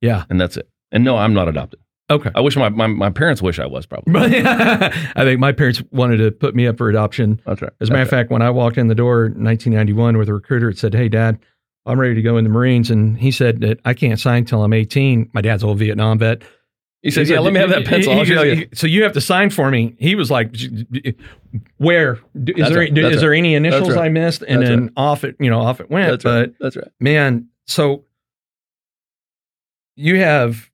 [0.00, 0.24] Yeah.
[0.30, 0.68] and that's it.
[0.92, 1.80] And no, I'm not adopted.
[2.10, 2.30] Okay.
[2.34, 4.14] I wish my my, my parents wish I was probably.
[4.44, 4.90] I
[5.24, 7.40] think my parents wanted to put me up for adoption.
[7.46, 7.72] That's right.
[7.80, 10.34] As a matter of fact, when I walked in the door in 1991 with a
[10.34, 11.38] recruiter, it said, Hey, dad,
[11.86, 12.90] I'm ready to go in the Marines.
[12.90, 15.30] And he said that I can't sign till I'm 18.
[15.32, 16.42] My dad's old Vietnam vet.
[17.02, 18.12] he says, "Yeah, let me have that pencil.
[18.12, 19.94] I'll He- he- you." he- So you have to sign for me.
[19.98, 20.54] He was like,
[21.78, 22.98] "Where is That's there right.
[22.98, 24.06] is That's there any initials right.
[24.06, 26.10] I missed?" And That's then off it, you know, off it went.
[26.10, 26.54] That's but right.
[26.60, 26.88] That's right.
[27.00, 28.04] man, so
[29.96, 30.68] you have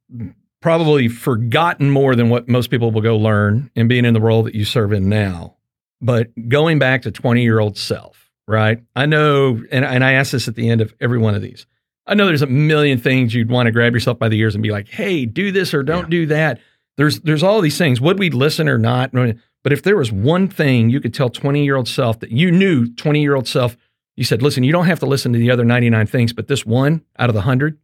[0.67, 4.43] probably forgotten more than what most people will go learn in being in the role
[4.43, 5.55] that you serve in now.
[6.01, 8.83] But going back to 20 year old self, right?
[8.97, 11.67] I know, and, and I ask this at the end of every one of these.
[12.05, 14.63] I know there's a million things you'd want to grab yourself by the ears and
[14.63, 16.11] be like, hey, do this or don't Yeah.
[16.11, 16.59] do that.
[16.97, 18.01] There's there's all these things.
[18.01, 19.13] Would we listen or not?
[19.13, 22.51] But if there was one thing you could tell 20 year old self that you
[22.51, 23.77] knew 20 year old self,
[24.17, 26.67] you said, listen, you don't have to listen to the other 99 things, but this
[26.67, 27.79] one out of the 100,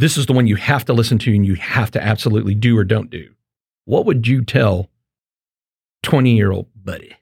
[0.00, 2.76] this is the one you have to listen to and you have to absolutely do
[2.76, 3.28] or don't do.
[3.84, 4.88] What would you tell
[6.02, 7.14] 20 year old buddy?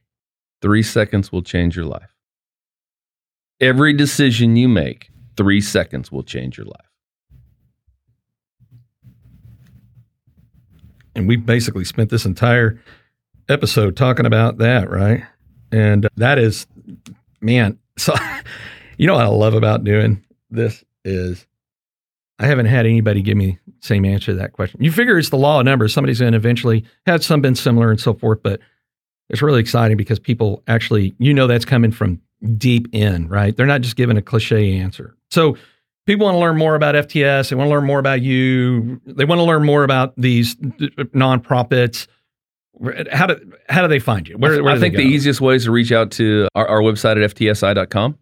[0.62, 2.14] Three seconds will change your life.
[3.60, 6.86] Every decision you make, three seconds will change your life.
[11.16, 12.80] And we basically spent this entire
[13.48, 15.24] episode talking about that, right?
[15.72, 16.68] And that is,
[17.40, 18.14] man, so
[18.98, 21.44] you know what I love about doing this is
[22.38, 24.82] I haven't had anybody give me the same answer to that question.
[24.82, 25.92] You figure it's the law of numbers.
[25.92, 28.60] Somebody's going to eventually have some been similar and so forth, but
[29.28, 32.20] it's really exciting because people actually, you know, that's coming from
[32.56, 33.56] deep in, right?
[33.56, 35.16] They're not just giving a cliche answer.
[35.30, 35.56] So
[36.06, 37.50] people want to learn more about FTS.
[37.50, 39.00] They want to learn more about you.
[39.04, 42.06] They want to learn more about these nonprofits.
[43.10, 44.38] How do how do they find you?
[44.38, 47.22] Where, where I think the easiest way is to reach out to our, our website
[47.22, 48.16] at ftsi.com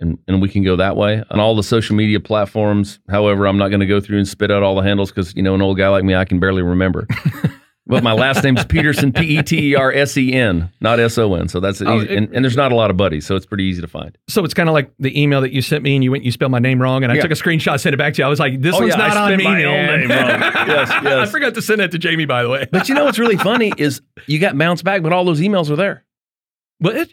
[0.00, 1.22] and, and we can go that way.
[1.30, 4.50] On all the social media platforms, however, I'm not going to go through and spit
[4.50, 6.62] out all the handles because, you know, an old guy like me, I can barely
[6.62, 7.06] remember.
[7.86, 11.18] but my last name's Petersen, P E T E R S E N, not S
[11.18, 11.48] O N.
[11.48, 12.10] So that's Oh, easy.
[12.10, 14.16] it- and, and there's not a lot of buddies, so it's pretty easy to find.
[14.28, 16.30] So it's kind of like the email that you sent me, and you went, you
[16.30, 17.22] spelled my name wrong, and I Yeah.
[17.22, 18.26] took a screenshot, sent it back to you.
[18.26, 20.40] I was like, "This Oh, one's yeah, I not on me, my name wrong.
[20.68, 22.66] Yes, I forgot to send that to Jamie, by the way.
[22.70, 25.70] But you know what's really funny is you got bounced back, but all those emails
[25.70, 26.04] are there.
[26.78, 27.08] But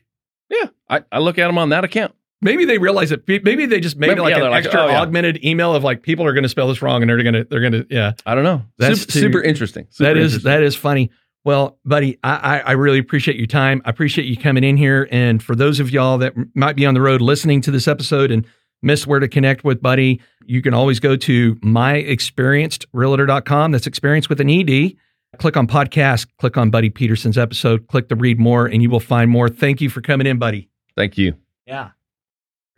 [0.49, 0.66] Yeah.
[0.90, 2.14] I, I look at them on that account.
[2.45, 3.27] Maybe they realize that.
[3.27, 5.01] Maybe they just made Maybe- like yeah, an they're like, extra oh, yeah.
[5.01, 7.43] augmented email of like people are going to spell this wrong, and they're going to
[7.43, 8.13] they're going to yeah.
[8.26, 8.63] I don't know.
[8.77, 9.88] That's super, too- super interesting.
[9.89, 10.51] Super that is interesting.
[10.51, 11.11] that is funny.
[11.43, 13.81] Well, buddy, I, I I really appreciate your time.
[13.85, 15.07] I appreciate you coming in here.
[15.11, 18.31] And for those of y'all that might be on the road listening to this episode
[18.31, 18.45] and
[18.81, 23.72] miss where to connect with Buddy, you can always go to myexperiencedrealtor.com.
[23.72, 24.93] That's experience with an ED.
[25.38, 28.99] Click on podcast, click on Buddy Petersen's episode, click to read more, and you will
[29.01, 29.49] find more.
[29.49, 30.69] Thank you for coming in, buddy.
[30.95, 31.34] Thank you.
[31.67, 31.89] Yeah.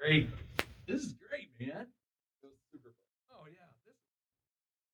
[0.07, 0.29] Great.
[0.87, 1.86] This is great, man.